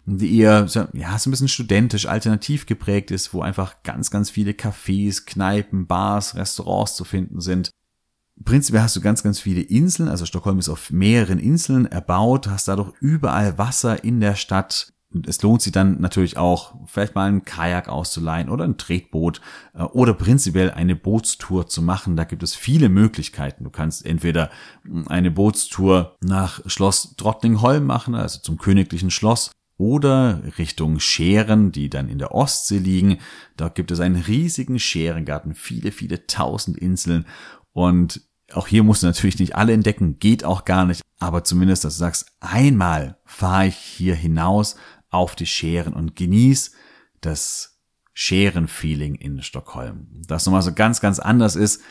die 0.05 0.39
eher 0.39 0.67
ja, 0.93 1.17
so 1.17 1.29
ein 1.29 1.31
bisschen 1.31 1.47
studentisch, 1.47 2.07
alternativ 2.07 2.65
geprägt 2.65 3.11
ist, 3.11 3.33
wo 3.33 3.41
einfach 3.41 3.83
ganz, 3.83 4.11
ganz 4.11 4.29
viele 4.29 4.51
Cafés, 4.51 5.25
Kneipen, 5.25 5.87
Bars, 5.87 6.35
Restaurants 6.35 6.95
zu 6.95 7.03
finden 7.03 7.41
sind. 7.41 7.71
Prinzipiell 8.43 8.83
hast 8.83 8.95
du 8.95 9.01
ganz, 9.01 9.23
ganz 9.23 9.39
viele 9.39 9.61
Inseln, 9.61 10.09
also 10.09 10.25
Stockholm 10.25 10.59
ist 10.59 10.69
auf 10.69 10.91
mehreren 10.91 11.39
Inseln 11.39 11.85
erbaut, 11.85 12.47
hast 12.47 12.67
dadurch 12.67 12.91
überall 12.99 13.57
Wasser 13.57 14.03
in 14.03 14.19
der 14.19 14.35
Stadt. 14.35 14.91
Und 15.13 15.27
es 15.27 15.41
lohnt 15.41 15.61
sich 15.61 15.71
dann 15.71 16.01
natürlich 16.01 16.35
auch, 16.35 16.75
vielleicht 16.87 17.15
mal 17.15 17.29
einen 17.29 17.45
Kajak 17.45 17.87
auszuleihen 17.87 18.49
oder 18.49 18.65
ein 18.65 18.77
Tretboot 18.77 19.39
äh, 19.73 19.83
oder 19.83 20.13
prinzipiell 20.13 20.71
eine 20.71 20.97
Bootstour 20.97 21.67
zu 21.67 21.81
machen. 21.81 22.17
Da 22.17 22.25
gibt 22.25 22.43
es 22.43 22.53
viele 22.53 22.89
Möglichkeiten. 22.89 23.63
Du 23.63 23.69
kannst 23.69 24.05
entweder 24.05 24.49
eine 25.07 25.31
Bootstour 25.31 26.17
nach 26.21 26.59
Schloss 26.65 27.15
Drottningholm 27.15 27.85
machen, 27.85 28.13
also 28.13 28.41
zum 28.41 28.57
königlichen 28.57 29.09
Schloss, 29.09 29.51
oder 29.77 30.41
Richtung 30.57 30.99
Scheren, 30.99 31.71
die 31.71 31.89
dann 31.89 32.09
in 32.09 32.17
der 32.17 32.33
Ostsee 32.33 32.77
liegen. 32.77 33.17
Da 33.57 33.69
gibt 33.69 33.91
es 33.91 33.99
einen 33.99 34.15
riesigen 34.15 34.79
Scherengarten, 34.79 35.53
viele, 35.53 35.91
viele 35.91 36.27
tausend 36.27 36.77
Inseln 36.77 37.25
und 37.73 38.21
auch 38.53 38.67
hier 38.67 38.83
musst 38.83 39.03
du 39.03 39.07
natürlich 39.07 39.39
nicht 39.39 39.55
alle 39.55 39.73
entdecken, 39.73 40.19
geht 40.19 40.43
auch 40.43 40.65
gar 40.65 40.85
nicht, 40.85 41.01
aber 41.19 41.43
zumindest, 41.43 41.83
dass 41.83 41.95
du 41.95 41.99
sagst, 41.99 42.27
einmal 42.39 43.17
fahre 43.25 43.67
ich 43.67 43.75
hier 43.75 44.15
hinaus 44.15 44.75
auf 45.09 45.35
die 45.35 45.47
Scheren 45.47 45.93
und 45.93 46.15
genieß 46.15 46.71
das 47.21 47.81
Scherenfeeling 48.13 49.15
in 49.15 49.41
Stockholm. 49.41 50.07
Das 50.27 50.45
nochmal 50.45 50.61
so 50.61 50.73
ganz, 50.73 51.01
ganz 51.01 51.19
anders 51.19 51.55
ist. 51.55 51.81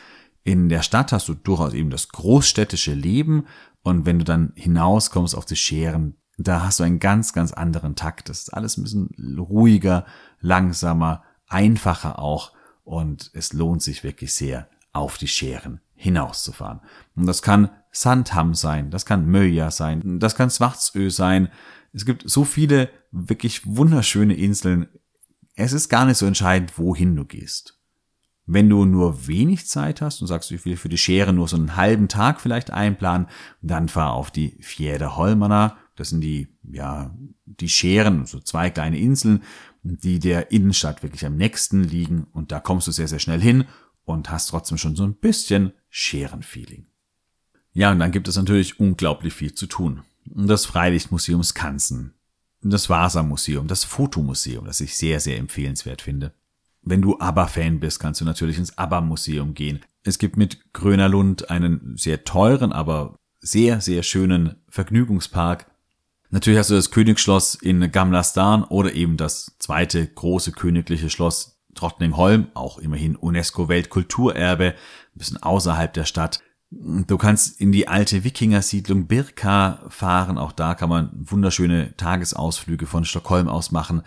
In 0.43 0.69
der 0.69 0.81
Stadt 0.81 1.11
hast 1.11 1.27
du 1.27 1.33
durchaus 1.33 1.73
eben 1.73 1.89
das 1.89 2.09
großstädtische 2.09 2.93
Leben 2.93 3.45
und 3.83 4.05
wenn 4.05 4.19
du 4.19 4.25
dann 4.25 4.53
hinauskommst 4.55 5.35
auf 5.35 5.45
die 5.45 5.55
Scheren, 5.55 6.15
da 6.37 6.63
hast 6.63 6.79
du 6.79 6.83
einen 6.83 6.99
ganz, 6.99 7.33
ganz 7.33 7.53
anderen 7.53 7.95
Takt. 7.95 8.29
Das 8.29 8.39
ist 8.39 8.53
alles 8.53 8.77
ein 8.77 8.83
bisschen 8.83 9.37
ruhiger, 9.37 10.05
langsamer, 10.41 11.23
einfacher 11.47 12.19
auch 12.19 12.53
und 12.83 13.31
es 13.33 13.53
lohnt 13.53 13.81
sich 13.81 14.03
wirklich 14.03 14.33
sehr, 14.33 14.67
auf 14.93 15.17
die 15.17 15.27
Scheren 15.27 15.81
hinauszufahren. 15.95 16.81
Und 17.15 17.25
das 17.25 17.41
kann 17.41 17.69
Sandham 17.91 18.53
sein, 18.53 18.91
das 18.91 19.05
kann 19.05 19.29
Möja 19.29 19.71
sein, 19.71 20.19
das 20.19 20.35
kann 20.35 20.49
Schwarzö 20.49 21.09
sein. 21.09 21.49
Es 21.93 22.05
gibt 22.05 22.29
so 22.29 22.43
viele 22.43 22.89
wirklich 23.11 23.65
wunderschöne 23.65 24.35
Inseln. 24.35 24.87
Es 25.55 25.71
ist 25.73 25.89
gar 25.89 26.05
nicht 26.05 26.17
so 26.17 26.25
entscheidend, 26.25 26.77
wohin 26.77 27.15
du 27.15 27.25
gehst. 27.25 27.79
Wenn 28.45 28.69
du 28.69 28.85
nur 28.85 29.27
wenig 29.27 29.65
Zeit 29.65 30.01
hast 30.01 30.21
und 30.21 30.27
sagst, 30.27 30.51
ich 30.51 30.65
will 30.65 30.77
für 30.77 30.89
die 30.89 30.97
Schere 30.97 31.33
nur 31.33 31.47
so 31.47 31.55
einen 31.55 31.75
halben 31.75 32.07
Tag 32.07 32.41
vielleicht 32.41 32.69
einplanen, 32.69 33.27
dann 33.61 33.89
fahr 33.89 34.13
auf 34.13 34.29
die 34.29 34.57
Fjerde 34.61 35.15
Holmana. 35.15 35.77
Das 35.95 36.09
sind 36.09 36.21
die, 36.21 36.47
ja, 36.71 37.15
die 37.45 37.69
Scheren, 37.69 38.25
so 38.25 38.39
zwei 38.39 38.69
kleine 38.69 38.99
Inseln, 38.99 39.43
die 39.83 40.19
der 40.19 40.51
Innenstadt 40.51 41.03
wirklich 41.03 41.25
am 41.25 41.37
nächsten 41.37 41.83
liegen. 41.83 42.25
Und 42.33 42.51
da 42.51 42.59
kommst 42.59 42.87
du 42.87 42.91
sehr, 42.91 43.07
sehr 43.07 43.19
schnell 43.19 43.41
hin 43.41 43.65
und 44.03 44.29
hast 44.29 44.47
trotzdem 44.47 44.77
schon 44.77 44.95
so 44.95 45.03
ein 45.03 45.15
bisschen 45.15 45.73
Scherenfeeling. 45.89 46.85
Ja, 47.73 47.91
und 47.91 47.99
dann 47.99 48.11
gibt 48.11 48.27
es 48.27 48.37
natürlich 48.37 48.79
unglaublich 48.79 49.33
viel 49.33 49.53
zu 49.53 49.67
tun. 49.67 50.03
Das 50.25 50.65
Freilichtmuseum 50.65 51.43
Skansen, 51.43 52.13
das 52.61 52.89
Vasa-Museum, 52.89 53.67
das 53.67 53.83
Fotomuseum, 53.83 54.65
das 54.65 54.81
ich 54.81 54.95
sehr, 54.95 55.19
sehr 55.19 55.37
empfehlenswert 55.37 56.01
finde. 56.01 56.33
Wenn 56.81 57.01
du 57.01 57.19
ABBA-Fan 57.19 57.79
bist, 57.79 57.99
kannst 57.99 58.21
du 58.21 58.25
natürlich 58.25 58.57
ins 58.57 58.77
ABBA-Museum 58.77 59.53
gehen. 59.53 59.81
Es 60.03 60.19
gibt 60.19 60.37
mit 60.37 60.71
Grönerlund 60.73 61.49
einen 61.49 61.97
sehr 61.97 62.23
teuren, 62.23 62.71
aber 62.71 63.17
sehr, 63.39 63.81
sehr 63.81 64.03
schönen 64.03 64.55
Vergnügungspark. 64.69 65.69
Natürlich 66.31 66.59
hast 66.59 66.69
du 66.69 66.75
das 66.75 66.91
Königsschloss 66.91 67.55
in 67.55 67.91
Gamla 67.91 68.23
Stan 68.23 68.63
oder 68.63 68.93
eben 68.93 69.17
das 69.17 69.55
zweite 69.59 70.05
große 70.05 70.51
königliche 70.51 71.09
Schloss 71.09 71.55
Trottningholm, 71.75 72.47
auch 72.53 72.77
immerhin 72.79 73.15
UNESCO-Weltkulturerbe, 73.15 74.73
ein 74.73 75.17
bisschen 75.17 75.41
außerhalb 75.41 75.93
der 75.93 76.05
Stadt. 76.05 76.41
Du 76.71 77.17
kannst 77.17 77.61
in 77.61 77.71
die 77.71 77.87
alte 77.87 78.23
Wikingersiedlung 78.23 79.07
Birka 79.07 79.85
fahren, 79.89 80.37
auch 80.37 80.51
da 80.51 80.73
kann 80.73 80.89
man 80.89 81.11
wunderschöne 81.13 81.95
Tagesausflüge 81.95 82.87
von 82.87 83.05
Stockholm 83.05 83.47
aus 83.47 83.71
machen. 83.71 84.01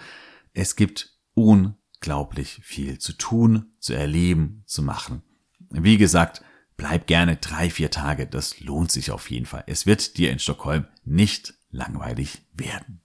Es 0.55 0.77
gibt 0.77 1.17
unglaublich 1.35 2.61
viel 2.63 2.99
zu 2.99 3.13
tun, 3.13 3.67
zu 3.79 3.95
erleben, 3.95 4.65
zu 4.67 4.83
machen. 4.83 5.23
Wie 5.71 5.99
gesagt, 5.99 6.43
bleib 6.77 7.07
gerne 7.07 7.37
drei, 7.37 7.71
vier 7.71 7.91
Tage, 7.91 8.27
das 8.27 8.61
lohnt 8.61 8.91
sich 8.91 9.11
auf 9.11 9.31
jeden 9.31 9.47
Fall. 9.47 9.65
Es 9.67 9.87
wird 9.87 10.17
dir 10.17 10.31
in 10.33 10.39
Stockholm 10.39 10.87
nicht 11.05 11.55
langweilig 11.79 12.43
werden. 12.53 13.01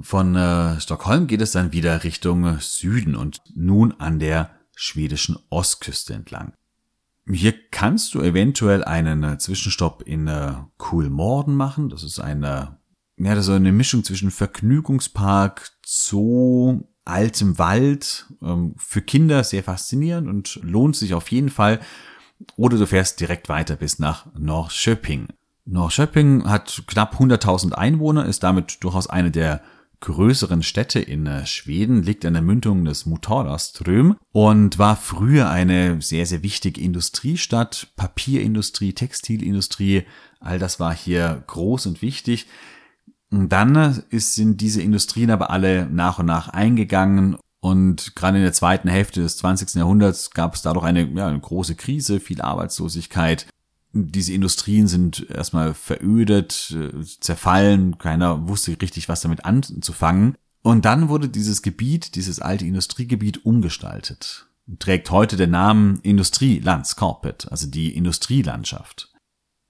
Von 0.00 0.36
äh, 0.36 0.80
Stockholm 0.80 1.26
geht 1.26 1.40
es 1.40 1.52
dann 1.52 1.72
wieder 1.72 2.04
Richtung 2.04 2.58
Süden 2.60 3.16
und 3.16 3.40
nun 3.54 3.92
an 3.98 4.18
der 4.18 4.50
schwedischen 4.74 5.38
Ostküste 5.48 6.14
entlang. 6.14 6.52
Hier 7.28 7.54
kannst 7.70 8.14
du 8.14 8.20
eventuell 8.20 8.84
einen 8.84 9.24
äh, 9.24 9.38
Zwischenstopp 9.38 10.02
in 10.02 10.28
äh, 10.28 10.54
Kulmorden 10.76 11.54
machen. 11.54 11.88
Das 11.88 12.04
ist 12.04 12.20
eine, 12.20 12.78
ja, 13.16 13.34
das 13.34 13.48
ist 13.48 13.54
eine 13.54 13.72
Mischung 13.72 14.04
zwischen 14.04 14.30
Vergnügungspark, 14.30 15.70
Zoo, 15.84 16.82
altem 17.04 17.58
Wald. 17.58 18.26
Ähm, 18.42 18.74
für 18.76 19.02
Kinder 19.02 19.42
sehr 19.42 19.64
faszinierend 19.64 20.28
und 20.28 20.60
lohnt 20.62 20.94
sich 20.94 21.14
auf 21.14 21.30
jeden 21.32 21.48
Fall. 21.48 21.80
Oder 22.56 22.76
du 22.76 22.86
fährst 22.86 23.18
direkt 23.18 23.48
weiter 23.48 23.76
bis 23.76 23.98
nach 23.98 24.26
Norrköping. 24.38 25.28
Norrköping 25.66 26.48
hat 26.48 26.84
knapp 26.86 27.16
100.000 27.16 27.72
Einwohner, 27.72 28.26
ist 28.26 28.42
damit 28.42 28.78
durchaus 28.82 29.08
eine 29.08 29.30
der 29.30 29.62
größeren 30.00 30.62
Städte 30.62 31.00
in 31.00 31.26
äh, 31.26 31.46
Schweden, 31.46 32.02
liegt 32.02 32.24
an 32.24 32.34
der 32.34 32.42
Mündung 32.42 32.84
des 32.84 33.06
Motalaström 33.06 34.16
und 34.32 34.78
war 34.78 34.94
früher 34.96 35.50
eine 35.50 36.00
sehr, 36.02 36.26
sehr 36.26 36.42
wichtige 36.42 36.80
Industriestadt, 36.80 37.88
Papierindustrie, 37.96 38.92
Textilindustrie, 38.92 40.04
all 40.38 40.58
das 40.58 40.78
war 40.78 40.94
hier 40.94 41.42
groß 41.46 41.86
und 41.86 42.02
wichtig. 42.02 42.46
Dann 43.30 43.74
äh, 43.74 44.18
sind 44.18 44.60
diese 44.60 44.82
Industrien 44.82 45.30
aber 45.30 45.50
alle 45.50 45.86
nach 45.86 46.18
und 46.18 46.26
nach 46.26 46.48
eingegangen 46.48 47.36
und 47.60 48.14
gerade 48.14 48.36
in 48.36 48.44
der 48.44 48.52
zweiten 48.52 48.88
Hälfte 48.88 49.22
des 49.22 49.38
20. 49.38 49.74
Jahrhunderts 49.74 50.30
gab 50.30 50.54
es 50.54 50.62
dadurch 50.62 50.84
eine, 50.84 51.04
ja, 51.04 51.26
eine 51.26 51.40
große 51.40 51.74
Krise, 51.74 52.20
viel 52.20 52.40
Arbeitslosigkeit 52.40 53.46
diese 53.96 54.32
Industrien 54.32 54.86
sind 54.86 55.28
erstmal 55.30 55.74
verödet, 55.74 56.74
äh, 56.76 57.04
zerfallen, 57.20 57.98
keiner 57.98 58.48
wusste 58.48 58.76
richtig, 58.80 59.08
was 59.08 59.20
damit 59.20 59.44
anzufangen. 59.44 60.36
Und 60.62 60.84
dann 60.84 61.08
wurde 61.08 61.28
dieses 61.28 61.62
Gebiet, 61.62 62.14
dieses 62.16 62.40
alte 62.40 62.66
Industriegebiet 62.66 63.44
umgestaltet. 63.44 64.46
Trägt 64.78 65.10
heute 65.10 65.36
den 65.36 65.50
Namen 65.50 66.00
Industrielandskorpet, 66.02 67.48
also 67.50 67.68
die 67.68 67.96
Industrielandschaft. 67.96 69.12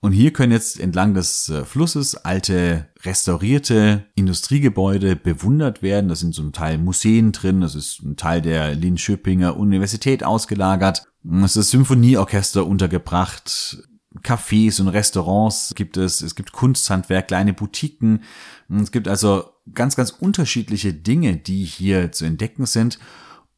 Und 0.00 0.12
hier 0.12 0.32
können 0.32 0.52
jetzt 0.52 0.78
entlang 0.78 1.14
des 1.14 1.48
äh, 1.48 1.64
Flusses 1.64 2.14
alte 2.16 2.88
restaurierte 3.02 4.06
Industriegebäude 4.14 5.16
bewundert 5.16 5.82
werden. 5.82 6.08
Da 6.08 6.14
sind 6.14 6.34
zum 6.34 6.52
Teil 6.52 6.78
Museen 6.78 7.32
drin, 7.32 7.60
das 7.60 7.74
ist 7.74 8.02
ein 8.02 8.16
Teil 8.16 8.40
der 8.40 8.74
Linköpinger 8.74 9.56
Universität 9.56 10.22
ausgelagert. 10.22 11.04
Es 11.42 11.56
ist 11.56 11.70
Symphonieorchester 11.70 12.66
untergebracht, 12.66 13.78
Cafés 14.22 14.80
und 14.80 14.88
Restaurants 14.88 15.74
gibt 15.74 15.96
es, 15.96 16.20
es 16.20 16.34
gibt 16.34 16.52
Kunsthandwerk, 16.52 17.28
kleine 17.28 17.52
Boutiquen. 17.52 18.22
Es 18.68 18.92
gibt 18.92 19.08
also 19.08 19.50
ganz, 19.72 19.96
ganz 19.96 20.10
unterschiedliche 20.10 20.92
Dinge, 20.92 21.36
die 21.36 21.64
hier 21.64 22.12
zu 22.12 22.24
entdecken 22.24 22.66
sind. 22.66 22.98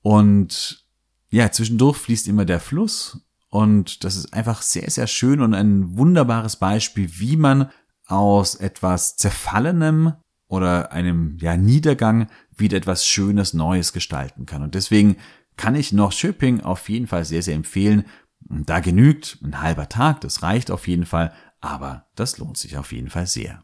Und 0.02 0.86
ja, 1.30 1.50
zwischendurch 1.50 1.98
fließt 1.98 2.28
immer 2.28 2.44
der 2.44 2.60
Fluss. 2.60 3.20
Und 3.50 4.04
das 4.04 4.16
ist 4.16 4.32
einfach 4.32 4.62
sehr, 4.62 4.90
sehr 4.90 5.06
schön 5.06 5.40
und 5.40 5.54
ein 5.54 5.96
wunderbares 5.96 6.56
Beispiel, 6.56 7.08
wie 7.18 7.36
man 7.36 7.70
aus 8.06 8.54
etwas 8.54 9.16
Zerfallenem 9.16 10.14
oder 10.48 10.92
einem 10.92 11.36
ja, 11.40 11.56
Niedergang 11.56 12.28
wieder 12.56 12.76
etwas 12.76 13.06
Schönes, 13.06 13.54
Neues 13.54 13.92
gestalten 13.92 14.46
kann. 14.46 14.62
Und 14.62 14.74
deswegen 14.74 15.16
kann 15.56 15.74
ich 15.74 15.92
noch 15.92 16.12
Schöping 16.12 16.60
auf 16.60 16.88
jeden 16.88 17.06
Fall 17.06 17.24
sehr, 17.24 17.42
sehr 17.42 17.54
empfehlen. 17.54 18.04
Da 18.48 18.80
genügt 18.80 19.38
ein 19.42 19.60
halber 19.60 19.88
Tag, 19.88 20.20
das 20.22 20.42
reicht 20.42 20.70
auf 20.70 20.88
jeden 20.88 21.06
Fall, 21.06 21.32
aber 21.60 22.06
das 22.14 22.38
lohnt 22.38 22.56
sich 22.56 22.76
auf 22.76 22.92
jeden 22.92 23.10
Fall 23.10 23.26
sehr. 23.26 23.62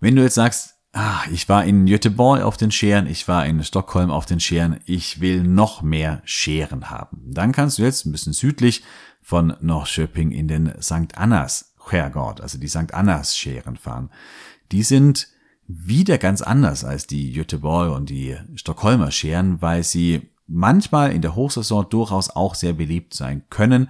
Wenn 0.00 0.16
du 0.16 0.22
jetzt 0.22 0.34
sagst, 0.34 0.74
ah, 0.92 1.22
ich 1.30 1.48
war 1.48 1.64
in 1.64 1.86
Göteborg 1.86 2.42
auf 2.42 2.56
den 2.56 2.70
Scheren, 2.70 3.06
ich 3.06 3.28
war 3.28 3.46
in 3.46 3.62
Stockholm 3.62 4.10
auf 4.10 4.26
den 4.26 4.40
Scheren, 4.40 4.80
ich 4.84 5.20
will 5.20 5.42
noch 5.42 5.82
mehr 5.82 6.22
Scheren 6.24 6.90
haben, 6.90 7.22
dann 7.32 7.52
kannst 7.52 7.78
du 7.78 7.82
jetzt 7.82 8.04
ein 8.04 8.12
bisschen 8.12 8.32
südlich 8.32 8.82
von 9.22 9.54
Norrköping 9.60 10.32
in 10.32 10.48
den 10.48 10.72
St. 10.82 11.16
Annas 11.16 11.74
Skärgård, 11.78 12.40
also 12.40 12.58
die 12.58 12.68
St. 12.68 12.94
Annas 12.94 13.36
Scheren 13.36 13.76
fahren. 13.76 14.10
Die 14.72 14.82
sind 14.82 15.28
wieder 15.66 16.18
ganz 16.18 16.42
anders 16.42 16.84
als 16.84 17.06
die 17.06 17.32
Göteborg 17.32 17.94
und 17.94 18.10
die 18.10 18.36
Stockholmer 18.56 19.10
Scheren, 19.12 19.62
weil 19.62 19.84
sie 19.84 20.30
manchmal 20.50 21.12
in 21.12 21.22
der 21.22 21.34
Hochsaison 21.36 21.88
durchaus 21.88 22.30
auch 22.30 22.54
sehr 22.54 22.72
beliebt 22.72 23.14
sein 23.14 23.44
können, 23.50 23.88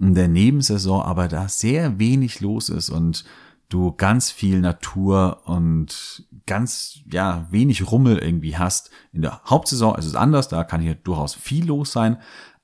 in 0.00 0.14
der 0.14 0.28
Nebensaison 0.28 1.02
aber 1.02 1.28
da 1.28 1.48
sehr 1.48 1.98
wenig 1.98 2.40
los 2.40 2.68
ist 2.68 2.90
und 2.90 3.24
du 3.68 3.92
ganz 3.92 4.30
viel 4.30 4.60
Natur 4.60 5.42
und 5.44 6.26
ganz, 6.46 7.00
ja, 7.10 7.46
wenig 7.50 7.90
Rummel 7.90 8.18
irgendwie 8.18 8.56
hast. 8.56 8.90
In 9.12 9.22
der 9.22 9.42
Hauptsaison 9.44 9.96
ist 9.96 10.06
es 10.06 10.14
anders, 10.14 10.48
da 10.48 10.64
kann 10.64 10.80
hier 10.80 10.94
durchaus 10.94 11.34
viel 11.34 11.66
los 11.66 11.92
sein, 11.92 12.16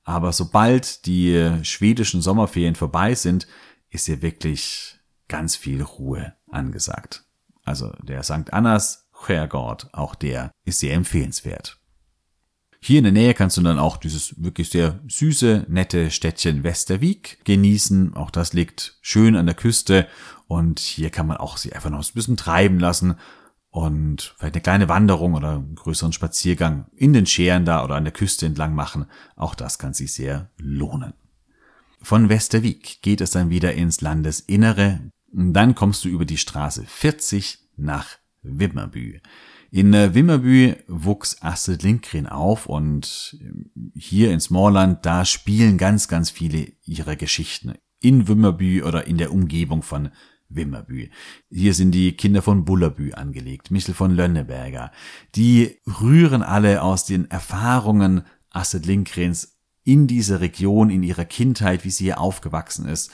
aber 0.03 0.31
sobald 0.31 1.05
die 1.05 1.59
schwedischen 1.63 2.21
Sommerferien 2.21 2.75
vorbei 2.75 3.13
sind, 3.13 3.47
ist 3.89 4.05
hier 4.05 4.21
wirklich 4.21 4.99
ganz 5.27 5.55
viel 5.55 5.81
Ruhe 5.81 6.33
angesagt. 6.49 7.25
Also 7.63 7.91
der 8.01 8.23
St. 8.23 8.53
Annas 8.53 9.09
Herrgott, 9.25 9.87
auch 9.91 10.15
der 10.15 10.51
ist 10.63 10.79
sehr 10.79 10.93
empfehlenswert. 10.93 11.79
Hier 12.87 12.99
in 12.99 13.03
der 13.03 13.13
Nähe 13.13 13.33
kannst 13.33 13.57
du 13.57 13.63
dann 13.63 13.79
auch 13.79 13.97
dieses 13.97 14.43
wirklich 14.43 14.69
sehr 14.69 14.99
süße, 15.07 15.65
nette 15.69 16.11
Städtchen 16.11 16.63
Westervik 16.63 17.43
genießen. 17.43 18.13
Auch 18.13 18.29
das 18.29 18.53
liegt 18.53 18.99
schön 19.01 19.35
an 19.35 19.47
der 19.47 19.55
Küste 19.55 20.07
und 20.45 20.77
hier 20.77 21.09
kann 21.09 21.25
man 21.25 21.37
auch 21.37 21.57
sich 21.57 21.73
einfach 21.73 21.89
noch 21.89 22.07
ein 22.07 22.13
bisschen 22.13 22.37
treiben 22.37 22.79
lassen 22.79 23.15
und 23.71 24.35
vielleicht 24.37 24.53
eine 24.53 24.61
kleine 24.61 24.87
Wanderung 24.87 25.33
oder 25.33 25.53
einen 25.53 25.73
größeren 25.73 26.13
Spaziergang 26.13 26.85
in 26.95 27.13
den 27.13 27.25
Scheren 27.25 27.65
da 27.65 27.83
oder 27.83 27.95
an 27.95 28.03
der 28.03 28.13
Küste 28.13 28.45
entlang 28.45 28.75
machen. 28.75 29.07
Auch 29.35 29.55
das 29.55 29.79
kann 29.79 29.95
sich 29.95 30.13
sehr 30.13 30.51
lohnen. 30.57 31.15
Von 32.03 32.29
Westervik 32.29 33.01
geht 33.01 33.19
es 33.19 33.31
dann 33.31 33.49
wieder 33.49 33.73
ins 33.73 34.01
Landesinnere. 34.01 35.09
Dann 35.31 35.73
kommst 35.73 36.05
du 36.05 36.09
über 36.09 36.25
die 36.25 36.37
Straße 36.37 36.83
40 36.85 37.57
nach 37.77 38.09
Wimmerbü. 38.43 39.21
In 39.71 39.93
äh, 39.93 40.13
Wimmerbü 40.13 40.75
wuchs 40.87 41.41
Astrid 41.41 41.83
Lindgren 41.83 42.27
auf 42.27 42.65
und 42.65 43.37
ähm, 43.41 43.91
hier 43.95 44.31
in 44.31 44.39
Smallland, 44.39 45.05
da 45.05 45.25
spielen 45.25 45.77
ganz, 45.77 46.07
ganz 46.07 46.29
viele 46.29 46.71
ihrer 46.83 47.15
Geschichten 47.15 47.73
in 47.99 48.27
Wimmerbü 48.27 48.83
oder 48.83 49.07
in 49.07 49.17
der 49.17 49.31
Umgebung 49.31 49.81
von 49.81 50.09
Wimmerbü. 50.49 51.09
Hier 51.49 51.73
sind 51.73 51.91
die 51.91 52.13
Kinder 52.13 52.41
von 52.41 52.65
Bullerbü 52.65 53.13
angelegt, 53.13 53.71
Michel 53.71 53.93
von 53.93 54.11
Lönneberger. 54.11 54.91
Die 55.35 55.79
rühren 56.01 56.43
alle 56.43 56.81
aus 56.81 57.05
den 57.05 57.29
Erfahrungen 57.29 58.23
Astrid 58.51 58.85
Lindgrens 58.85 59.57
in 59.83 60.07
dieser 60.07 60.41
Region, 60.41 60.89
in 60.89 61.03
ihrer 61.03 61.25
Kindheit, 61.25 61.83
wie 61.83 61.89
sie 61.89 62.05
hier 62.05 62.19
aufgewachsen 62.19 62.85
ist. 62.87 63.11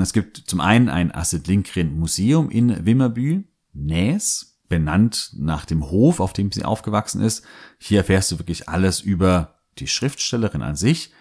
Es 0.00 0.12
gibt 0.12 0.38
zum 0.38 0.60
einen 0.60 0.88
ein 0.88 1.14
Astrid 1.14 1.46
Lindgren 1.46 1.98
Museum 1.98 2.50
in 2.50 2.86
Wimmerbü, 2.86 3.44
Näs, 3.72 4.53
benannt 4.68 5.30
nach 5.36 5.64
dem 5.64 5.90
Hof, 5.90 6.20
auf 6.20 6.32
dem 6.32 6.50
sie 6.50 6.64
aufgewachsen 6.64 7.20
ist. 7.20 7.44
Hier 7.78 7.98
erfährst 7.98 8.32
du 8.32 8.38
wirklich 8.38 8.68
alles 8.68 9.00
über 9.00 9.60
die 9.78 9.88
Schriftstellerin 9.88 10.62
an 10.62 10.76
sich. 10.76 11.12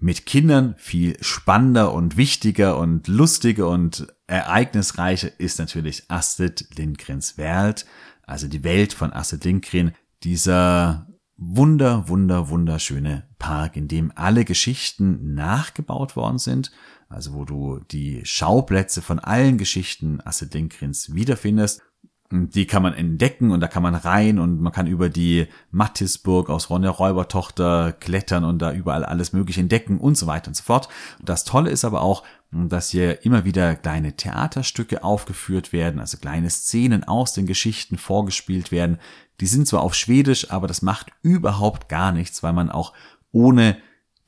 Mit 0.00 0.26
Kindern 0.26 0.74
viel 0.78 1.16
spannender 1.22 1.92
und 1.92 2.16
wichtiger 2.16 2.78
und 2.78 3.08
lustiger 3.08 3.68
und 3.68 4.06
ereignisreicher 4.26 5.40
ist 5.40 5.58
natürlich 5.58 6.04
Astrid 6.08 6.68
Lindgrens 6.76 7.36
Welt, 7.36 7.84
also 8.22 8.46
die 8.46 8.62
Welt 8.62 8.92
von 8.92 9.12
Astrid 9.12 9.44
Lindgren, 9.44 9.92
dieser 10.22 11.06
wunder, 11.36 12.08
wunder, 12.08 12.48
wunderschöne 12.48 13.28
Park, 13.38 13.76
in 13.76 13.88
dem 13.88 14.12
alle 14.14 14.44
Geschichten 14.44 15.34
nachgebaut 15.34 16.14
worden 16.14 16.38
sind, 16.38 16.70
also 17.08 17.32
wo 17.32 17.44
du 17.44 17.80
die 17.90 18.20
Schauplätze 18.24 19.02
von 19.02 19.18
allen 19.18 19.58
Geschichten 19.58 20.20
Astrid 20.20 20.54
Lindgrens 20.54 21.14
wiederfindest 21.14 21.82
die 22.30 22.66
kann 22.66 22.82
man 22.82 22.92
entdecken 22.92 23.52
und 23.52 23.60
da 23.60 23.68
kann 23.68 23.82
man 23.82 23.94
rein 23.94 24.38
und 24.38 24.60
man 24.60 24.72
kann 24.72 24.86
über 24.86 25.08
die 25.08 25.46
Mattisburg 25.70 26.50
aus 26.50 26.68
Ronja 26.68 26.90
Räubertochter 26.90 27.92
klettern 27.92 28.44
und 28.44 28.58
da 28.58 28.72
überall 28.72 29.04
alles 29.04 29.32
mögliche 29.32 29.60
entdecken 29.60 29.98
und 29.98 30.18
so 30.18 30.26
weiter 30.26 30.48
und 30.48 30.54
so 30.54 30.62
fort. 30.62 30.88
Das 31.22 31.44
Tolle 31.44 31.70
ist 31.70 31.86
aber 31.86 32.02
auch, 32.02 32.24
dass 32.50 32.90
hier 32.90 33.24
immer 33.24 33.46
wieder 33.46 33.76
kleine 33.76 34.14
Theaterstücke 34.14 35.04
aufgeführt 35.04 35.72
werden, 35.72 36.00
also 36.00 36.18
kleine 36.18 36.50
Szenen 36.50 37.04
aus 37.04 37.32
den 37.32 37.46
Geschichten 37.46 37.96
vorgespielt 37.96 38.72
werden. 38.72 38.98
Die 39.40 39.46
sind 39.46 39.66
zwar 39.66 39.80
auf 39.80 39.94
Schwedisch, 39.94 40.50
aber 40.50 40.66
das 40.66 40.82
macht 40.82 41.10
überhaupt 41.22 41.88
gar 41.88 42.12
nichts, 42.12 42.42
weil 42.42 42.52
man 42.52 42.70
auch 42.70 42.92
ohne 43.32 43.78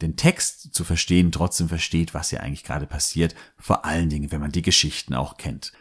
den 0.00 0.16
Text 0.16 0.74
zu 0.74 0.84
verstehen 0.84 1.32
trotzdem 1.32 1.68
versteht, 1.68 2.14
was 2.14 2.30
hier 2.30 2.42
eigentlich 2.42 2.64
gerade 2.64 2.86
passiert, 2.86 3.34
vor 3.58 3.84
allen 3.84 4.08
Dingen, 4.08 4.32
wenn 4.32 4.40
man 4.40 4.52
die 4.52 4.62
Geschichten 4.62 5.14
auch 5.14 5.36
kennt. 5.36 5.72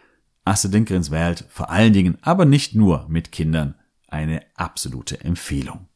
Astrid 0.46 0.74
Lindgrens 0.74 1.12
Welt 1.12 1.46
vor 1.50 1.70
allen 1.70 1.94
Dingen, 1.94 2.18
aber 2.22 2.46
nicht 2.46 2.76
nur 2.76 3.06
mit 3.10 3.32
Kindern, 3.32 3.76
eine 4.08 4.42
absolute 4.56 5.24
Empfehlung. 5.24 5.88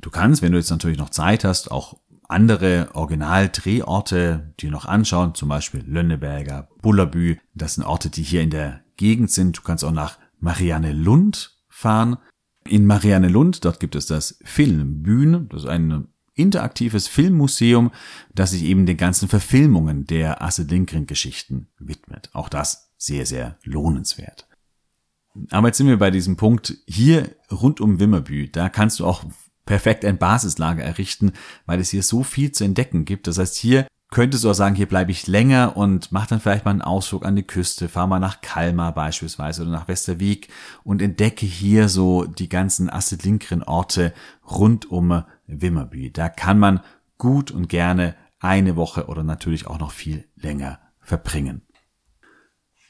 Du 0.00 0.10
kannst, 0.10 0.42
wenn 0.42 0.52
du 0.52 0.58
jetzt 0.58 0.70
natürlich 0.70 0.98
noch 0.98 1.10
Zeit 1.10 1.44
hast, 1.44 1.70
auch 1.70 1.98
andere 2.28 2.90
Originaldrehorte 2.94 4.54
dir 4.60 4.70
noch 4.70 4.84
anschauen, 4.84 5.34
zum 5.34 5.48
Beispiel 5.48 5.82
Lönneberger, 5.86 6.68
Bullerbü. 6.82 7.38
Das 7.54 7.74
sind 7.74 7.84
Orte, 7.84 8.10
die 8.10 8.22
hier 8.22 8.42
in 8.42 8.50
der 8.50 8.80
Gegend 8.96 9.30
sind. 9.30 9.56
Du 9.56 9.62
kannst 9.62 9.82
auch 9.84 9.92
nach 9.92 10.18
Marianne 10.38 10.92
Lund 10.92 11.56
fahren. 11.68 12.18
In 12.66 12.86
Marianne 12.86 13.28
Lund, 13.28 13.64
dort 13.64 13.80
gibt 13.80 13.96
es 13.96 14.06
das 14.06 14.38
Filmbühn. 14.44 15.48
Das 15.48 15.62
ist 15.62 15.68
ein 15.68 16.08
interaktives 16.34 17.08
Filmmuseum, 17.08 17.90
das 18.34 18.50
sich 18.50 18.62
eben 18.62 18.86
den 18.86 18.96
ganzen 18.96 19.28
Verfilmungen 19.28 20.04
der 20.04 20.42
Astrid 20.42 20.70
Lindgren 20.70 21.06
Geschichten 21.06 21.68
widmet. 21.78 22.30
Auch 22.34 22.48
das 22.48 22.87
sehr, 22.98 23.24
sehr 23.24 23.56
lohnenswert. 23.64 24.46
Aber 25.50 25.68
jetzt 25.68 25.78
sind 25.78 25.86
wir 25.86 25.98
bei 25.98 26.10
diesem 26.10 26.36
Punkt 26.36 26.76
hier 26.86 27.30
rund 27.50 27.80
um 27.80 28.00
Wimmerbü. 28.00 28.48
Da 28.48 28.68
kannst 28.68 28.98
du 29.00 29.06
auch 29.06 29.24
perfekt 29.64 30.04
ein 30.04 30.18
Basislager 30.18 30.82
errichten, 30.82 31.32
weil 31.64 31.80
es 31.80 31.90
hier 31.90 32.02
so 32.02 32.22
viel 32.22 32.52
zu 32.52 32.64
entdecken 32.64 33.04
gibt. 33.04 33.26
Das 33.26 33.38
heißt, 33.38 33.54
hier 33.54 33.86
könntest 34.10 34.44
du 34.44 34.50
auch 34.50 34.54
sagen, 34.54 34.74
hier 34.74 34.88
bleibe 34.88 35.10
ich 35.10 35.26
länger 35.26 35.76
und 35.76 36.10
mach 36.10 36.26
dann 36.26 36.40
vielleicht 36.40 36.64
mal 36.64 36.70
einen 36.72 36.82
Ausflug 36.82 37.24
an 37.24 37.36
die 37.36 37.42
Küste, 37.42 37.88
fahr 37.88 38.06
mal 38.06 38.18
nach 38.18 38.40
Kalmar 38.40 38.94
beispielsweise 38.94 39.62
oder 39.62 39.70
nach 39.70 39.88
Westerwiek 39.88 40.48
und 40.82 41.02
entdecke 41.02 41.46
hier 41.46 41.88
so 41.88 42.24
die 42.24 42.48
ganzen 42.48 42.90
Astrid 42.90 43.24
Lindgren 43.24 43.62
Orte 43.62 44.14
rund 44.50 44.90
um 44.90 45.22
Wimmerbü. 45.46 46.10
Da 46.10 46.28
kann 46.28 46.58
man 46.58 46.80
gut 47.18 47.50
und 47.50 47.68
gerne 47.68 48.14
eine 48.40 48.76
Woche 48.76 49.06
oder 49.06 49.22
natürlich 49.22 49.66
auch 49.66 49.78
noch 49.78 49.92
viel 49.92 50.24
länger 50.36 50.78
verbringen. 51.00 51.62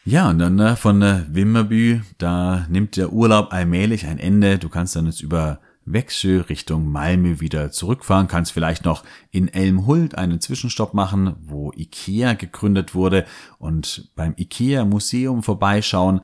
Ja, 0.05 0.31
und 0.31 0.39
dann 0.39 0.59
äh, 0.59 0.77
von 0.77 1.03
äh, 1.03 1.25
Wimmerbü, 1.29 2.01
da 2.17 2.67
nimmt 2.71 2.97
der 2.97 3.13
Urlaub 3.13 3.53
allmählich 3.53 4.07
ein 4.07 4.19
Ende. 4.19 4.59
Du 4.59 4.69
kannst 4.69 4.97
dann 4.97 5.07
jetzt 5.07 5.21
über 5.21 5.61
Wechsel 5.85 6.43
Richtung 6.43 6.91
Malmö 6.91 7.41
wieder 7.41 7.71
zurückfahren, 7.71 8.29
kannst 8.29 8.53
vielleicht 8.53 8.85
noch 8.85 9.05
in 9.31 9.49
Elmhult 9.49 10.17
einen 10.17 10.41
Zwischenstopp 10.41 10.95
machen, 10.95 11.37
wo 11.41 11.73
Ikea 11.73 12.35
gegründet 12.35 12.95
wurde 12.95 13.27
und 13.59 14.11
beim 14.15 14.35
Ikea 14.37 14.85
Museum 14.85 15.43
vorbeischauen 15.43 16.21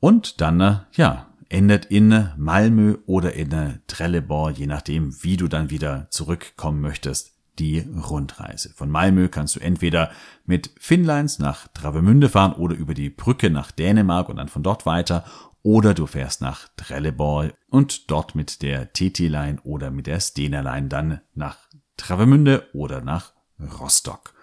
und 0.00 0.40
dann, 0.40 0.60
äh, 0.60 0.76
ja, 0.92 1.26
endet 1.48 1.86
in 1.86 2.28
Malmö 2.36 2.96
oder 3.06 3.34
in 3.34 3.80
Trelleborg, 3.86 4.58
je 4.58 4.66
nachdem, 4.66 5.22
wie 5.22 5.36
du 5.36 5.46
dann 5.46 5.70
wieder 5.70 6.08
zurückkommen 6.10 6.80
möchtest 6.80 7.35
die 7.58 7.80
Rundreise. 7.80 8.70
Von 8.74 8.90
Malmö 8.90 9.28
kannst 9.28 9.56
du 9.56 9.60
entweder 9.60 10.10
mit 10.44 10.70
Finnlines 10.78 11.38
nach 11.38 11.68
Travemünde 11.68 12.28
fahren 12.28 12.52
oder 12.52 12.74
über 12.76 12.94
die 12.94 13.10
Brücke 13.10 13.50
nach 13.50 13.70
Dänemark 13.70 14.28
und 14.28 14.36
dann 14.36 14.48
von 14.48 14.62
dort 14.62 14.86
weiter 14.86 15.24
oder 15.62 15.94
du 15.94 16.06
fährst 16.06 16.42
nach 16.42 16.68
Trelleborg 16.76 17.52
und 17.68 18.10
dort 18.10 18.34
mit 18.34 18.62
der 18.62 18.92
TT-Line 18.92 19.58
oder 19.64 19.90
mit 19.90 20.06
der 20.06 20.20
Stena-Line 20.20 20.88
dann 20.88 21.20
nach 21.34 21.58
Travemünde 21.96 22.68
oder 22.72 23.00
nach 23.00 23.32
Rostock. 23.80 24.34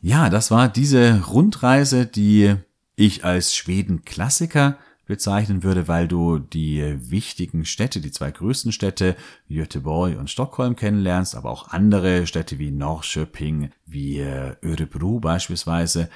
Ja, 0.00 0.30
das 0.30 0.50
war 0.50 0.68
diese 0.68 1.24
Rundreise, 1.26 2.06
die 2.06 2.54
ich 2.94 3.24
als 3.24 3.56
Schweden-Klassiker 3.56 4.78
bezeichnen 5.06 5.62
würde, 5.62 5.88
weil 5.88 6.08
du 6.08 6.38
die 6.38 6.96
wichtigen 7.10 7.64
Städte, 7.64 8.00
die 8.00 8.10
zwei 8.10 8.30
größten 8.30 8.72
Städte, 8.72 9.16
Göteborg 9.48 10.18
und 10.18 10.30
Stockholm 10.30 10.76
kennenlernst, 10.76 11.34
aber 11.34 11.50
auch 11.50 11.68
andere 11.68 12.26
Städte 12.26 12.58
wie 12.58 12.70
Norrköping, 12.70 13.70
wie 13.86 14.18
äh, 14.18 14.56
Örebro 14.62 15.20
beispielsweise, 15.20 16.08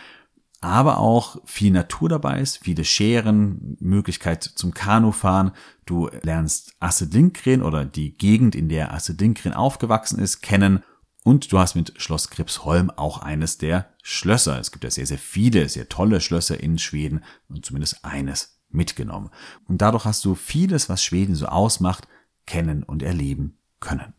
aber 0.61 0.99
auch 0.99 1.39
viel 1.47 1.71
Natur 1.71 2.11
dabei 2.11 2.41
ist, 2.41 2.59
viele 2.59 2.85
Scheren, 2.85 3.79
Möglichkeit 3.81 4.45
zum 4.45 4.75
Kanufahren. 4.75 5.53
Du 5.87 6.11
lernst 6.23 6.75
Astrid 6.81 7.15
Lindgren 7.15 7.63
oder 7.63 7.87
die 7.87 8.17
Gegend, 8.17 8.55
in 8.55 8.69
der 8.69 8.93
Astrid 8.93 9.21
Lindgren 9.21 9.55
aufgewachsen 9.55 10.19
ist, 10.19 10.43
kennen 10.43 10.83
und 11.23 11.53
du 11.53 11.59
hast 11.59 11.75
mit 11.75 11.95
Schloss 11.97 12.31
Gripsholm 12.31 12.91
auch 12.91 13.19
eines 13.19 13.59
der 13.59 13.91
Schlösser. 14.03 14.59
Es 14.59 14.73
gibt 14.73 14.85
ja 14.85 14.91
sehr, 14.91 15.07
sehr 15.07 15.19
viele, 15.19 15.69
sehr 15.69 15.89
tolle 15.89 16.21
Schlösser 16.21 16.61
in 16.61 16.79
Schweden 16.79 17.23
und 17.49 17.65
zumindest 17.65 18.05
eines 18.05 18.60
mitgenommen. 18.71 19.31
Und 19.69 19.83
dadurch 19.83 20.05
hast 20.05 20.25
du 20.25 20.35
vieles, 20.35 20.89
was 20.89 21.03
Schweden 21.03 21.35
so 21.35 21.47
ausmacht, 21.47 22.09
kennen 22.47 22.83
und 22.83 23.03
erleben 23.03 23.59
können. 23.81 24.15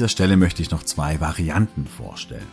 Dieser 0.00 0.08
Stelle 0.08 0.38
möchte 0.38 0.62
ich 0.62 0.70
noch 0.70 0.82
zwei 0.82 1.20
Varianten 1.20 1.84
vorstellen. 1.84 2.46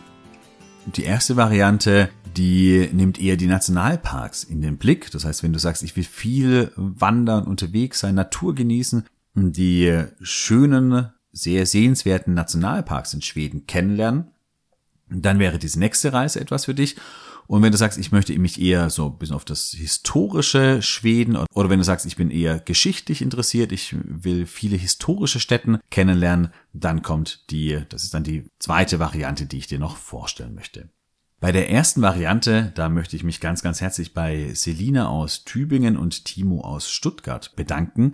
Die 0.84 1.04
erste 1.04 1.36
Variante, 1.38 2.10
die 2.36 2.90
nimmt 2.92 3.18
eher 3.18 3.38
die 3.38 3.46
Nationalparks 3.46 4.44
in 4.44 4.60
den 4.60 4.76
Blick. 4.76 5.10
Das 5.12 5.24
heißt, 5.24 5.42
wenn 5.42 5.54
du 5.54 5.58
sagst, 5.58 5.82
ich 5.82 5.96
will 5.96 6.04
viel 6.04 6.72
wandern, 6.76 7.46
unterwegs 7.46 8.00
sein, 8.00 8.16
Natur 8.16 8.54
genießen, 8.54 9.06
die 9.34 10.04
schönen, 10.20 11.08
sehr 11.32 11.64
sehenswerten 11.64 12.34
Nationalparks 12.34 13.14
in 13.14 13.22
Schweden 13.22 13.66
kennenlernen, 13.66 14.26
dann 15.08 15.38
wäre 15.38 15.58
diese 15.58 15.78
nächste 15.78 16.12
Reise 16.12 16.40
etwas 16.40 16.66
für 16.66 16.74
dich. 16.74 16.96
Und 17.48 17.62
wenn 17.62 17.72
du 17.72 17.78
sagst, 17.78 17.98
ich 17.98 18.12
möchte 18.12 18.38
mich 18.38 18.60
eher 18.60 18.90
so 18.90 19.06
ein 19.06 19.18
bisschen 19.18 19.34
auf 19.34 19.46
das 19.46 19.70
historische 19.70 20.82
Schweden 20.82 21.34
oder 21.54 21.70
wenn 21.70 21.78
du 21.78 21.84
sagst, 21.84 22.04
ich 22.04 22.16
bin 22.16 22.30
eher 22.30 22.58
geschichtlich 22.60 23.22
interessiert, 23.22 23.72
ich 23.72 23.96
will 24.04 24.44
viele 24.44 24.76
historische 24.76 25.40
Städten 25.40 25.78
kennenlernen, 25.90 26.52
dann 26.74 27.00
kommt 27.00 27.50
die, 27.50 27.80
das 27.88 28.04
ist 28.04 28.12
dann 28.12 28.22
die 28.22 28.44
zweite 28.58 28.98
Variante, 28.98 29.46
die 29.46 29.56
ich 29.56 29.66
dir 29.66 29.78
noch 29.78 29.96
vorstellen 29.96 30.54
möchte. 30.54 30.90
Bei 31.40 31.50
der 31.50 31.70
ersten 31.70 32.02
Variante, 32.02 32.70
da 32.74 32.90
möchte 32.90 33.16
ich 33.16 33.24
mich 33.24 33.40
ganz, 33.40 33.62
ganz 33.62 33.80
herzlich 33.80 34.12
bei 34.12 34.52
Selina 34.52 35.08
aus 35.08 35.44
Tübingen 35.44 35.96
und 35.96 36.26
Timo 36.26 36.60
aus 36.60 36.90
Stuttgart 36.90 37.56
bedanken. 37.56 38.12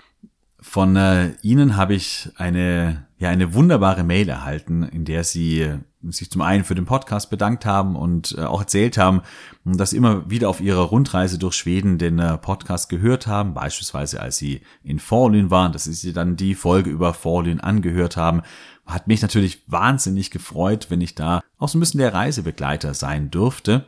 Von 0.66 0.96
äh, 0.96 1.34
Ihnen 1.42 1.76
habe 1.76 1.94
ich 1.94 2.30
eine, 2.36 3.06
ja, 3.18 3.28
eine 3.28 3.52
wunderbare 3.52 4.02
Mail 4.02 4.28
erhalten, 4.30 4.82
in 4.82 5.04
der 5.04 5.22
Sie 5.22 5.70
sich 6.08 6.30
zum 6.30 6.40
einen 6.40 6.64
für 6.64 6.74
den 6.74 6.86
Podcast 6.86 7.28
bedankt 7.28 7.66
haben 7.66 7.94
und 7.94 8.34
äh, 8.38 8.40
auch 8.40 8.62
erzählt 8.62 8.96
haben, 8.96 9.20
dass 9.64 9.90
Sie 9.90 9.98
immer 9.98 10.28
wieder 10.30 10.48
auf 10.48 10.62
Ihrer 10.62 10.80
Rundreise 10.80 11.38
durch 11.38 11.54
Schweden 11.54 11.98
den 11.98 12.18
äh, 12.18 12.38
Podcast 12.38 12.88
gehört 12.88 13.26
haben, 13.26 13.52
beispielsweise 13.52 14.20
als 14.20 14.38
Sie 14.38 14.62
in 14.82 14.98
Forlün 14.98 15.50
waren, 15.50 15.70
dass 15.70 15.84
Sie 15.84 16.12
dann 16.14 16.34
die 16.34 16.54
Folge 16.54 16.90
über 16.90 17.12
Forlün 17.12 17.60
angehört 17.60 18.16
haben. 18.16 18.40
Hat 18.86 19.06
mich 19.06 19.20
natürlich 19.20 19.62
wahnsinnig 19.70 20.30
gefreut, 20.30 20.86
wenn 20.88 21.02
ich 21.02 21.14
da 21.14 21.42
auch 21.58 21.68
so 21.68 21.76
ein 21.76 21.80
bisschen 21.80 22.00
der 22.00 22.14
Reisebegleiter 22.14 22.94
sein 22.94 23.30
dürfte. 23.30 23.86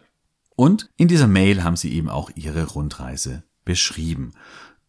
Und 0.57 0.91
in 0.99 1.09
dieser 1.09 1.27
Mail 1.27 1.65
haben 1.65 1.77
Sie 1.77 1.95
eben 1.95 2.11
auch 2.11 2.31
Ihre 2.35 2.65
Rundreise 2.65 3.45
beschrieben. 3.65 4.33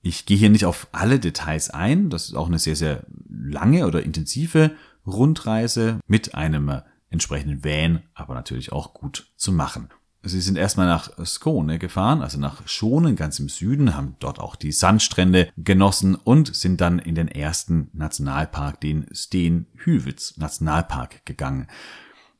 Ich 0.08 0.26
gehe 0.26 0.38
hier 0.38 0.50
nicht 0.50 0.66
auf 0.66 0.88
alle 0.94 1.20
Details 1.20 1.70
ein. 1.70 2.10
Das 2.10 2.26
ist 2.26 2.36
auch 2.36 2.48
eine 2.48 2.60
sehr, 2.60 2.78
sehr 2.78 3.06
lange 3.30 3.86
oder 3.86 4.04
intensive 4.04 4.72
Rundreise 5.06 6.00
mit 6.08 6.34
einem 6.34 6.70
äh, 6.70 6.82
entsprechenden 7.10 7.64
Van, 7.64 8.04
aber 8.14 8.34
natürlich 8.34 8.72
auch 8.72 8.94
gut 8.94 9.32
zu 9.36 9.52
machen. 9.52 9.90
Sie 10.24 10.42
sind 10.42 10.58
erstmal 10.58 10.88
nach 10.88 11.12
Skåne 11.26 11.78
gefahren, 11.78 12.22
also 12.22 12.40
nach 12.40 12.68
Schonen 12.68 13.16
ganz 13.16 13.40
im 13.40 13.50
Süden, 13.50 13.96
haben 13.96 14.16
dort 14.20 14.40
auch 14.40 14.56
die 14.56 14.72
Sandstrände 14.72 15.50
genossen 15.58 16.16
und 16.16 16.56
sind 16.56 16.82
dann 16.82 17.00
in 17.00 17.16
den 17.16 17.28
ersten 17.28 17.90
Nationalpark, 17.94 18.82
den 18.82 19.08
Stenhüvitz 19.14 20.38
Nationalpark 20.38 21.26
gegangen. 21.26 21.68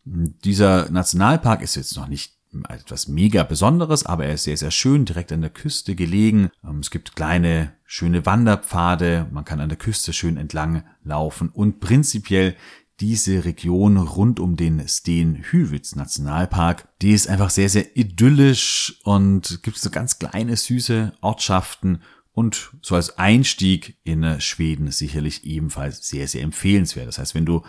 Dieser 0.06 0.90
Nationalpark 0.90 1.62
ist 1.62 1.76
jetzt 1.76 1.96
noch 1.96 2.08
nicht 2.08 2.37
etwas 2.70 3.08
mega 3.08 3.44
Besonderes, 3.44 4.06
aber 4.06 4.26
er 4.26 4.34
ist 4.34 4.44
sehr, 4.44 4.58
sehr 4.58 4.72
schön, 4.72 5.06
direkt 5.06 5.32
an 5.32 5.42
der 5.42 5.50
Küste 5.50 5.96
gelegen. 5.96 6.50
Ähm, 6.64 6.80
es 6.80 6.92
gibt 6.92 7.16
kleine, 7.16 7.74
schöne 7.86 8.26
Wanderpfade, 8.26 9.28
man 9.32 9.46
kann 9.46 9.60
an 9.60 9.70
der 9.70 9.78
Küste 9.78 10.14
schön 10.14 10.38
entlang 10.38 10.84
laufen 11.04 11.50
und 11.50 11.80
prinzipiell 11.80 12.56
diese 13.00 13.46
Region 13.46 13.98
rund 13.98 14.40
um 14.40 14.56
den 14.56 14.88
Sten-Hüwitz 14.88 15.96
Nationalpark, 15.96 16.88
die 17.02 17.12
ist 17.12 17.28
einfach 17.28 17.52
sehr, 17.52 17.70
sehr 17.70 17.96
idyllisch 17.96 19.00
und 19.04 19.62
gibt 19.62 19.78
so 19.78 19.92
ganz 19.92 20.18
kleine, 20.18 20.56
süße 20.56 21.14
Ortschaften 21.22 22.02
und 22.32 22.72
so 22.82 22.96
als 22.96 23.18
Einstieg 23.18 23.98
in 24.04 24.40
Schweden 24.42 24.92
sicherlich 24.92 25.44
ebenfalls 25.46 26.08
sehr, 26.08 26.28
sehr 26.28 26.44
empfehlenswert. 26.44 27.08
Das 27.08 27.20
heißt, 27.20 27.36
wenn 27.36 27.46
du 27.46 27.64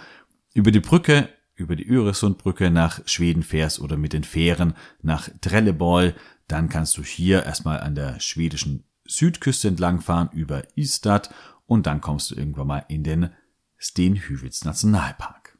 über 0.55 0.71
die 0.71 0.81
Brücke 0.81 1.29
über 1.59 1.77
die 1.77 1.89
Öresundbrücke 1.89 2.71
nach 2.71 3.01
Schweden 3.07 3.43
fährst 3.43 3.81
oder 3.81 3.97
mit 3.97 4.13
den 4.13 4.25
Fähren 4.25 4.75
nach 5.03 5.29
Trelleborg, 5.41 6.15
dann 6.47 6.69
kannst 6.69 6.97
du 6.97 7.03
hier 7.03 7.45
erstmal 7.45 7.81
an 7.81 7.95
der 7.95 8.21
schwedischen 8.21 8.85
Südküste 9.05 9.69
entlangfahren 9.69 10.31
über 10.33 10.63
Ystad 10.77 11.31
und 11.67 11.87
dann 11.87 12.01
kommst 12.01 12.31
du 12.31 12.37
irgendwann 12.37 12.67
mal 12.67 12.85
in 12.89 13.03
den 13.03 13.31
Stenhüvitz 13.77 14.65
Nationalpark. 14.65 15.59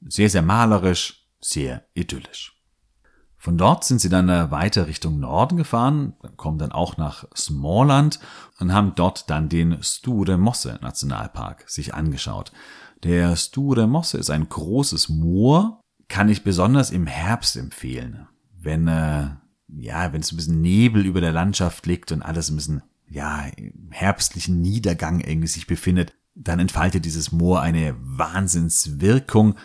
Sehr, 0.00 0.30
sehr 0.30 0.42
malerisch, 0.42 1.26
sehr 1.40 1.86
idyllisch. 1.94 2.54
Von 3.36 3.56
dort 3.56 3.84
sind 3.84 4.00
sie 4.00 4.08
dann 4.08 4.28
äh, 4.28 4.50
weiter 4.50 4.88
Richtung 4.88 5.20
Norden 5.20 5.56
gefahren, 5.56 6.14
kommen 6.36 6.58
dann 6.58 6.72
auch 6.72 6.96
nach 6.96 7.24
Smallland 7.36 8.18
und 8.58 8.72
haben 8.72 8.94
dort 8.96 9.30
dann 9.30 9.48
den 9.48 9.80
Sture 9.82 10.36
Mosse 10.36 10.78
Nationalpark 10.82 11.68
sich 11.68 11.94
angeschaut. 11.94 12.52
Der 13.04 13.36
Sture 13.36 13.86
Mosse 13.86 14.18
ist 14.18 14.30
ein 14.30 14.48
großes 14.48 15.08
Moor, 15.08 15.80
kann 16.08 16.28
ich 16.28 16.44
besonders 16.44 16.90
im 16.90 17.06
Herbst 17.06 17.56
empfehlen. 17.56 18.26
Wenn, 18.58 18.88
äh, 18.88 19.28
ja, 19.68 20.12
wenn 20.12 20.20
es 20.20 20.32
ein 20.32 20.36
bisschen 20.36 20.60
Nebel 20.60 21.06
über 21.06 21.20
der 21.20 21.32
Landschaft 21.32 21.86
liegt 21.86 22.10
und 22.12 22.22
alles 22.22 22.50
ein 22.50 22.56
bisschen, 22.56 22.82
ja, 23.08 23.46
im 23.56 23.90
herbstlichen 23.90 24.60
Niedergang 24.60 25.20
irgendwie 25.20 25.48
sich 25.48 25.66
befindet, 25.66 26.14
dann 26.34 26.58
entfaltet 26.58 27.04
dieses 27.04 27.32
Moor 27.32 27.60
eine 27.60 27.94
Wahnsinnswirkung. 28.00 29.56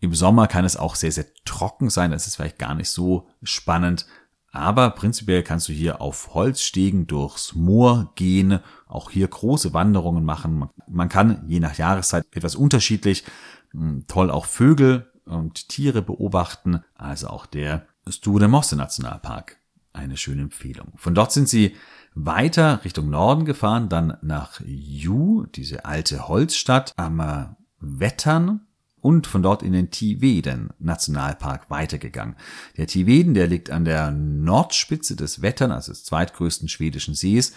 Im 0.00 0.14
Sommer 0.14 0.46
kann 0.46 0.64
es 0.64 0.76
auch 0.76 0.94
sehr, 0.94 1.12
sehr 1.12 1.26
trocken 1.44 1.90
sein, 1.90 2.10
das 2.10 2.26
ist 2.26 2.36
vielleicht 2.36 2.58
gar 2.58 2.74
nicht 2.74 2.88
so 2.88 3.28
spannend, 3.42 4.06
aber 4.52 4.90
prinzipiell 4.90 5.42
kannst 5.42 5.68
du 5.68 5.72
hier 5.72 6.00
auf 6.00 6.34
Holzstegen 6.34 7.06
durchs 7.06 7.54
Moor 7.54 8.12
gehen, 8.16 8.60
auch 8.90 9.10
hier 9.10 9.28
große 9.28 9.72
Wanderungen 9.72 10.24
machen. 10.24 10.68
Man 10.88 11.08
kann 11.08 11.44
je 11.46 11.60
nach 11.60 11.78
Jahreszeit 11.78 12.26
etwas 12.32 12.56
unterschiedlich 12.56 13.24
hm, 13.72 14.04
toll 14.06 14.30
auch 14.30 14.46
Vögel 14.46 15.10
und 15.24 15.68
Tiere 15.68 16.02
beobachten, 16.02 16.82
also 16.94 17.28
auch 17.28 17.46
der 17.46 17.86
Stude 18.08 18.48
Mosse 18.48 18.76
Nationalpark. 18.76 19.58
Eine 19.92 20.16
schöne 20.16 20.42
Empfehlung. 20.42 20.92
Von 20.96 21.14
dort 21.14 21.32
sind 21.32 21.48
sie 21.48 21.76
weiter 22.14 22.84
Richtung 22.84 23.10
Norden 23.10 23.44
gefahren, 23.44 23.88
dann 23.88 24.16
nach 24.22 24.60
Ju, 24.64 25.46
diese 25.46 25.84
alte 25.84 26.28
Holzstadt 26.28 26.92
am 26.96 27.56
Wettern 27.80 28.66
und 29.00 29.26
von 29.26 29.42
dort 29.42 29.62
in 29.62 29.72
den 29.72 29.90
Tiveden 29.90 30.70
Nationalpark 30.78 31.70
weitergegangen. 31.70 32.36
Der 32.76 32.86
Tiveden, 32.86 33.34
der 33.34 33.46
liegt 33.46 33.70
an 33.70 33.84
der 33.84 34.10
Nordspitze 34.10 35.16
des 35.16 35.42
Wettern, 35.42 35.72
also 35.72 35.92
des 35.92 36.04
zweitgrößten 36.04 36.68
schwedischen 36.68 37.14
Sees. 37.14 37.54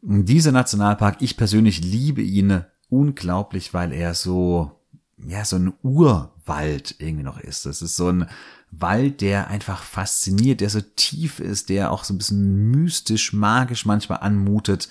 Dieser 0.00 0.52
Nationalpark, 0.52 1.16
ich 1.20 1.36
persönlich 1.36 1.82
liebe 1.82 2.22
ihn 2.22 2.64
unglaublich, 2.88 3.74
weil 3.74 3.92
er 3.92 4.14
so, 4.14 4.70
ja, 5.16 5.44
so 5.44 5.56
ein 5.56 5.72
Urwald 5.82 6.96
irgendwie 6.98 7.24
noch 7.24 7.40
ist. 7.40 7.66
Das 7.66 7.82
ist 7.82 7.96
so 7.96 8.08
ein 8.08 8.28
Wald, 8.70 9.20
der 9.20 9.48
einfach 9.48 9.82
fasziniert, 9.82 10.60
der 10.60 10.70
so 10.70 10.80
tief 10.80 11.40
ist, 11.40 11.68
der 11.68 11.90
auch 11.90 12.04
so 12.04 12.14
ein 12.14 12.18
bisschen 12.18 12.70
mystisch, 12.70 13.32
magisch 13.32 13.86
manchmal 13.86 14.18
anmutet. 14.18 14.88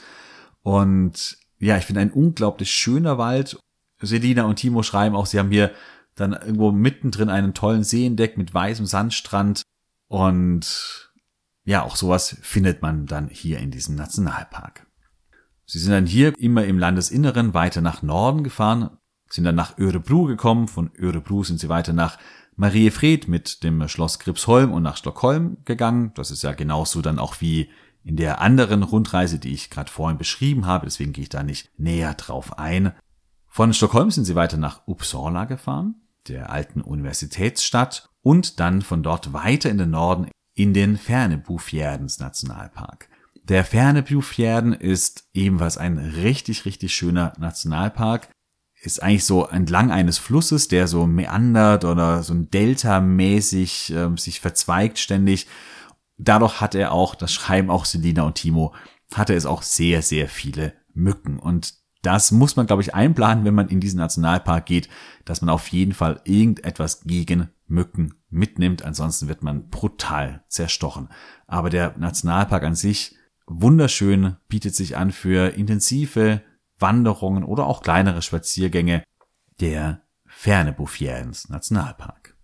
Und 0.62 1.38
ja, 1.60 1.78
ich 1.78 1.86
finde 1.86 2.02
ein 2.02 2.12
unglaublich 2.12 2.72
schöner 2.72 3.18
Wald 3.18 3.58
Selina 4.02 4.44
und 4.44 4.58
Timo 4.58 4.84
schreiben 4.84 5.16
auch, 5.16 5.26
sie 5.26 5.40
haben 5.40 5.52
hier 5.52 5.72
dann 6.16 6.34
irgendwo 6.34 6.72
mittendrin 6.72 7.30
einen 7.30 7.54
tollen 7.54 7.84
See 7.84 8.06
entdeckt 8.06 8.38
mit 8.38 8.54
weißem 8.54 8.86
Sandstrand 8.86 9.64
und 10.08 11.12
ja, 11.64 11.84
auch 11.84 11.96
sowas 11.96 12.38
findet 12.42 12.82
man 12.82 13.06
dann 13.08 13.28
hier 13.30 13.60
in 13.60 13.72
diesem 13.72 13.96
Nationalpark. 13.96 14.87
Sie 15.68 15.80
sind 15.80 15.92
dann 15.92 16.06
hier 16.06 16.34
immer 16.40 16.64
im 16.64 16.80
Landesinneren 16.80 17.54
weiter 17.54 17.82
nach 17.82 18.02
Norden 18.02 18.44
gefahren, 18.44 18.98
sind 19.30 19.44
dann 19.44 19.56
nach 19.56 19.78
Örebro 19.78 20.24
gekommen, 20.24 20.70
von 20.70 20.92
Örebro 20.98 21.44
sind 21.44 21.60
sie 21.60 21.68
weiter 21.68 21.92
nach 21.92 22.18
Mariefred 22.56 23.28
mit 23.28 23.64
dem 23.64 23.88
Schloss 23.90 24.20
Gripsholm 24.20 24.72
und 24.72 24.82
nach 24.82 24.96
Stockholm 24.96 25.58
gegangen. 25.66 26.12
Das 26.16 26.32
ist 26.32 26.42
ja 26.42 26.54
genauso 26.54 27.02
dann 27.02 27.20
auch 27.20 27.42
wie 27.42 27.70
in 28.04 28.16
der 28.16 28.40
anderen 28.40 28.84
Rundreise, 28.84 29.38
die 29.38 29.54
ich 29.54 29.70
gerade 29.70 29.92
vorhin 29.92 30.18
beschrieben 30.18 30.66
habe, 30.66 30.86
deswegen 30.86 31.12
gehe 31.12 31.24
ich 31.24 31.30
da 31.30 31.44
nicht 31.44 31.70
näher 31.78 32.14
drauf 32.14 32.58
ein. 32.58 32.94
Von 33.48 33.74
Stockholm 33.74 34.10
sind 34.10 34.24
sie 34.24 34.36
weiter 34.36 34.58
nach 34.58 34.88
Uppsala 34.88 35.44
gefahren, 35.44 35.96
der 36.30 36.50
alten 36.50 36.80
Universitätsstadt, 36.80 38.08
und 38.22 38.62
dann 38.62 38.82
von 38.82 39.04
dort 39.04 39.34
weiter 39.34 39.70
in 39.70 39.78
den 39.78 39.90
Norden 39.90 40.30
in 40.54 40.74
den 40.74 40.98
Fernebufjärdens 40.98 42.20
Nationalpark. 42.20 43.07
Der 43.50 43.64
Fernebufjärden 43.64 44.74
ist 44.74 45.30
ebenfalls 45.34 45.78
ein 45.78 45.98
richtig, 45.98 46.66
richtig 46.66 46.94
schöner 46.94 47.32
Nationalpark. 47.40 48.28
Ist 48.82 49.02
eigentlich 49.02 49.24
so 49.24 49.46
entlang 49.46 49.90
eines 49.90 50.18
Flusses, 50.18 50.68
der 50.68 50.88
so 50.88 51.08
meandert 51.08 51.86
oder 51.86 52.24
so 52.24 52.34
ein 52.34 52.50
Delta-mäßig 52.50 53.94
äh, 53.94 54.10
sich 54.18 54.42
verzweigt 54.42 55.00
ständig. 55.00 55.48
Dadurch 56.18 56.60
hat 56.60 56.76
er 56.76 56.92
auch, 56.92 57.16
das 57.16 57.34
schreiben 57.34 57.70
auch 57.70 57.86
Selina 57.86 58.24
und 58.24 58.36
Timo, 58.36 58.74
hatte 59.14 59.34
es 59.34 59.46
auch 59.46 59.62
sehr, 59.62 60.02
sehr 60.02 60.28
viele 60.28 60.74
Mücken. 60.94 61.40
Und 61.40 61.76
das 62.02 62.34
muss 62.34 62.58
man, 62.58 62.68
glaube 62.68 62.82
ich, 62.82 62.94
einplanen, 62.94 63.46
wenn 63.46 63.56
man 63.56 63.70
in 63.70 63.80
diesen 63.80 64.00
Nationalpark 64.00 64.66
geht, 64.66 64.90
dass 65.24 65.42
man 65.42 65.50
auf 65.50 65.70
jeden 65.70 65.94
Fall 65.94 66.20
irgendetwas 66.26 67.04
gegen 67.04 67.50
Mücken 67.66 68.16
mitnimmt. 68.30 68.84
Ansonsten 68.84 69.30
wird 69.30 69.42
man 69.42 69.70
brutal 69.70 70.44
zerstochen. 70.50 71.08
Aber 71.48 71.70
der 71.70 71.98
Nationalpark 71.98 72.64
an 72.64 72.76
sich 72.76 73.16
wunderschön, 73.48 74.36
bietet 74.48 74.76
sich 74.76 74.98
an 74.98 75.12
für 75.12 75.56
intensive 75.56 76.42
Wanderungen 76.78 77.44
oder 77.44 77.66
auch 77.66 77.82
kleinere 77.82 78.22
Spaziergänge. 78.22 79.04
Der 79.60 80.02
Fernebufjärens 80.28 81.50
Nationalpark. 81.50 82.36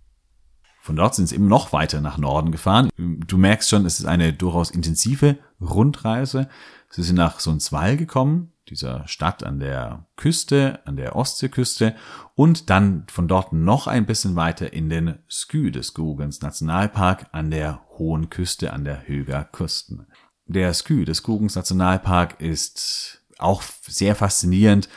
Von 0.81 0.95
dort 0.95 1.15
sind 1.15 1.27
sie 1.27 1.35
eben 1.35 1.47
noch 1.47 1.71
weiter 1.71 2.01
nach 2.01 2.17
Norden 2.17 2.51
gefahren. 2.51 2.89
Du 2.97 3.37
merkst 3.37 3.69
schon, 3.69 3.85
es 3.85 3.99
ist 3.99 4.05
eine 4.05 4.33
durchaus 4.33 4.71
intensive 4.71 5.37
Rundreise. 5.61 6.49
Sie 6.89 7.03
sind 7.03 7.15
nach 7.15 7.39
Sundsvall 7.39 7.95
gekommen, 7.95 8.51
dieser 8.67 9.07
Stadt 9.07 9.43
an 9.43 9.59
der 9.59 10.07
Küste, 10.15 10.79
an 10.85 10.97
der 10.97 11.15
Ostseeküste 11.15 11.95
und 12.35 12.69
dann 12.69 13.05
von 13.09 13.27
dort 13.27 13.53
noch 13.53 13.87
ein 13.87 14.05
bisschen 14.05 14.35
weiter 14.35 14.73
in 14.73 14.89
den 14.89 15.19
Skü 15.29 15.71
des 15.71 15.87
Skogens 15.87 16.41
Nationalpark 16.41 17.27
an 17.31 17.49
der 17.51 17.85
hohen 17.97 18.29
Küste, 18.29 18.73
an 18.73 18.83
der 18.83 19.07
Höger 19.07 19.45
Küsten. 19.45 20.07
Der 20.45 20.73
Skü 20.73 21.05
des 21.05 21.17
Skogens 21.17 21.55
Nationalpark 21.55 22.39
ist 22.41 23.21
auch 23.37 23.63
sehr 23.87 24.15
faszinierend 24.15 24.89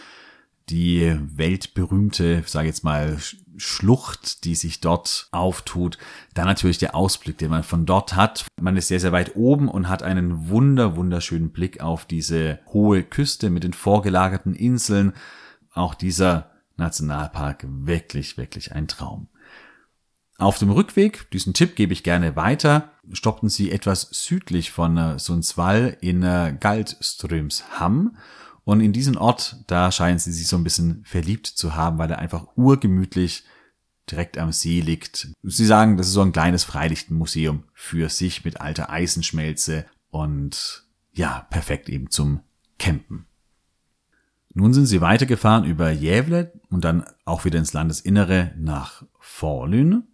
die 0.68 1.16
weltberühmte, 1.20 2.42
sage 2.47 2.66
jetzt 2.66 2.82
mal, 2.82 3.18
Schlucht, 3.57 4.44
die 4.44 4.55
sich 4.55 4.80
dort 4.80 5.28
auftut. 5.30 5.97
Dann 6.34 6.47
natürlich 6.47 6.78
der 6.78 6.94
Ausblick, 6.94 7.38
den 7.38 7.51
man 7.51 7.62
von 7.62 7.86
dort 7.86 8.16
hat. 8.16 8.44
Man 8.61 8.76
ist 8.76 8.88
sehr, 8.88 9.01
sehr 9.01 9.12
weit 9.12 9.36
oben 9.36 9.68
und 9.68 9.88
hat 9.88 10.03
einen 10.03 10.49
wunder, 10.49 10.97
wunderschönen 10.97 11.53
Blick 11.53 11.80
auf 11.80 12.05
diese 12.05 12.59
hohe 12.66 13.03
Küste 13.03 13.49
mit 13.49 13.64
den 13.64 13.72
vorgelagerten 13.72 14.55
Inseln. 14.55 15.12
Auch 15.72 15.94
dieser 15.94 16.51
Nationalpark 16.76 17.64
wirklich, 17.68 18.36
wirklich 18.36 18.72
ein 18.72 18.88
Traum. 18.88 19.28
Auf 20.39 20.59
dem 20.59 20.70
Rückweg, 20.70 21.30
diesen 21.30 21.55
Tipp 21.55 21.76
gebe 21.76 21.93
ich 21.93 22.03
gerne 22.03 22.37
weiter, 22.37 22.91
stoppten 23.12 23.49
sie 23.49 23.70
etwas 23.70 24.09
südlich 24.12 24.70
von 24.70 24.97
äh, 24.99 25.18
Sundsvall 25.18 25.97
in 26.01 26.22
äh, 26.22 26.55
Galtströmsham 26.59 28.16
und 28.64 28.80
in 28.80 28.93
diesem 28.93 29.16
Ort, 29.16 29.57
da 29.66 29.91
scheinen 29.93 30.18
sie 30.18 30.32
sich 30.32 30.49
so 30.49 30.57
ein 30.57 30.64
bisschen 30.64 31.05
verliebt 31.05 31.47
zu 31.47 31.74
haben, 31.74 31.99
weil 31.99 32.11
er 32.11 32.18
einfach 32.18 32.49
urgemütlich 32.57 33.45
direkt 34.11 34.39
am 34.39 34.53
See 34.53 34.80
liegt. 34.80 35.28
Sie 35.43 35.64
sagen, 35.64 35.97
das 35.97 36.09
ist 36.09 36.12
so 36.12 36.22
ein 36.22 36.32
kleines 36.32 36.64
Freilichtenmuseum 36.64 37.64
für 37.72 38.09
sich 38.09 38.45
mit 38.45 38.61
alter 38.61 38.91
Eisenschmelze 38.91 39.87
und 40.11 40.84
ja, 41.12 41.47
perfekt 41.51 41.89
eben 41.89 42.11
zum 42.11 42.41
Campen. 42.78 43.26
Nun 44.53 44.74
sind 44.74 44.87
sie 44.87 45.01
weitergefahren 45.01 45.64
über 45.64 45.91
Jävle 45.91 46.53
und 46.70 46.84
dann 46.84 47.05
auch 47.24 47.45
wieder 47.45 47.59
ins 47.59 47.72
Landesinnere 47.72 48.53
nach 48.57 49.05
Forlün. 49.18 50.05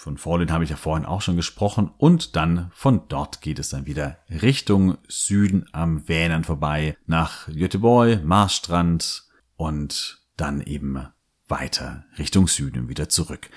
Von 0.00 0.16
Forlin 0.16 0.50
habe 0.50 0.64
ich 0.64 0.70
ja 0.70 0.76
vorhin 0.76 1.04
auch 1.04 1.20
schon 1.20 1.36
gesprochen. 1.36 1.90
Und 1.98 2.34
dann 2.34 2.70
von 2.72 3.02
dort 3.08 3.42
geht 3.42 3.58
es 3.58 3.68
dann 3.68 3.84
wieder 3.84 4.16
Richtung 4.30 4.96
Süden 5.08 5.66
am 5.72 6.08
Vänern 6.08 6.42
vorbei, 6.42 6.96
nach 7.04 7.48
Göteborg, 7.48 8.24
Marstrand 8.24 9.24
und 9.56 10.26
dann 10.38 10.62
eben 10.62 11.06
weiter 11.48 12.06
Richtung 12.16 12.48
Süden 12.48 12.88
wieder 12.88 13.10
zurück. 13.10 13.50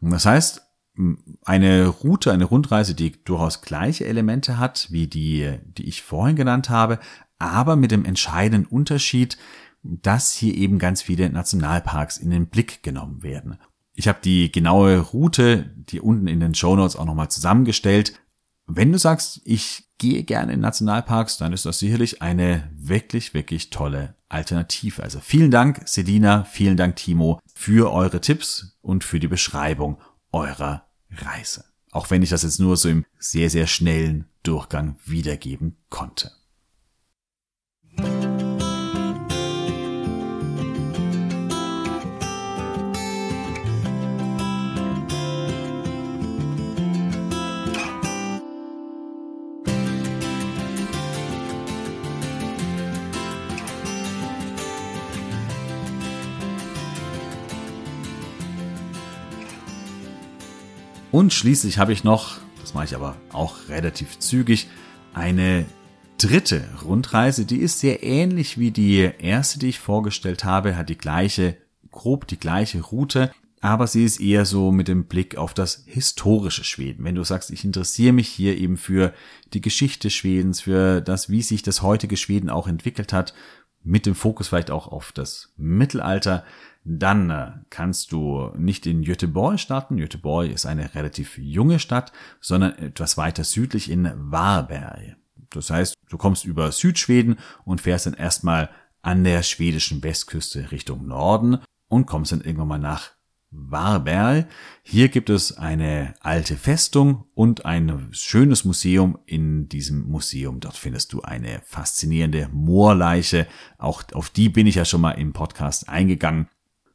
Das 0.00 0.24
heißt, 0.24 0.62
eine 1.44 1.86
Route, 1.88 2.32
eine 2.32 2.46
Rundreise, 2.46 2.94
die 2.94 3.22
durchaus 3.22 3.60
gleiche 3.60 4.06
Elemente 4.06 4.56
hat 4.56 4.90
wie 4.90 5.06
die, 5.06 5.58
die 5.64 5.86
ich 5.86 6.00
vorhin 6.00 6.34
genannt 6.34 6.70
habe, 6.70 6.98
aber 7.38 7.76
mit 7.76 7.90
dem 7.90 8.06
entscheidenden 8.06 8.64
Unterschied, 8.64 9.36
dass 9.82 10.32
hier 10.32 10.54
eben 10.54 10.78
ganz 10.78 11.02
viele 11.02 11.28
Nationalparks 11.28 12.16
in 12.16 12.30
den 12.30 12.46
Blick 12.46 12.82
genommen 12.82 13.22
werden. 13.22 13.58
Ich 14.00 14.08
habe 14.08 14.20
die 14.24 14.50
genaue 14.50 14.98
Route, 14.98 15.74
die 15.76 16.00
unten 16.00 16.26
in 16.26 16.40
den 16.40 16.54
Show 16.54 16.74
Notes 16.74 16.96
auch 16.96 17.04
nochmal 17.04 17.30
zusammengestellt. 17.30 18.18
Wenn 18.66 18.92
du 18.92 18.98
sagst, 18.98 19.42
ich 19.44 19.90
gehe 19.98 20.24
gerne 20.24 20.54
in 20.54 20.60
Nationalparks, 20.60 21.36
dann 21.36 21.52
ist 21.52 21.66
das 21.66 21.80
sicherlich 21.80 22.22
eine 22.22 22.70
wirklich, 22.74 23.34
wirklich 23.34 23.68
tolle 23.68 24.14
Alternative. 24.30 25.02
Also 25.02 25.20
vielen 25.20 25.50
Dank, 25.50 25.82
Selina, 25.84 26.44
vielen 26.44 26.78
Dank, 26.78 26.96
Timo, 26.96 27.40
für 27.54 27.92
eure 27.92 28.22
Tipps 28.22 28.78
und 28.80 29.04
für 29.04 29.20
die 29.20 29.28
Beschreibung 29.28 29.98
eurer 30.32 30.86
Reise. 31.10 31.66
Auch 31.90 32.10
wenn 32.10 32.22
ich 32.22 32.30
das 32.30 32.42
jetzt 32.42 32.58
nur 32.58 32.78
so 32.78 32.88
im 32.88 33.04
sehr, 33.18 33.50
sehr 33.50 33.66
schnellen 33.66 34.30
Durchgang 34.42 34.96
wiedergeben 35.04 35.76
konnte. 35.90 36.30
Und 61.12 61.32
schließlich 61.32 61.78
habe 61.78 61.92
ich 61.92 62.04
noch, 62.04 62.38
das 62.60 62.72
mache 62.74 62.84
ich 62.84 62.94
aber 62.94 63.16
auch 63.32 63.68
relativ 63.68 64.18
zügig, 64.20 64.68
eine 65.12 65.66
dritte 66.18 66.62
Rundreise, 66.84 67.44
die 67.44 67.58
ist 67.58 67.80
sehr 67.80 68.04
ähnlich 68.04 68.58
wie 68.58 68.70
die 68.70 69.10
erste, 69.18 69.58
die 69.58 69.70
ich 69.70 69.80
vorgestellt 69.80 70.44
habe, 70.44 70.76
hat 70.76 70.88
die 70.88 70.98
gleiche, 70.98 71.56
grob 71.90 72.28
die 72.28 72.38
gleiche 72.38 72.80
Route, 72.80 73.32
aber 73.60 73.88
sie 73.88 74.04
ist 74.04 74.20
eher 74.20 74.46
so 74.46 74.70
mit 74.70 74.86
dem 74.86 75.04
Blick 75.04 75.36
auf 75.36 75.52
das 75.52 75.82
historische 75.86 76.62
Schweden. 76.64 77.04
Wenn 77.04 77.16
du 77.16 77.24
sagst, 77.24 77.50
ich 77.50 77.64
interessiere 77.64 78.12
mich 78.12 78.28
hier 78.28 78.56
eben 78.56 78.76
für 78.76 79.12
die 79.52 79.60
Geschichte 79.60 80.10
Schwedens, 80.10 80.62
für 80.62 81.00
das, 81.00 81.28
wie 81.28 81.42
sich 81.42 81.62
das 81.62 81.82
heutige 81.82 82.16
Schweden 82.16 82.48
auch 82.50 82.68
entwickelt 82.68 83.12
hat, 83.12 83.34
mit 83.82 84.06
dem 84.06 84.14
Fokus 84.14 84.48
vielleicht 84.48 84.70
auch 84.70 84.88
auf 84.88 85.12
das 85.12 85.52
Mittelalter, 85.56 86.44
dann 86.84 87.30
äh, 87.30 87.52
kannst 87.68 88.12
du 88.12 88.52
nicht 88.56 88.86
in 88.86 89.02
Göteborg 89.02 89.60
starten. 89.60 89.96
Göteborg 89.96 90.50
ist 90.50 90.66
eine 90.66 90.94
relativ 90.94 91.38
junge 91.38 91.78
Stadt, 91.78 92.12
sondern 92.40 92.76
etwas 92.78 93.16
weiter 93.16 93.44
südlich 93.44 93.90
in 93.90 94.10
Varberg. 94.14 95.16
Das 95.50 95.70
heißt, 95.70 95.94
du 96.08 96.16
kommst 96.16 96.44
über 96.44 96.72
Südschweden 96.72 97.38
und 97.64 97.80
fährst 97.80 98.06
dann 98.06 98.14
erstmal 98.14 98.70
an 99.02 99.24
der 99.24 99.42
schwedischen 99.42 100.02
Westküste 100.02 100.70
Richtung 100.70 101.06
Norden 101.06 101.58
und 101.88 102.06
kommst 102.06 102.32
dann 102.32 102.40
irgendwann 102.42 102.68
mal 102.68 102.78
nach 102.78 103.10
Varberg. 103.50 104.46
Hier 104.82 105.08
gibt 105.08 105.28
es 105.30 105.56
eine 105.56 106.14
alte 106.20 106.56
Festung 106.56 107.24
und 107.34 107.66
ein 107.66 108.08
schönes 108.12 108.64
Museum. 108.64 109.18
In 109.26 109.68
diesem 109.68 110.08
Museum, 110.08 110.60
dort 110.60 110.76
findest 110.76 111.12
du 111.12 111.22
eine 111.22 111.60
faszinierende 111.64 112.48
Moorleiche. 112.52 113.46
Auch 113.78 114.02
auf 114.12 114.30
die 114.30 114.48
bin 114.48 114.66
ich 114.66 114.76
ja 114.76 114.84
schon 114.84 115.00
mal 115.00 115.12
im 115.12 115.32
Podcast 115.32 115.88
eingegangen. 115.88 116.48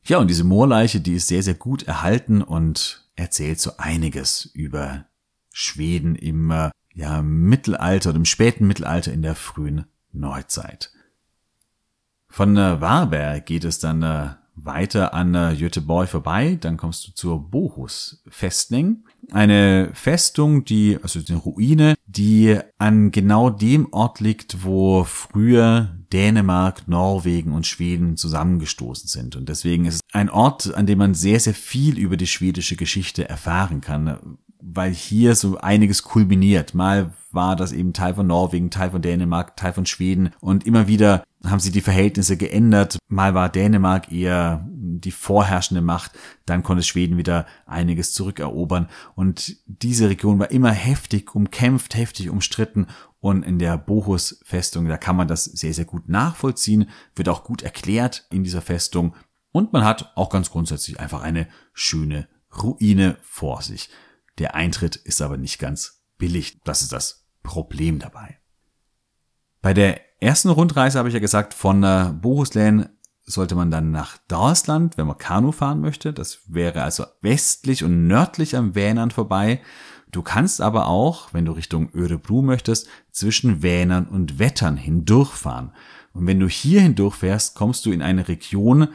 Ja, 0.05 0.19
und 0.19 0.29
diese 0.29 0.43
Moorleiche, 0.43 1.01
die 1.01 1.15
ist 1.15 1.27
sehr, 1.27 1.43
sehr 1.43 1.55
gut 1.55 1.83
erhalten 1.83 2.41
und 2.41 3.09
erzählt 3.15 3.59
so 3.59 3.71
einiges 3.77 4.45
über 4.45 5.05
Schweden 5.51 6.15
im 6.15 6.51
äh, 6.51 6.69
ja, 6.93 7.21
Mittelalter 7.21 8.09
oder 8.09 8.17
im 8.17 8.25
späten 8.25 8.67
Mittelalter 8.67 9.11
in 9.11 9.21
der 9.21 9.35
frühen 9.35 9.85
Neuzeit. 10.11 10.91
Von 12.29 12.55
äh, 12.57 12.79
Warberg 12.81 13.45
geht 13.45 13.63
es 13.63 13.79
dann 13.79 14.03
äh, 14.03 14.35
weiter 14.55 15.13
an 15.13 15.35
äh, 15.35 15.55
Göteborg 15.57 16.09
vorbei, 16.09 16.57
dann 16.59 16.77
kommst 16.77 17.07
du 17.07 17.11
zur 17.13 17.49
Bohus 17.49 18.23
Festning. 18.27 19.03
Eine 19.31 19.91
Festung, 19.93 20.65
die, 20.65 20.97
also 21.01 21.19
eine 21.27 21.37
Ruine, 21.37 21.95
die 22.05 22.57
an 22.77 23.11
genau 23.11 23.49
dem 23.49 23.91
Ort 23.91 24.19
liegt, 24.19 24.63
wo 24.63 25.03
früher 25.03 25.95
Dänemark, 26.13 26.87
Norwegen 26.87 27.53
und 27.53 27.67
Schweden 27.67 28.17
zusammengestoßen 28.17 29.09
sind. 29.09 29.35
Und 29.35 29.49
deswegen 29.49 29.85
ist 29.85 29.95
es 29.95 30.01
ein 30.13 30.29
Ort, 30.29 30.73
an 30.73 30.85
dem 30.85 30.99
man 30.99 31.13
sehr, 31.13 31.39
sehr 31.39 31.55
viel 31.55 31.97
über 31.97 32.17
die 32.17 32.27
schwedische 32.27 32.75
Geschichte 32.75 33.27
erfahren 33.27 33.81
kann, 33.81 34.37
weil 34.61 34.93
hier 34.93 35.35
so 35.35 35.57
einiges 35.57 36.03
kulminiert. 36.03 36.73
Mal 36.73 37.13
war 37.31 37.55
das 37.55 37.71
eben 37.71 37.93
Teil 37.93 38.13
von 38.13 38.27
Norwegen, 38.27 38.71
Teil 38.71 38.91
von 38.91 39.01
Dänemark, 39.01 39.57
Teil 39.57 39.73
von 39.73 39.85
Schweden 39.85 40.31
und 40.39 40.65
immer 40.65 40.87
wieder 40.87 41.23
haben 41.49 41.59
sie 41.59 41.71
die 41.71 41.81
Verhältnisse 41.81 42.37
geändert. 42.37 42.97
Mal 43.07 43.33
war 43.33 43.49
Dänemark 43.49 44.11
eher 44.11 44.67
die 44.69 45.11
vorherrschende 45.11 45.81
Macht, 45.81 46.11
dann 46.45 46.63
konnte 46.63 46.83
Schweden 46.83 47.17
wieder 47.17 47.45
einiges 47.65 48.13
zurückerobern 48.13 48.89
und 49.15 49.57
diese 49.65 50.09
Region 50.09 50.39
war 50.39 50.51
immer 50.51 50.71
heftig 50.71 51.35
umkämpft, 51.35 51.95
heftig 51.95 52.29
umstritten 52.29 52.87
und 53.19 53.43
in 53.43 53.59
der 53.59 53.77
Bohus-Festung, 53.77 54.87
da 54.87 54.97
kann 54.97 55.15
man 55.15 55.27
das 55.27 55.43
sehr, 55.43 55.73
sehr 55.73 55.85
gut 55.85 56.07
nachvollziehen, 56.07 56.89
wird 57.15 57.29
auch 57.29 57.43
gut 57.43 57.61
erklärt 57.61 58.25
in 58.31 58.43
dieser 58.43 58.61
Festung 58.61 59.15
und 59.51 59.73
man 59.73 59.83
hat 59.83 60.11
auch 60.15 60.29
ganz 60.29 60.49
grundsätzlich 60.49 60.99
einfach 60.99 61.21
eine 61.21 61.47
schöne 61.73 62.27
Ruine 62.61 63.17
vor 63.21 63.61
sich. 63.61 63.89
Der 64.37 64.55
Eintritt 64.55 64.95
ist 64.95 65.21
aber 65.21 65.37
nicht 65.37 65.59
ganz 65.59 66.03
billig. 66.17 66.59
Das 66.63 66.81
ist 66.81 66.91
das 66.91 67.25
Problem 67.43 67.99
dabei. 67.99 68.39
Bei 69.66 69.74
der 69.74 69.99
ersten 70.22 70.49
Rundreise 70.49 70.99
habe 70.99 71.07
ich 71.07 71.16
ja 71.16 71.20
gesagt, 71.20 71.55
von 71.55 71.82
äh, 71.82 72.13
Bohuslän 72.13 72.88
sollte 73.26 73.55
man 73.55 73.72
dann 73.72 73.89
nach 73.89 74.20
Dalsland, 74.28 74.95
wenn 74.95 75.07
man 75.07 75.18
Kanu 75.18 75.51
fahren 75.51 75.82
möchte. 75.82 76.13
Das 76.13 76.41
wäre 76.45 76.84
also 76.84 77.05
westlich 77.22 77.84
und 77.84 78.05
nördlich 78.05 78.55
am 78.55 78.76
Vänern 78.76 79.09
vorbei. 79.09 79.61
Du 80.11 80.22
kannst 80.22 80.61
aber 80.61 80.86
auch, 80.86 81.34
wenn 81.34 81.45
du 81.45 81.51
Richtung 81.51 81.89
Örebro 81.95 82.43
möchtest, 82.43 82.88
zwischen 83.09 83.63
Vänern 83.63 84.05
und 84.05 84.38
Wettern 84.38 84.78
hindurchfahren. 84.78 85.72
Und 86.13 86.28
wenn 86.28 86.39
du 86.39 86.47
hier 86.47 86.82
hindurchfährst, 86.82 87.55
kommst 87.55 87.88
du 87.88 87.91
in 87.91 88.03
eine 88.03 88.28
Region, 88.28 88.89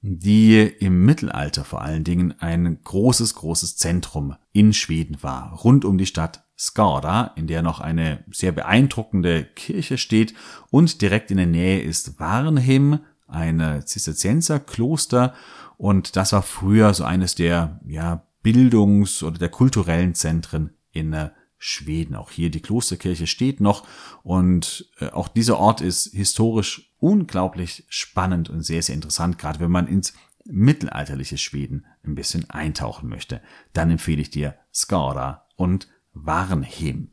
die 0.00 0.62
im 0.62 1.04
Mittelalter 1.04 1.62
vor 1.62 1.82
allen 1.82 2.04
Dingen 2.04 2.40
ein 2.40 2.80
großes, 2.82 3.34
großes 3.34 3.76
Zentrum 3.76 4.34
in 4.54 4.72
Schweden 4.72 5.22
war, 5.22 5.52
rund 5.52 5.84
um 5.84 5.98
die 5.98 6.06
Stadt 6.06 6.45
Skara, 6.58 7.32
in 7.36 7.46
der 7.46 7.62
noch 7.62 7.80
eine 7.80 8.24
sehr 8.30 8.52
beeindruckende 8.52 9.44
Kirche 9.44 9.98
steht 9.98 10.34
und 10.70 11.02
direkt 11.02 11.30
in 11.30 11.36
der 11.36 11.46
Nähe 11.46 11.80
ist 11.80 12.18
Warnhem, 12.18 13.00
ein 13.28 13.82
Zisterzienserkloster 13.84 15.34
und 15.76 16.16
das 16.16 16.32
war 16.32 16.42
früher 16.42 16.94
so 16.94 17.04
eines 17.04 17.34
der 17.34 17.80
ja, 17.86 18.26
Bildungs- 18.42 19.22
oder 19.22 19.38
der 19.38 19.48
kulturellen 19.48 20.14
Zentren 20.14 20.70
in 20.92 21.12
äh, 21.12 21.30
Schweden. 21.58 22.14
Auch 22.14 22.30
hier 22.30 22.50
die 22.50 22.60
Klosterkirche 22.60 23.26
steht 23.26 23.60
noch 23.60 23.86
und 24.22 24.88
äh, 24.98 25.08
auch 25.08 25.28
dieser 25.28 25.58
Ort 25.58 25.80
ist 25.80 26.12
historisch 26.12 26.92
unglaublich 26.98 27.84
spannend 27.88 28.48
und 28.48 28.62
sehr, 28.62 28.82
sehr 28.82 28.94
interessant, 28.94 29.38
gerade 29.38 29.60
wenn 29.60 29.70
man 29.70 29.88
ins 29.88 30.14
mittelalterliche 30.44 31.38
Schweden 31.38 31.86
ein 32.04 32.14
bisschen 32.14 32.48
eintauchen 32.48 33.08
möchte. 33.08 33.40
Dann 33.72 33.90
empfehle 33.90 34.22
ich 34.22 34.30
dir 34.30 34.54
Skara 34.72 35.46
und 35.56 35.88
Varnhem. 36.24 37.10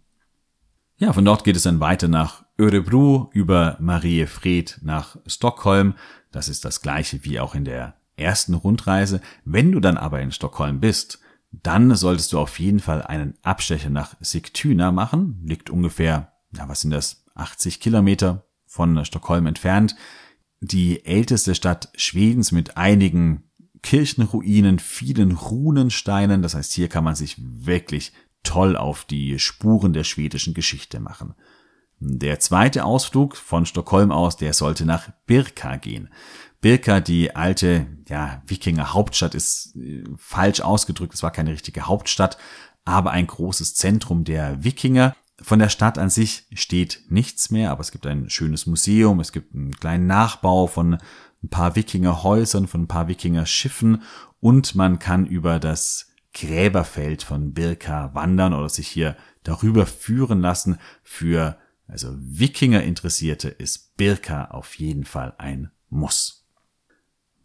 Ja, 0.97 1.11
von 1.11 1.25
dort 1.25 1.43
geht 1.43 1.55
es 1.55 1.63
dann 1.63 1.79
weiter 1.79 2.07
nach 2.07 2.45
Örebro 2.57 3.29
über 3.33 3.77
Mariefred 3.79 4.79
nach 4.81 5.17
Stockholm. 5.25 5.95
Das 6.31 6.47
ist 6.47 6.65
das 6.65 6.81
gleiche 6.81 7.25
wie 7.25 7.39
auch 7.39 7.55
in 7.55 7.65
der 7.65 7.95
ersten 8.15 8.53
Rundreise. 8.53 9.21
Wenn 9.43 9.71
du 9.71 9.79
dann 9.79 9.97
aber 9.97 10.21
in 10.21 10.31
Stockholm 10.31 10.79
bist, 10.79 11.19
dann 11.51 11.93
solltest 11.95 12.33
du 12.33 12.39
auf 12.39 12.59
jeden 12.59 12.79
Fall 12.79 13.01
einen 13.01 13.35
Abstecher 13.41 13.89
nach 13.89 14.15
Sigtuna 14.21 14.91
machen. 14.91 15.41
Liegt 15.45 15.69
ungefähr, 15.69 16.33
ja, 16.55 16.69
was 16.69 16.81
sind 16.81 16.91
das, 16.91 17.25
80 17.35 17.79
Kilometer 17.79 18.45
von 18.65 19.03
Stockholm 19.05 19.45
entfernt. 19.45 19.95
Die 20.61 21.05
älteste 21.05 21.55
Stadt 21.55 21.91
Schwedens 21.95 22.51
mit 22.51 22.77
einigen 22.77 23.43
Kirchenruinen, 23.81 24.79
vielen 24.79 25.33
Runensteinen. 25.33 26.41
Das 26.41 26.55
heißt, 26.55 26.71
hier 26.71 26.87
kann 26.87 27.03
man 27.03 27.15
sich 27.15 27.35
wirklich 27.39 28.13
toll 28.43 28.77
auf 28.77 29.05
die 29.05 29.39
Spuren 29.39 29.93
der 29.93 30.03
schwedischen 30.03 30.53
Geschichte 30.53 30.99
machen. 30.99 31.33
Der 31.99 32.39
zweite 32.39 32.83
Ausflug 32.83 33.37
von 33.37 33.65
Stockholm 33.65 34.11
aus, 34.11 34.35
der 34.35 34.53
sollte 34.53 34.85
nach 34.85 35.09
Birka 35.25 35.77
gehen. 35.77 36.09
Birka, 36.59 36.99
die 36.99 37.35
alte, 37.35 37.87
ja, 38.07 38.41
Wikinger 38.47 38.93
Hauptstadt 38.93 39.35
ist 39.35 39.75
äh, 39.75 40.03
falsch 40.17 40.61
ausgedrückt. 40.61 41.13
Es 41.13 41.23
war 41.23 41.31
keine 41.31 41.51
richtige 41.51 41.87
Hauptstadt, 41.87 42.37
aber 42.85 43.11
ein 43.11 43.27
großes 43.27 43.75
Zentrum 43.75 44.23
der 44.23 44.63
Wikinger. 44.63 45.15
Von 45.41 45.59
der 45.59 45.69
Stadt 45.69 45.97
an 45.97 46.09
sich 46.09 46.45
steht 46.53 47.03
nichts 47.09 47.49
mehr, 47.51 47.71
aber 47.71 47.81
es 47.81 47.91
gibt 47.91 48.05
ein 48.05 48.29
schönes 48.29 48.65
Museum, 48.65 49.19
es 49.19 49.31
gibt 49.31 49.55
einen 49.55 49.75
kleinen 49.75 50.07
Nachbau 50.07 50.67
von 50.67 50.97
ein 51.43 51.49
paar 51.49 51.75
Wikingerhäusern, 51.75 52.67
von 52.67 52.83
ein 52.83 52.87
paar 52.87 53.07
Wikingerschiffen 53.07 54.03
und 54.39 54.75
man 54.75 54.99
kann 54.99 55.25
über 55.25 55.59
das 55.59 56.12
Gräberfeld 56.33 57.23
von 57.23 57.53
Birka 57.53 58.13
wandern 58.13 58.53
oder 58.53 58.69
sich 58.69 58.87
hier 58.87 59.15
darüber 59.43 59.85
führen 59.85 60.41
lassen. 60.41 60.77
Für 61.03 61.57
also 61.87 62.15
Wikinger 62.17 62.83
Interessierte 62.83 63.49
ist 63.49 63.97
Birka 63.97 64.45
auf 64.45 64.75
jeden 64.75 65.05
Fall 65.05 65.35
ein 65.37 65.71
Muss. 65.89 66.47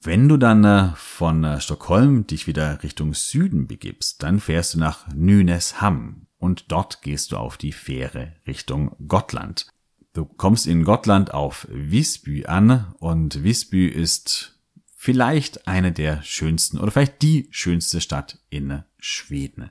Wenn 0.01 0.28
du 0.28 0.36
dann 0.36 0.64
äh, 0.64 0.93
von 0.95 1.43
äh, 1.45 1.61
Stockholm 1.61 2.26
dich 2.26 2.47
wieder 2.47 2.82
Richtung 2.82 3.14
Süden 3.14 3.66
begibst, 3.66 4.22
dann 4.22 4.39
fährst 4.39 4.74
du 4.74 4.78
nach 4.78 5.09
Nynäshamn 5.12 6.28
und 6.39 6.70
dort 6.70 7.03
gehst 7.03 7.32
du 7.32 7.36
auf 7.36 7.57
die 7.57 7.72
Fähre 7.72 8.36
Richtung 8.47 8.95
Gottland. 9.09 9.66
Du 10.12 10.24
kommst 10.24 10.66
in 10.66 10.84
Gottland 10.84 11.34
auf 11.34 11.66
Visby 11.70 12.47
an 12.47 12.95
und 13.01 13.43
Visby 13.43 13.86
ist 13.86 14.58
vielleicht 15.01 15.68
eine 15.68 15.92
der 15.92 16.22
schönsten 16.24 16.76
oder 16.76 16.90
vielleicht 16.90 17.22
die 17.22 17.46
schönste 17.53 18.01
Stadt 18.01 18.40
in 18.51 18.82
Schweden. 18.99 19.70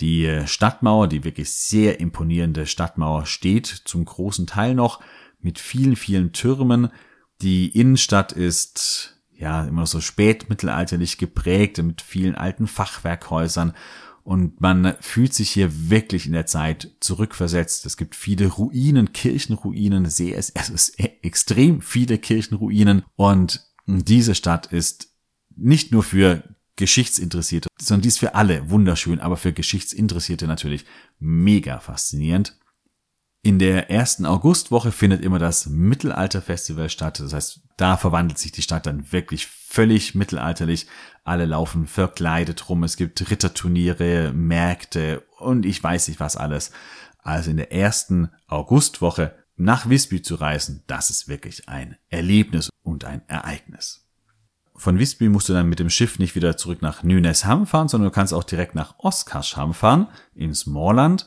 Die 0.00 0.24
äh, 0.24 0.46
Stadtmauer, 0.46 1.06
die 1.06 1.22
wirklich 1.22 1.50
sehr 1.50 2.00
imponierende 2.00 2.66
Stadtmauer 2.66 3.26
steht 3.26 3.66
zum 3.66 4.06
großen 4.06 4.46
Teil 4.46 4.74
noch 4.74 5.00
mit 5.38 5.58
vielen, 5.58 5.96
vielen 5.96 6.32
Türmen. 6.32 6.88
Die 7.42 7.78
Innenstadt 7.78 8.32
ist 8.32 9.20
ja, 9.36 9.66
immer 9.66 9.84
so 9.86 10.00
spätmittelalterlich 10.00 11.18
geprägt 11.18 11.76
mit 11.82 12.00
vielen 12.00 12.34
alten 12.34 12.66
Fachwerkhäusern. 12.66 13.74
Und 14.22 14.62
man 14.62 14.94
fühlt 15.00 15.34
sich 15.34 15.50
hier 15.50 15.90
wirklich 15.90 16.24
in 16.24 16.32
der 16.32 16.46
Zeit 16.46 16.92
zurückversetzt. 17.00 17.84
Es 17.84 17.98
gibt 17.98 18.14
viele 18.14 18.46
Ruinen, 18.46 19.12
Kirchenruinen, 19.12 20.06
sehr, 20.06 20.38
ist 20.38 20.54
extrem 20.98 21.82
viele 21.82 22.16
Kirchenruinen. 22.16 23.02
Und 23.16 23.73
diese 23.86 24.34
Stadt 24.34 24.66
ist 24.66 25.08
nicht 25.56 25.92
nur 25.92 26.02
für 26.02 26.42
Geschichtsinteressierte, 26.76 27.68
sondern 27.80 28.02
die 28.02 28.08
ist 28.08 28.18
für 28.18 28.34
alle 28.34 28.70
wunderschön, 28.70 29.20
aber 29.20 29.36
für 29.36 29.52
Geschichtsinteressierte 29.52 30.46
natürlich 30.46 30.84
mega 31.18 31.78
faszinierend. 31.78 32.58
In 33.42 33.58
der 33.58 33.90
ersten 33.90 34.24
Augustwoche 34.24 34.90
findet 34.90 35.22
immer 35.22 35.38
das 35.38 35.66
Mittelalterfestival 35.66 36.88
statt. 36.88 37.20
Das 37.20 37.34
heißt, 37.34 37.60
da 37.76 37.98
verwandelt 37.98 38.38
sich 38.38 38.52
die 38.52 38.62
Stadt 38.62 38.86
dann 38.86 39.12
wirklich 39.12 39.46
völlig 39.46 40.14
mittelalterlich. 40.14 40.86
Alle 41.24 41.44
laufen 41.44 41.86
verkleidet 41.86 42.70
rum. 42.70 42.84
Es 42.84 42.96
gibt 42.96 43.30
Ritterturniere, 43.30 44.32
Märkte 44.32 45.24
und 45.38 45.66
ich 45.66 45.82
weiß 45.82 46.08
nicht 46.08 46.20
was 46.20 46.36
alles. 46.36 46.72
Also 47.18 47.50
in 47.50 47.58
der 47.58 47.70
ersten 47.70 48.30
Augustwoche 48.46 49.34
nach 49.56 49.88
Visby 49.88 50.22
zu 50.22 50.34
reisen, 50.34 50.82
das 50.86 51.10
ist 51.10 51.28
wirklich 51.28 51.68
ein 51.68 51.96
Erlebnis 52.08 52.70
und 52.82 53.04
ein 53.04 53.22
Ereignis. 53.28 54.08
Von 54.76 54.98
Visby 54.98 55.28
musst 55.28 55.48
du 55.48 55.52
dann 55.52 55.68
mit 55.68 55.78
dem 55.78 55.90
Schiff 55.90 56.18
nicht 56.18 56.34
wieder 56.34 56.56
zurück 56.56 56.82
nach 56.82 57.02
Nynäshamn 57.04 57.66
fahren, 57.66 57.88
sondern 57.88 58.10
du 58.10 58.14
kannst 58.14 58.34
auch 58.34 58.44
direkt 58.44 58.74
nach 58.74 58.98
Oskarshamn 58.98 59.72
fahren, 59.72 60.08
ins 60.34 60.66
Moorland. 60.66 61.26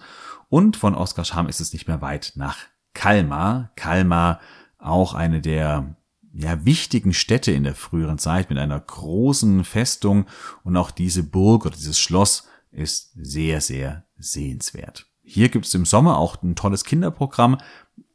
Und 0.49 0.75
von 0.75 0.95
Oskarshamn 0.95 1.47
ist 1.47 1.61
es 1.61 1.71
nicht 1.71 1.87
mehr 1.87 2.01
weit 2.01 2.33
nach 2.35 2.57
Kalmar. 2.93 3.71
Kalmar 3.75 4.41
auch 4.77 5.13
eine 5.13 5.39
der 5.39 5.95
ja, 6.33 6.65
wichtigen 6.65 7.13
Städte 7.13 7.51
in 7.51 7.63
der 7.63 7.75
früheren 7.75 8.17
Zeit 8.17 8.49
mit 8.49 8.59
einer 8.59 8.79
großen 8.79 9.63
Festung 9.63 10.25
und 10.63 10.75
auch 10.77 10.91
diese 10.91 11.23
Burg 11.23 11.65
oder 11.65 11.75
dieses 11.75 11.99
Schloss 11.99 12.47
ist 12.71 13.13
sehr, 13.15 13.61
sehr 13.61 14.05
sehenswert. 14.17 15.07
Hier 15.23 15.49
gibt 15.49 15.65
es 15.65 15.73
im 15.73 15.85
Sommer 15.85 16.17
auch 16.17 16.41
ein 16.41 16.55
tolles 16.55 16.83
Kinderprogramm. 16.83 17.57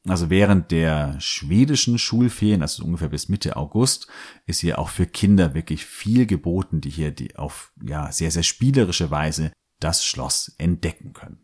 Also 0.06 0.30
während 0.30 0.72
der 0.72 1.20
schwedischen 1.20 1.96
Schulferien, 1.96 2.62
also 2.62 2.84
ungefähr 2.84 3.08
bis 3.08 3.28
Mitte 3.28 3.56
August, 3.56 4.08
ist 4.46 4.60
hier 4.60 4.78
auch 4.80 4.88
für 4.88 5.06
Kinder 5.06 5.54
wirklich 5.54 5.86
viel 5.86 6.26
geboten, 6.26 6.80
die 6.80 6.90
hier 6.90 7.12
die 7.12 7.36
auf 7.36 7.72
ja 7.84 8.10
sehr, 8.10 8.32
sehr 8.32 8.42
spielerische 8.42 9.10
Weise 9.12 9.52
das 9.78 10.04
Schloss 10.04 10.54
entdecken 10.58 11.12
können. 11.12 11.38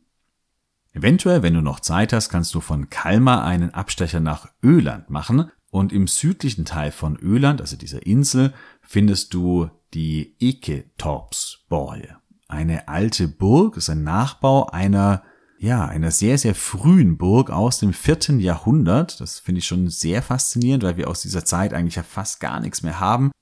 Eventuell, 0.93 1.43
wenn 1.43 1.55
du 1.55 1.61
noch 1.61 1.81
Zeit 1.81 2.13
hast, 2.13 2.31
kannst 2.31 2.55
du 2.55 2.61
von 2.61 2.91
Kalmar 2.91 3.45
einen 3.45 3.75
Abstecher 3.75 4.21
nach 4.21 4.49
Öland 4.63 5.11
machen 5.11 5.51
und 5.71 5.93
im 5.93 6.09
südlichen 6.09 6.65
Teil 6.65 6.91
von 6.91 7.17
Öland, 7.17 7.61
also 7.61 7.77
dieser 7.77 8.07
Insel, 8.07 8.55
findest 8.81 9.35
du 9.35 9.71
die 9.95 10.35
Eketorpsborge. 10.41 12.17
Eine 12.49 12.89
alte 12.89 13.29
Burg, 13.29 13.77
ist 13.77 13.91
ein 13.91 14.03
Nachbau 14.03 14.67
einer, 14.67 15.23
ja, 15.59 15.87
einer 15.87 16.11
sehr, 16.11 16.39
sehr 16.39 16.55
frühen 16.55 17.19
Burg 17.19 17.51
aus 17.51 17.81
dem 17.81 17.93
vierten 17.93 18.39
Jahrhundert. 18.39 19.21
Das 19.21 19.41
finde 19.41 19.59
ich 19.59 19.67
schon 19.67 19.89
sehr 19.89 20.23
faszinierend, 20.23 20.85
weil 20.85 20.97
wir 20.97 21.09
aus 21.09 21.23
dieser 21.23 21.45
Zeit 21.45 21.75
eigentlich 21.75 21.97
ja 21.97 22.05
fast 22.05 22.41
gar 22.41 22.61
nichts 22.61 22.83
mehr 22.83 23.01
haben. 23.01 23.33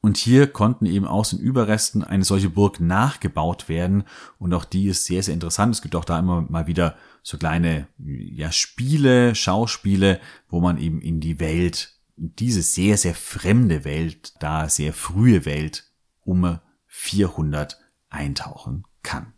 Und 0.00 0.16
hier 0.16 0.48
konnten 0.48 0.86
eben 0.86 1.06
aus 1.06 1.30
den 1.30 1.38
Überresten 1.38 2.02
eine 2.02 2.24
solche 2.24 2.50
Burg 2.50 2.80
nachgebaut 2.80 3.68
werden. 3.68 4.02
Und 4.38 4.52
auch 4.52 4.64
die 4.64 4.88
ist 4.88 5.04
sehr, 5.04 5.22
sehr 5.22 5.34
interessant. 5.34 5.74
Es 5.74 5.82
gibt 5.82 5.94
auch 5.94 6.04
da 6.04 6.18
immer 6.18 6.40
mal 6.40 6.66
wieder 6.66 6.96
so 7.22 7.38
kleine 7.38 7.86
ja, 7.98 8.50
Spiele, 8.50 9.34
Schauspiele, 9.36 10.20
wo 10.48 10.60
man 10.60 10.78
eben 10.78 11.00
in 11.00 11.20
die 11.20 11.38
Welt, 11.38 12.00
diese 12.16 12.62
sehr, 12.62 12.96
sehr 12.96 13.14
fremde 13.14 13.84
Welt, 13.84 14.34
da 14.40 14.68
sehr 14.68 14.92
frühe 14.92 15.44
Welt 15.44 15.84
um 16.24 16.58
400 16.88 17.78
eintauchen 18.08 18.84
kann. 19.04 19.34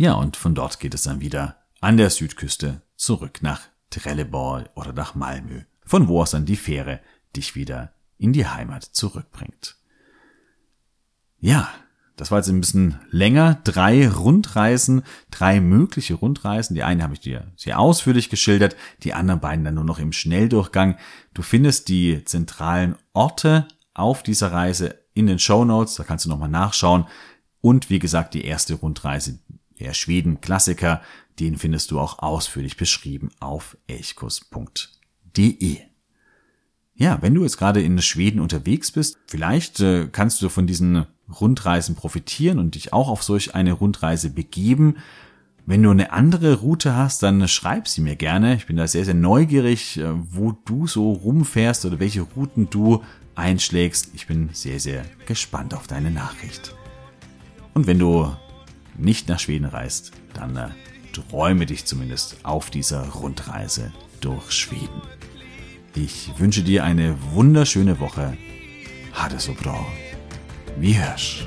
Ja, 0.00 0.14
und 0.14 0.38
von 0.38 0.54
dort 0.54 0.80
geht 0.80 0.94
es 0.94 1.02
dann 1.02 1.20
wieder 1.20 1.56
an 1.82 1.98
der 1.98 2.08
Südküste 2.08 2.80
zurück 2.96 3.40
nach 3.42 3.60
Trelleborg 3.90 4.70
oder 4.74 4.94
nach 4.94 5.14
Malmö, 5.14 5.60
von 5.84 6.08
wo 6.08 6.22
aus 6.22 6.30
dann 6.30 6.46
die 6.46 6.56
Fähre 6.56 7.00
dich 7.36 7.54
wieder 7.54 7.92
in 8.16 8.32
die 8.32 8.46
Heimat 8.46 8.82
zurückbringt. 8.82 9.76
Ja, 11.38 11.68
das 12.16 12.30
war 12.30 12.38
jetzt 12.38 12.48
ein 12.48 12.62
bisschen 12.62 12.98
länger. 13.10 13.60
Drei 13.62 14.08
Rundreisen, 14.08 15.02
drei 15.30 15.60
mögliche 15.60 16.14
Rundreisen. 16.14 16.74
Die 16.74 16.82
eine 16.82 17.02
habe 17.02 17.12
ich 17.12 17.20
dir 17.20 17.52
sehr 17.56 17.78
ausführlich 17.78 18.30
geschildert, 18.30 18.76
die 19.02 19.12
anderen 19.12 19.40
beiden 19.40 19.66
dann 19.66 19.74
nur 19.74 19.84
noch 19.84 19.98
im 19.98 20.12
Schnelldurchgang. 20.12 20.96
Du 21.34 21.42
findest 21.42 21.88
die 21.90 22.24
zentralen 22.24 22.96
Orte 23.12 23.68
auf 23.92 24.22
dieser 24.22 24.50
Reise 24.50 24.98
in 25.12 25.26
den 25.26 25.38
Show 25.38 25.66
Notes. 25.66 25.96
Da 25.96 26.04
kannst 26.04 26.24
du 26.24 26.30
nochmal 26.30 26.48
nachschauen. 26.48 27.04
Und 27.60 27.90
wie 27.90 27.98
gesagt, 27.98 28.32
die 28.32 28.46
erste 28.46 28.72
Rundreise, 28.74 29.38
der 29.80 29.94
Schweden-Klassiker, 29.94 31.02
den 31.40 31.56
findest 31.56 31.90
du 31.90 31.98
auch 31.98 32.20
ausführlich 32.20 32.76
beschrieben 32.76 33.30
auf 33.40 33.76
elchkus.de. 33.86 35.78
ja, 36.94 37.18
wenn 37.22 37.34
du 37.34 37.42
jetzt 37.42 37.56
gerade 37.56 37.82
in 37.82 38.00
Schweden 38.00 38.40
unterwegs 38.40 38.92
bist, 38.92 39.16
vielleicht 39.26 39.80
äh, 39.80 40.08
kannst 40.12 40.42
du 40.42 40.48
von 40.48 40.66
diesen 40.66 41.06
Rundreisen 41.40 41.94
profitieren 41.94 42.58
und 42.58 42.74
dich 42.74 42.92
auch 42.92 43.08
auf 43.08 43.22
solch 43.22 43.54
eine 43.54 43.72
Rundreise 43.72 44.30
begeben. 44.30 44.96
Wenn 45.66 45.82
du 45.82 45.90
eine 45.90 46.12
andere 46.12 46.60
Route 46.60 46.94
hast, 46.94 47.22
dann 47.22 47.46
schreib 47.46 47.86
sie 47.88 48.00
mir 48.00 48.16
gerne. 48.16 48.56
Ich 48.56 48.66
bin 48.66 48.76
da 48.76 48.86
sehr, 48.86 49.04
sehr 49.04 49.14
neugierig, 49.14 49.98
äh, 49.98 50.08
wo 50.12 50.52
du 50.52 50.86
so 50.86 51.12
rumfährst 51.12 51.84
oder 51.86 51.98
welche 52.00 52.22
Routen 52.22 52.68
du 52.70 53.02
einschlägst. 53.34 54.10
Ich 54.14 54.26
bin 54.26 54.50
sehr, 54.52 54.80
sehr 54.80 55.04
gespannt 55.26 55.72
auf 55.74 55.86
deine 55.86 56.10
Nachricht. 56.10 56.74
Und 57.72 57.86
wenn 57.86 57.98
du 57.98 58.30
nicht 59.00 59.28
nach 59.28 59.38
Schweden 59.38 59.66
reist, 59.66 60.12
dann 60.34 60.56
äh, 60.56 60.68
träume 61.12 61.66
dich 61.66 61.84
zumindest 61.84 62.36
auf 62.44 62.70
dieser 62.70 63.08
Rundreise 63.08 63.92
durch 64.20 64.52
Schweden. 64.52 65.02
Ich 65.94 66.30
wünsche 66.38 66.62
dir 66.62 66.84
eine 66.84 67.16
wunderschöne 67.32 67.98
Woche. 67.98 68.36
Ha 69.14 69.28
det 69.28 69.40
så 69.40 69.54
bra. 69.54 69.84
Vi 70.78 70.94
hörs. 70.94 71.46